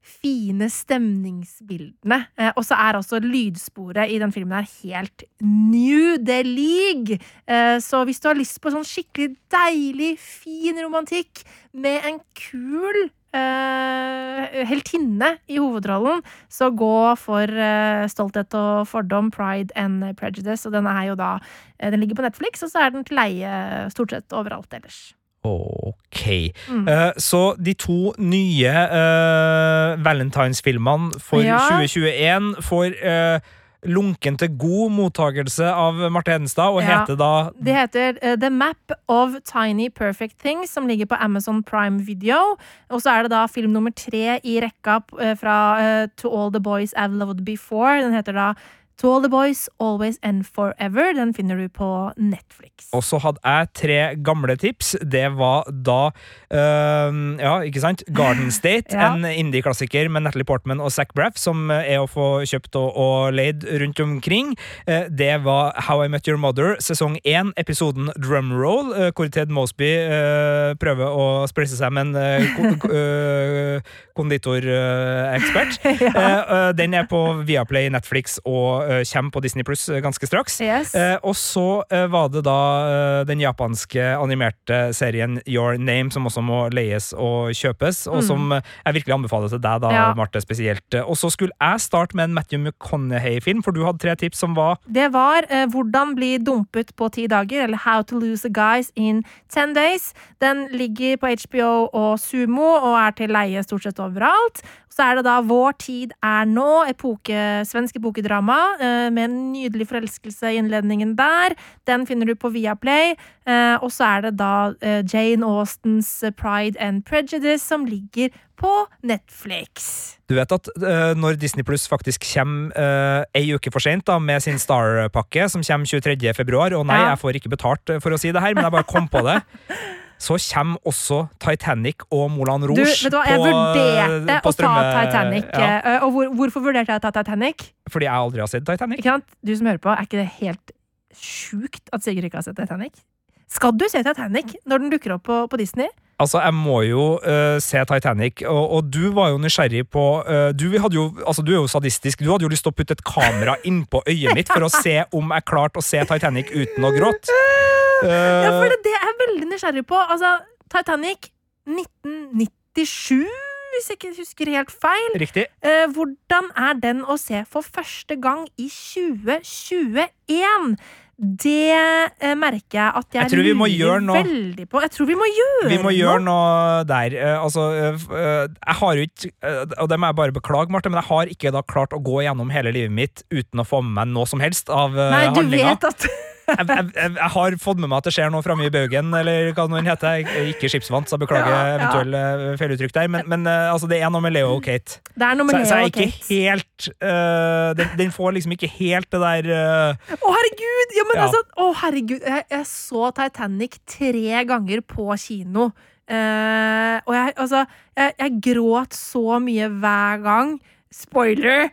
fine 0.04 0.68
stemningsbildene. 0.72 2.20
Eh, 2.36 2.52
og 2.52 2.64
så 2.66 2.76
er 2.76 2.98
også 2.98 3.22
lydsporet 3.24 4.12
i 4.12 4.20
den 4.20 4.32
filmen 4.34 4.60
her 4.60 4.68
helt 4.84 5.24
nydelig! 5.40 7.18
Eh, 7.48 7.78
så 7.80 8.04
hvis 8.04 8.20
du 8.20 8.28
har 8.28 8.38
lyst 8.38 8.60
på 8.60 8.72
sånn 8.74 8.86
skikkelig 8.86 9.34
deilig, 9.52 10.14
fin 10.20 10.78
romantikk 10.82 11.44
med 11.72 12.04
en 12.10 12.20
kul 12.36 13.06
eh, 13.34 14.62
heltinne 14.68 15.34
i 15.48 15.58
hovedrollen, 15.58 16.22
så 16.52 16.70
gå 16.70 16.94
for 17.20 17.48
eh, 17.48 18.04
Stolthet 18.12 18.54
og 18.60 18.84
fordom, 18.90 19.32
Pride 19.34 19.74
and 19.78 20.04
Prejudice. 20.20 20.68
Og 20.68 20.76
den 20.76 20.88
er 20.90 21.10
jo 21.10 21.18
da 21.18 21.36
eh, 21.78 21.90
Den 21.90 22.04
ligger 22.04 22.20
på 22.20 22.28
Netflix, 22.28 22.62
og 22.62 22.72
så 22.72 22.84
er 22.84 22.94
den 22.94 23.08
til 23.08 23.18
leie 23.20 23.88
stort 23.94 24.14
sett 24.14 24.36
overalt 24.36 24.76
ellers. 24.76 25.14
Ok. 25.44 26.22
Mm. 26.70 26.86
Uh, 26.88 27.10
så 27.20 27.54
de 27.60 27.74
to 27.74 28.12
nye 28.18 28.70
uh, 28.70 29.96
Valentine's-filmene 30.04 31.12
for 31.20 31.42
Ja. 31.44 31.58
2021 31.68 32.54
får 32.64 32.94
uh, 33.04 33.40
lunken 33.84 34.38
til 34.40 34.48
god 34.56 34.90
mottakelse 34.96 35.66
av 35.68 35.98
Marte 36.10 36.32
Hedenstad, 36.32 36.72
og 36.72 36.80
Ja. 36.82 37.02
heter 37.04 37.16
da 37.20 37.50
Det 37.60 37.74
heter 37.74 38.16
uh, 38.22 38.36
The 38.40 38.50
Map 38.50 38.92
of 39.08 39.34
Tiny 39.44 39.88
Perfect 39.92 40.38
Things, 40.40 40.70
som 40.72 40.86
ligger 40.88 41.06
på 41.06 41.14
Amazon 41.20 41.62
Prime 41.62 42.00
Video. 42.06 42.56
Og 42.90 43.02
så 43.02 43.10
er 43.10 43.22
det 43.22 43.30
da 43.30 43.46
film 43.46 43.72
nummer 43.72 43.90
tre 43.92 44.38
i 44.42 44.56
rekka 44.64 45.02
eh, 45.20 45.34
fra 45.36 45.58
eh, 45.80 46.08
To 46.16 46.30
All 46.32 46.50
The 46.52 46.60
Boys 46.60 46.94
I've 46.96 47.12
Loved 47.18 47.44
Before. 47.44 48.00
Den 48.00 48.14
heter 48.14 48.32
da 48.32 48.54
To 49.02 49.10
All 49.10 49.22
The 49.24 49.28
Boys 49.28 49.68
Always 49.82 50.18
and 50.22 50.44
Forever. 50.46 51.12
Den 51.16 51.32
finner 51.34 51.56
du 51.58 51.68
på 51.68 52.12
Netflix. 52.16 52.86
Og 52.94 53.02
så 53.02 53.18
hadde 53.18 53.40
jeg 53.42 53.68
tre 53.74 53.96
gamle 54.22 54.54
tips. 54.56 54.92
Det 55.02 55.24
var 55.34 55.66
da 55.70 56.10
øh, 56.54 57.16
Ja, 57.42 57.56
ikke 57.66 57.80
sant? 57.82 58.04
Garden 58.14 58.52
State, 58.60 58.94
Ja. 58.94 59.08
en 59.16 59.24
indie-klassiker 59.26 60.08
med 60.08 60.22
Natalie 60.22 60.44
Portman 60.46 60.80
og 60.80 60.92
Zac 60.94 61.10
Braff, 61.16 61.34
som 61.42 61.70
er 61.74 61.98
å 61.98 62.06
få 62.06 62.28
kjøpt 62.46 62.78
og, 62.78 62.94
og 62.96 63.32
leid 63.34 63.66
rundt 63.82 63.98
omkring. 64.04 64.54
Eh, 64.86 65.08
det 65.10 65.32
var 65.44 65.74
How 65.88 66.04
I 66.04 66.08
Met 66.08 66.28
Your 66.30 66.38
Mother, 66.38 66.76
sesong 66.78 67.18
én, 67.26 67.50
episoden 67.58 68.12
Drumroll, 68.14 68.92
uh, 68.94 69.10
hvor 69.14 69.26
Ted 69.34 69.50
Mosby 69.50 69.90
øh, 70.06 70.74
prøver 70.78 71.10
å 71.10 71.26
spleise 71.50 71.76
seg 71.78 71.90
med 71.96 72.14
en 72.14 72.16
eh, 72.20 72.46
eh, 73.00 73.94
konditorekspert. 74.14 75.80
Ja. 76.04 76.10
Eh, 76.14 76.52
eh, 76.54 76.70
den 76.76 76.94
er 76.94 77.06
på 77.10 77.20
Viaplay, 77.46 77.88
Netflix 77.92 78.36
og 78.44 78.82
eh, 78.83 78.83
kommer 79.12 79.30
på 79.34 79.40
Disney 79.44 79.64
Pluss 79.64 79.86
ganske 79.88 80.26
straks. 80.26 80.60
Yes. 80.60 80.94
Eh, 80.94 81.16
og 81.22 81.34
så 81.38 81.82
eh, 81.90 82.06
var 82.12 82.28
det 82.28 82.44
da 82.46 82.56
eh, 82.88 83.24
den 83.28 83.40
japanske 83.40 84.02
animerte 84.20 84.92
serien 84.94 85.40
Your 85.46 85.76
Name, 85.78 86.10
som 86.14 86.26
også 86.26 86.42
må 86.44 86.68
leies 86.74 87.12
og 87.16 87.52
kjøpes, 87.56 88.06
og 88.08 88.20
Mm. 88.22 88.26
som 88.26 88.52
eh, 88.52 88.60
jeg 88.86 88.94
virkelig 88.94 89.14
anbefaler 89.14 89.48
til 89.48 89.58
deg, 89.64 89.80
da, 89.82 89.90
Ja. 89.94 90.14
Marte, 90.14 90.40
spesielt. 90.40 90.94
Eh, 90.94 91.02
Og 91.04 91.16
så 91.16 91.30
skulle 91.30 91.52
jeg 91.60 91.80
starte 91.80 92.14
med 92.16 92.24
en 92.30 92.34
Matthew 92.34 92.60
McConaughey-film, 92.60 93.62
for 93.62 93.72
du 93.72 93.84
hadde 93.84 93.98
tre 93.98 94.14
tips 94.16 94.38
som 94.38 94.54
var 94.54 94.78
Det 94.90 95.12
var 95.12 95.42
eh, 95.50 95.66
'Hvordan 95.66 96.14
bli 96.14 96.38
dumpet 96.38 96.94
på 96.96 97.08
ti 97.12 97.26
dager', 97.26 97.64
eller 97.64 97.78
'How 97.78 98.02
to 98.02 98.18
lose 98.18 98.44
a 98.44 98.48
guys 98.50 98.90
in 98.96 99.22
ten 99.48 99.74
days'. 99.76 100.12
Den 100.40 100.68
ligger 100.72 101.16
på 101.16 101.26
HBO 101.26 101.88
og 101.92 102.18
Sumo 102.18 102.62
og 102.82 102.96
er 102.98 103.10
til 103.10 103.28
leie 103.30 103.62
stort 103.62 103.82
sett 103.82 103.98
overalt. 103.98 104.62
Så 104.94 105.02
er 105.02 105.18
det 105.18 105.24
da 105.26 105.40
'Vår 105.42 105.72
tid 105.82 106.12
er 106.22 106.46
nå', 106.46 106.86
epoke, 106.86 107.66
svensk 107.66 107.96
epokedrama 107.98 108.58
eh, 108.78 109.10
med 109.10 109.24
en 109.24 109.52
nydelig 109.52 109.88
forelskelse 109.90 110.52
i 110.52 110.60
innledningen 110.60 111.16
der. 111.18 111.56
Den 111.86 112.06
finner 112.06 112.26
du 112.26 112.34
på 112.34 112.52
Viaplay. 112.54 113.16
Eh, 113.46 113.76
og 113.82 113.90
så 113.90 114.04
er 114.04 114.20
det 114.20 114.38
da 114.38 114.72
eh, 114.80 115.02
Jane 115.02 115.44
Austens 115.44 116.22
Pride 116.38 116.78
and 116.78 117.02
Prejudice 117.02 117.66
som 117.66 117.84
ligger 117.84 118.30
på 118.60 118.70
Netflix. 119.02 120.14
Du 120.28 120.36
vet 120.38 120.52
at 120.52 120.68
uh, 120.78 121.12
når 121.18 121.36
Disney 121.40 121.64
Pluss 121.66 121.88
faktisk 121.90 122.22
kommer 122.34 122.70
uh, 122.78 123.24
ei 123.34 123.50
uke 123.54 123.72
for 123.74 123.82
sent 123.82 124.08
med 124.22 124.40
sin 124.40 124.58
Star-pakke, 124.62 125.48
som 125.50 125.62
kommer 125.66 125.86
23. 125.90 126.34
februar, 126.36 126.74
og 126.78 126.86
nei, 126.86 127.00
Ja. 127.00 127.08
jeg 127.12 127.18
får 127.18 127.40
ikke 127.40 127.52
betalt 127.56 127.90
for 128.00 128.14
å 128.14 128.18
si 128.20 128.30
det 128.32 128.40
her, 128.40 128.54
men 128.54 128.64
jeg 128.64 128.72
bare 128.72 128.88
kom 128.88 129.08
på 129.08 129.24
det, 129.26 129.42
så 130.24 130.38
kommer 130.40 130.80
også 130.88 131.18
Titanic 131.42 132.04
og 132.10 132.30
Moulin 132.32 132.64
Du, 132.64 132.70
Rouge 132.72 132.86
vet 133.04 133.12
du 133.12 133.18
hva, 133.18 133.24
jeg 133.28 133.40
på- 133.40 133.48
vurderte 133.50 134.38
på 134.44 134.52
å 134.52 134.56
ta 134.58 134.76
Titanic. 135.04 135.50
Ja, 135.52 135.72
eh, 135.84 136.04
Og 136.06 136.12
hvor, 136.14 136.30
hvorfor 136.38 136.64
vurderte 136.64 136.94
jeg 136.94 137.02
å 137.02 137.04
ta 137.04 137.12
Titanic? 137.20 137.68
fordi 137.90 138.06
jeg 138.08 138.14
aldri 138.14 138.40
har 138.40 138.48
sett 138.48 138.64
Titanic. 138.64 139.04
Du 139.44 139.52
som 139.56 139.66
hører 139.68 139.82
på, 139.82 139.92
er 139.92 140.06
ikke 140.08 140.22
det 140.22 140.30
helt 140.40 140.72
sjukt 141.14 141.92
at 141.92 142.02
Sigurd 142.02 142.24
ikke 142.24 142.40
har 142.40 142.46
sett 142.46 142.56
Titanic? 142.56 143.04
Skal 143.52 143.76
du 143.76 143.84
se 143.88 144.02
Titanic 144.02 144.56
når 144.66 144.82
den 144.82 144.90
dukker 144.96 145.14
opp 145.18 145.28
på, 145.28 145.44
på 145.52 145.60
Disney? 145.60 145.88
Altså, 146.22 146.38
jeg 146.40 146.54
må 146.54 146.78
jo 146.86 147.04
uh, 147.26 147.58
se 147.62 147.80
Titanic, 147.90 148.42
og, 148.46 148.62
og 148.78 148.90
du 148.90 149.10
var 149.16 149.32
jo 149.32 149.38
nysgjerrig 149.42 149.82
på 149.90 150.04
uh, 150.22 150.52
du, 150.54 150.68
jo, 150.70 151.08
altså, 151.26 151.42
du 151.42 151.50
er 151.52 151.58
jo 151.58 151.66
sadistisk. 151.70 152.22
Du 152.22 152.30
hadde 152.30 152.46
jo 152.46 152.52
lyst 152.52 152.62
til 152.66 152.70
å 152.70 152.76
putte 152.78 152.94
et 152.94 153.02
kamera 153.06 153.56
innpå 153.66 154.04
øyet 154.06 154.38
mitt 154.38 154.50
for 154.52 154.62
å 154.62 154.70
se 154.70 155.00
om 155.12 155.34
jeg 155.34 155.46
klarte 155.50 155.82
å 155.82 155.84
se 155.84 156.04
Titanic 156.06 156.54
uten 156.54 156.86
å 156.86 156.94
gråte. 156.94 157.73
Ja, 158.04 158.50
for 158.58 158.64
Eh, 158.66 158.70
det, 158.74 158.78
det 158.84 158.92
er 158.94 159.00
jeg 159.08 159.16
veldig 159.24 159.46
nysgjerrig 159.52 159.84
på. 159.90 159.96
Altså, 160.04 160.30
Titanic 160.72 161.20
1997, 161.66 163.26
hvis 163.74 163.88
jeg 163.90 163.96
ikke 163.98 164.14
husker 164.18 164.44
helt 164.54 164.70
feil. 164.70 165.12
Riktig. 165.20 165.44
Eh, 165.64 165.86
hvordan 165.94 166.44
er 166.56 166.72
den 166.82 167.02
å 167.04 167.16
se 167.18 167.44
for 167.50 167.62
første 167.66 168.16
gang 168.22 168.46
i 168.60 168.68
2021? 168.70 170.76
Det 171.14 171.70
eh, 171.70 172.34
merker 172.34 172.74
jeg 172.74 172.90
at 172.98 173.06
jeg, 173.14 173.22
Jeg 173.22 173.30
tror 173.30 173.44
vi 173.46 173.52
må 173.54 173.68
lurer 173.70 173.78
gjøre 173.78 174.00
noe. 174.02 174.18
veldig 174.24 174.64
på. 174.72 174.80
Jeg 174.82 174.90
tror 174.96 175.06
vi 175.06 175.14
må 175.20 175.26
gjøre, 175.30 175.68
Vi 175.70 175.76
må 175.78 175.92
gjøre 175.94 176.18
noe. 176.26 176.82
noe 176.82 176.88
der. 176.90 177.14
Eh, 177.14 177.38
altså, 177.38 177.68
eh, 177.70 177.94
eh, 178.18 178.50
jeg 178.50 178.74
har 178.80 178.92
jo 178.98 179.02
ikke 179.06 179.30
Og 179.78 179.86
det 179.92 179.98
må 180.02 180.10
jeg 180.10 180.18
bare 180.18 180.34
beklage, 180.34 180.74
Marte, 180.74 180.90
men 180.90 180.98
jeg 180.98 181.06
har 181.12 181.30
ikke 181.30 181.52
da 181.54 181.62
klart 181.62 181.94
å 181.94 182.02
gå 182.02 182.18
gjennom 182.26 182.50
hele 182.50 182.72
livet 182.74 182.90
mitt 182.90 183.22
uten 183.30 183.62
å 183.62 183.66
få 183.68 183.78
med 183.86 183.94
meg 184.00 184.10
noe 184.16 184.26
som 184.26 184.42
helst 184.42 184.66
av 184.74 184.90
Nei, 184.98 185.28
du 185.30 185.38
handlinga. 185.38 185.76
vet 185.76 185.86
at 185.92 186.02
Jeg, 186.44 186.66
jeg, 186.68 187.10
jeg, 187.16 187.30
har 187.34 187.56
fått 187.60 187.80
med 187.80 187.90
meg 187.90 188.02
at 188.02 188.08
det 188.08 188.14
skjer 188.16 188.32
noe 188.32 188.44
framme 188.44 188.66
i 188.66 188.72
baugen, 188.72 189.12
eller 189.16 189.50
hva 189.56 189.66
den 189.70 189.88
heter. 189.88 190.24
Er 190.24 190.50
ikke 190.52 190.70
skipsvant, 190.72 191.10
så 191.10 191.18
beklager 191.20 191.50
Ja, 191.50 191.62
eventuelle 191.78 192.22
eh, 192.34 192.58
feiluttrykk 192.60 192.94
der. 192.96 193.10
Men, 193.12 193.28
men 193.30 193.48
eh, 193.50 193.70
altså, 193.72 193.88
det 193.90 194.00
er 194.00 194.12
noe 194.12 194.24
med 194.24 194.34
Leo 194.36 194.52
og 194.56 194.64
Kate. 194.66 195.00
Det 195.14 195.28
er 195.28 195.38
noe 195.38 195.48
Så, 195.48 195.56
med 195.56 195.68
så 195.68 195.78
jeg 195.78 195.88
Leo 195.88 195.88
er 195.88 195.94
ikke 195.94 196.28
helt 196.28 196.88
uh, 196.98 197.70
den, 197.78 197.96
den 198.02 198.12
får 198.14 198.36
liksom 198.36 198.54
ikke 198.56 198.70
helt 198.76 199.10
det 199.14 199.22
der 199.24 199.50
uh, 199.54 200.14
Å, 200.18 200.34
herregud! 200.36 200.94
Ja, 200.98 201.08
men 201.08 201.18
Ja. 201.18 201.26
altså, 201.28 201.42
å, 201.56 201.70
herregud. 201.84 202.20
Jeg, 202.20 202.46
jeg 202.52 202.68
så 202.70 203.10
Titanic 203.16 203.80
tre 203.88 204.44
ganger 204.48 204.84
på 204.86 205.08
kino. 205.20 205.70
Uh, 206.04 207.00
og 207.08 207.14
jeg, 207.16 207.32
altså, 207.40 207.64
jeg, 207.96 208.16
jeg 208.20 208.38
gråt 208.50 208.96
så 208.96 209.40
mye 209.40 209.70
hver 209.72 210.24
gang. 210.24 210.56
Spoiler! 210.94 211.72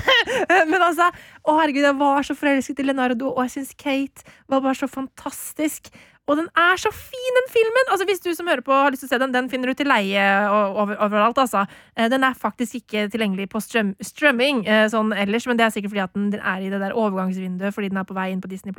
men 0.70 0.78
altså, 0.78 1.08
å 1.42 1.56
herregud, 1.58 1.82
jeg 1.88 1.98
var 1.98 2.26
så 2.26 2.36
forelsket 2.38 2.82
i 2.82 2.86
Leonardo, 2.86 3.32
og 3.32 3.42
jeg 3.46 3.56
syns 3.56 3.74
Kate 3.80 4.22
var 4.50 4.62
bare 4.62 4.78
så 4.78 4.86
fantastisk. 4.90 5.90
Og 6.30 6.36
den 6.38 6.46
er 6.54 6.78
så 6.78 6.92
fin, 6.94 7.32
den 7.40 7.48
filmen! 7.50 7.88
Altså, 7.90 8.06
Hvis 8.06 8.22
du 8.22 8.30
som 8.38 8.46
hører 8.46 8.62
på 8.62 8.74
har 8.76 8.92
lyst 8.94 9.02
til 9.02 9.10
å 9.10 9.12
se 9.16 9.18
den, 9.18 9.32
den 9.34 9.48
finner 9.50 9.72
du 9.72 9.80
til 9.80 9.90
leie 9.90 10.22
over, 10.54 10.94
overalt. 11.02 11.40
altså. 11.42 11.64
Eh, 11.96 12.06
Den 12.12 12.22
er 12.22 12.38
faktisk 12.38 12.78
ikke 12.78 13.08
tilgjengelig 13.10 13.48
på 13.50 13.62
strøm, 13.64 13.96
strømming 14.04 14.62
eh, 14.68 14.86
sånn 14.92 15.10
ellers, 15.16 15.48
men 15.50 15.58
det 15.58 15.66
er 15.66 15.74
sikkert 15.74 15.96
fordi 15.96 16.06
at 16.06 16.14
den, 16.14 16.30
den 16.36 16.44
er 16.46 16.62
i 16.62 16.70
det 16.70 16.78
der 16.82 16.94
overgangsvinduet 16.94 17.74
fordi 17.74 17.90
den 17.90 17.98
er 17.98 18.06
på 18.06 18.14
vei 18.14 18.30
inn 18.30 18.44
på 18.44 18.52
Disney+. 18.52 18.76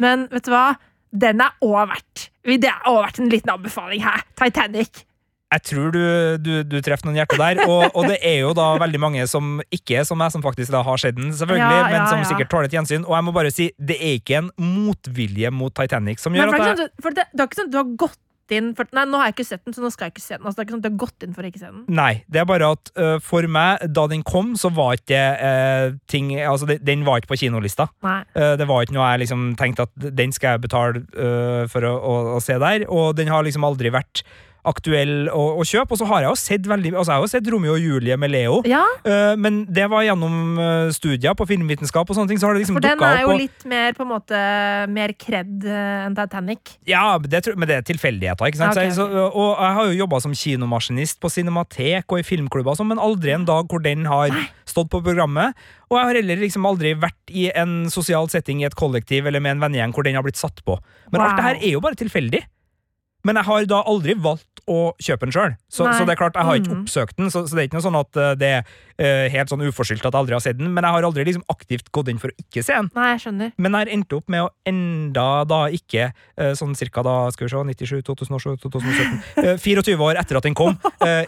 Men 0.00 0.28
vet 0.32 0.48
du 0.48 0.54
hva? 0.54 0.66
Den 1.14 1.44
er 1.44 1.52
òg 1.62 1.92
verdt 1.92 2.30
Det 2.42 2.70
er 2.72 2.88
òg 2.90 3.04
verdt 3.04 3.20
en 3.22 3.30
liten 3.30 3.52
anbefaling 3.52 4.00
her. 4.02 4.24
Titanic. 4.40 5.04
Jeg 5.54 5.62
tror 5.70 5.94
du, 5.94 6.02
du, 6.42 6.52
du 6.66 6.76
treffer 6.82 7.08
noen 7.08 7.20
hjerter 7.20 7.40
der. 7.40 7.62
Og, 7.68 7.86
og 7.94 8.08
det 8.10 8.18
er 8.26 8.40
jo 8.42 8.52
da 8.56 8.72
veldig 8.82 9.00
mange 9.02 9.28
som 9.30 9.60
ikke 9.74 10.00
er 10.00 10.08
som 10.08 10.18
meg, 10.20 10.32
som 10.34 10.44
faktisk 10.44 10.74
da 10.74 10.82
har 10.86 11.00
sett 11.00 11.18
den, 11.18 11.30
selvfølgelig, 11.34 11.64
Ja, 11.64 11.84
ja, 11.84 11.92
men 11.94 12.10
som 12.10 12.22
ja. 12.22 12.28
sikkert 12.32 12.52
tåler 12.52 12.70
et 12.70 12.76
gjensyn. 12.76 13.06
Og 13.06 13.16
jeg 13.16 13.28
må 13.28 13.34
bare 13.36 13.54
si, 13.54 13.70
det 13.78 14.00
er 14.00 14.18
ikke 14.18 14.42
en 14.42 14.52
motvilje 14.58 15.54
mot 15.54 15.74
Titanic 15.74 16.22
som 16.22 16.34
gjør 16.34 16.54
at 16.54 16.68
jeg 16.74 16.90
for 17.02 17.14
det, 17.14 17.26
det 17.32 17.42
er 17.42 17.48
ikke 17.48 17.60
sånn 17.60 17.70
at 17.70 17.74
du 17.74 17.80
har 17.80 17.90
gått 18.06 18.20
inn 18.52 18.72
for, 18.76 18.88
Nei, 18.92 19.04
nå 19.08 19.20
har 19.20 19.30
jeg 19.30 19.36
ikke 19.38 19.46
sett 19.48 19.62
den, 19.64 19.74
så 19.76 19.82
nå 19.82 19.90
skal 19.92 20.08
jeg 20.08 20.14
ikke 20.14 20.24
se 20.24 20.36
den. 20.36 20.44
Altså, 20.44 20.56
det 20.56 20.62
er 20.62 20.66
ikke 20.66 20.74
sånn 20.74 20.82
at 20.82 20.86
du 20.86 20.90
har 20.90 21.00
gått 21.04 21.24
inn 21.24 21.36
for 21.36 21.46
å 21.46 21.50
ikke 21.50 21.62
se 21.62 21.70
den. 21.70 21.84
Nei, 21.96 22.10
det 22.28 22.42
er 22.42 22.48
bare 22.48 22.70
at 22.76 22.90
uh, 23.00 23.16
for 23.24 23.48
meg, 23.56 23.84
da 23.96 24.06
den 24.10 24.24
kom, 24.26 24.52
så 24.60 24.70
var 24.74 24.98
ikke 24.98 25.22
uh, 25.40 25.96
ting 26.10 26.32
Altså, 26.44 26.68
det, 26.68 26.80
den 26.84 27.06
var 27.06 27.20
ikke 27.20 27.32
på 27.32 27.40
kinolista. 27.44 27.88
Øh, 28.04 28.54
det 28.60 28.66
var 28.68 28.84
ikke 28.84 28.96
noe 28.96 29.10
jeg 29.12 29.24
liksom 29.24 29.46
tenkte 29.60 29.86
at 29.88 30.08
den 30.18 30.32
skal 30.34 30.56
jeg 30.56 30.64
betale 30.66 31.04
for 31.70 31.86
å, 31.86 31.92
å, 31.94 32.14
å 32.36 32.42
se 32.42 32.56
der, 32.60 32.86
og 32.92 33.14
den 33.18 33.30
har 33.32 33.44
liksom 33.46 33.64
aldri 33.66 33.92
vært 33.94 34.24
aktuell 34.64 35.28
å, 35.28 35.42
å 35.60 35.64
kjøpe. 35.66 35.92
Og 35.94 36.00
så 36.00 36.06
har 36.08 36.24
jeg 36.24 36.30
jo 36.32 36.38
sett 36.40 36.68
veldig 36.70 36.92
Altså, 36.94 37.10
jeg 37.12 37.18
har 37.20 37.24
jo 37.26 37.30
sett 37.32 37.48
Romeo 37.52 37.74
og 37.76 37.82
Julie 37.84 38.16
med 38.20 38.32
Leo, 38.32 38.60
Ja, 38.68 38.82
uh, 39.06 39.34
men 39.40 39.62
det 39.68 39.86
var 39.92 40.04
gjennom 40.06 40.58
øh, 40.60 40.90
studier 40.94 41.34
på 41.36 41.46
filmvitenskap 41.48 42.08
og 42.08 42.16
sånne 42.16 42.30
ting, 42.32 42.40
så 42.40 42.48
har 42.48 42.56
det 42.56 42.62
liksom 42.64 42.78
for 42.78 42.84
den 42.86 43.02
er 43.04 43.20
jo 43.22 43.32
og- 43.34 43.40
litt 43.42 43.64
mer 43.68 43.92
på 43.96 44.04
en 44.06 44.10
måte 44.12 44.40
mer 44.94 45.12
kred 45.18 45.64
eh, 45.68 46.06
enn 46.06 46.16
Titanic. 46.16 46.74
Ja, 46.88 47.18
det, 47.18 47.42
men 47.56 47.68
det 47.68 47.76
er 47.80 47.86
tilfeldigheter. 47.88 48.48
ikke 48.50 48.60
sant? 48.62 48.76
Okay, 48.76 48.90
okay. 48.92 48.96
så, 48.96 49.28
og 49.30 49.50
jeg 49.58 49.74
har 49.78 49.90
jo 49.90 49.98
jobba 50.04 50.20
som 50.24 50.34
kinomaskinist 50.34 51.20
på 51.20 51.30
Cinematek 51.32 52.10
og 52.14 52.22
i 52.22 52.26
filmklubber, 52.26 52.76
sånn, 52.78 52.90
men 52.92 53.02
aldri 53.02 53.34
en 53.34 53.46
dag 53.48 53.68
hvor 53.70 53.82
den 53.84 54.06
har 54.10 54.32
stått 54.68 54.90
på 54.92 55.02
programmet. 55.04 55.54
Og 55.90 55.98
jeg 55.98 56.08
har 56.08 56.18
heller 56.22 56.40
liksom 56.40 56.64
aldri 56.66 56.94
vært 56.98 57.30
i 57.34 57.48
en 57.54 57.84
sosial 57.92 58.28
setting 58.32 58.62
i 58.62 58.66
et 58.68 58.74
kollektiv 58.78 59.26
eller 59.28 59.42
med 59.44 59.56
en 59.58 59.64
vennegjeng 59.66 59.92
hvor 59.94 60.06
den 60.06 60.16
har 60.18 60.24
blitt 60.26 60.40
satt 60.40 60.64
på. 60.66 60.78
Men 61.12 61.20
alt 61.20 61.34
Wow. 61.34 61.36
det 61.36 61.44
her 61.44 61.56
er 61.60 61.72
jo 61.74 61.80
bare 61.84 61.98
tilfeldig. 62.00 62.42
Men 63.24 63.38
jeg 63.40 63.44
har 63.48 63.64
da 63.70 63.78
aldri 63.88 64.14
valgt 64.20 64.53
å 64.70 64.94
kjøpe 65.02 65.26
den 65.28 65.34
sjøl. 65.34 65.54
Så, 65.68 65.84
så 65.92 66.04
det 66.06 66.14
er 66.14 66.20
klart, 66.20 66.36
jeg 66.38 66.44
har 66.48 66.56
ikke 66.60 66.72
Mm. 66.74 66.82
oppsøkt 66.84 67.16
den, 67.18 67.30
så, 67.30 67.42
så 67.46 67.54
det 67.56 67.62
er 67.64 67.66
ikke 67.68 67.76
noe 67.78 67.84
sånn 67.84 67.98
at 68.00 68.16
eh, 68.16 68.34
det 68.40 68.48
er 68.48 68.62
eh, 68.98 69.26
helt 69.34 69.50
sånn 69.52 69.62
uforskyldt 69.68 70.04
at 70.06 70.12
jeg 70.14 70.20
aldri 70.22 70.34
har 70.36 70.42
sett 70.44 70.56
den, 70.58 70.70
men 70.72 70.84
jeg 70.86 70.94
har 70.96 71.06
aldri 71.06 71.24
liksom 71.28 71.44
aktivt 71.52 71.90
gått 71.94 72.08
inn 72.08 72.18
for 72.22 72.32
å 72.32 72.36
ikke 72.40 72.62
se 72.64 72.72
den. 72.78 72.88
Nei, 72.96 73.10
jeg 73.12 73.20
skjønner. 73.26 73.52
Men 73.60 73.76
jeg 73.78 73.92
endte 73.98 74.16
opp 74.18 74.28
med 74.32 74.46
å 74.46 74.48
enda 74.70 75.26
da 75.50 75.60
ikke 75.74 76.06
eh, 76.12 76.52
sånn 76.56 76.72
cirka 76.78 77.04
da, 77.04 77.16
skal 77.34 77.46
vi 77.48 77.52
se, 77.52 77.64
97, 77.84 78.02
2007, 78.08 78.56
2017 78.64 79.44
eh, 79.44 79.56
24 79.60 79.98
år 80.08 80.20
etter 80.22 80.40
at 80.40 80.48
den 80.48 80.56
kom, 80.56 80.78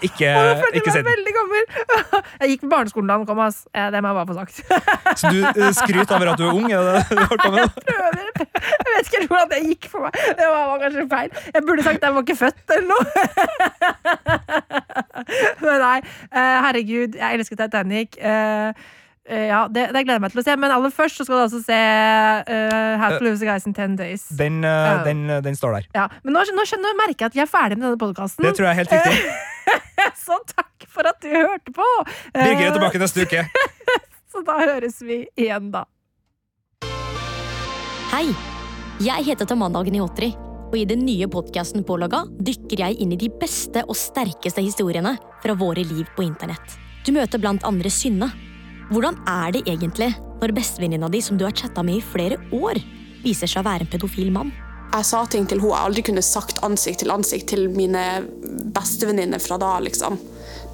Ikke 0.06 0.30
jeg 0.32 0.56
følte 0.62 0.80
ikke 0.80 0.94
sett 0.94 1.04
den. 1.04 1.12
veldig 1.12 1.36
gammel! 1.36 1.64
Jeg 2.40 2.50
gikk 2.52 2.64
på 2.66 2.68
barneskolen 2.72 3.08
da 3.08 3.16
den 3.20 3.26
kom, 3.28 3.38
ass. 3.40 3.62
Det 3.72 4.00
må 4.04 4.10
jeg 4.10 4.16
bare 4.18 4.28
få 4.28 4.34
sagt. 4.36 4.58
Så 5.20 5.30
du 5.32 5.38
skryter 5.76 6.16
over 6.18 6.30
at 6.32 6.40
du 6.40 6.44
er 6.44 6.56
ung? 6.58 6.66
Er 6.72 6.82
det 6.84 7.04
du 7.16 7.22
har 7.22 7.40
på 7.40 7.50
med? 7.54 7.62
nå? 7.62 7.84
Prøver. 7.86 8.18
Jeg 8.66 8.90
vet 8.90 9.08
ikke 9.08 9.20
hvordan 9.30 9.48
det 9.52 9.60
gikk 9.70 9.88
for 9.92 10.04
meg. 10.04 10.18
Det 10.36 10.48
var, 10.52 10.66
var 10.72 10.82
kanskje 10.82 11.04
feil. 11.12 11.30
Jeg 11.54 11.64
burde 11.68 11.86
sagt 11.86 12.00
at 12.02 12.06
jeg 12.10 12.16
var 12.18 12.26
ikke 12.26 12.36
født 12.42 12.74
eller 12.76 12.88
noe. 12.90 13.25
Men 15.64 15.80
nei, 15.82 15.96
eh, 16.30 16.58
herregud, 16.66 17.16
jeg 17.18 17.40
elsker 17.40 17.58
Titanic. 17.58 18.16
Eh, 18.20 18.86
eh, 19.26 19.46
ja, 19.50 19.64
det, 19.68 19.88
det 19.94 20.04
gleder 20.04 20.18
jeg 20.18 20.24
meg 20.26 20.34
til 20.34 20.42
å 20.42 20.46
se. 20.46 20.56
Men 20.60 20.74
aller 20.76 20.94
først 20.94 21.20
så 21.20 21.26
skal 21.26 21.40
du 21.40 21.44
altså 21.46 21.62
se 21.64 21.80
uh, 21.80 22.94
How 23.02 23.18
to 23.18 23.26
Lose 23.26 23.42
a 23.42 23.50
Guys 23.50 23.66
in 23.68 23.74
Ten 23.76 23.96
Days. 23.98 24.28
Den, 24.38 24.62
uh, 24.64 25.02
den, 25.06 25.26
den 25.44 25.58
står 25.58 25.80
der. 25.80 25.90
Ja, 25.96 26.06
men 26.22 26.36
nå, 26.36 26.46
nå 26.56 26.66
skjønner 26.68 26.92
jeg 26.92 27.00
merker 27.02 27.26
jeg 27.26 27.32
at 27.32 27.38
vi 27.38 27.44
er 27.44 27.50
ferdig 27.50 27.80
med 27.80 27.88
denne 27.88 28.00
podkasten. 28.00 28.46
Det 28.46 28.54
tror 28.58 28.70
jeg 28.70 28.76
er 28.76 28.82
helt 28.84 28.96
riktig. 28.96 29.36
Så 30.26 30.38
takk 30.50 30.86
for 30.90 31.08
at 31.08 31.20
du 31.22 31.30
hørte 31.32 31.72
på! 31.74 31.86
Eh, 32.32 32.42
Birger 32.42 32.70
er 32.70 32.76
tilbake 32.76 33.00
neste 33.02 33.26
uke. 33.26 33.44
Så 34.32 34.42
da 34.46 34.58
høres 34.60 34.98
vi 35.04 35.22
igjen, 35.38 35.70
da. 35.74 35.86
Hei! 38.12 38.28
Jeg 39.02 39.26
heter 39.26 39.48
Tamanna 39.48 39.82
Agnihotri, 39.84 40.30
og 40.66 40.76
i 40.78 40.86
den 40.88 41.04
nye 41.06 41.28
podkasten 41.30 41.84
Pålogga 41.86 42.24
dykker 42.42 42.82
jeg 42.82 42.98
inn 43.02 43.14
i 43.14 43.20
de 43.20 43.30
beste 43.40 43.84
og 43.86 43.96
sterkeste 43.98 44.64
historiene 44.64 45.14
fra 45.42 45.54
våre 45.58 45.84
liv 45.86 46.06
på 46.16 46.24
internett. 46.26 46.76
Du 47.06 47.12
møter 47.14 47.40
blant 47.42 47.64
andre 47.68 47.90
Synne. 47.92 48.32
Hvordan 48.90 49.18
er 49.30 49.54
det 49.54 49.64
egentlig 49.66 50.12
når 50.40 50.54
bestevenninna 50.56 51.08
di, 51.10 51.22
som 51.22 51.38
du 51.38 51.46
har 51.46 51.54
chatta 51.56 51.82
med 51.86 52.00
i 52.00 52.04
flere 52.04 52.38
år, 52.54 52.80
viser 53.24 53.50
seg 53.50 53.62
å 53.62 53.68
være 53.68 53.86
en 53.86 53.92
pedofil 53.94 54.30
mann? 54.34 54.52
Jeg 54.92 55.06
sa 55.08 55.24
ting 55.28 55.46
til 55.48 55.60
henne 55.60 55.74
jeg 55.74 55.88
aldri 55.88 56.04
kunne 56.06 56.24
sagt 56.24 56.62
ansikt 56.66 57.02
til 57.02 57.12
ansikt 57.14 57.50
til 57.50 57.66
mine 57.74 58.04
bestevenninner 58.74 59.42
fra 59.42 59.58
da. 59.60 59.76
liksom. 59.82 60.18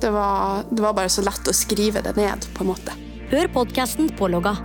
Det 0.02 0.10
var, 0.12 0.66
det 0.70 0.82
var 0.84 0.96
bare 0.98 1.12
så 1.12 1.24
lett 1.24 1.48
å 1.48 1.56
skrive 1.56 2.02
det 2.04 2.16
ned, 2.18 2.48
på 2.56 2.64
en 2.64 2.72
måte. 2.74 2.96
Hør 3.32 3.48
podkasten 3.54 4.12
Pålogga 4.18 4.56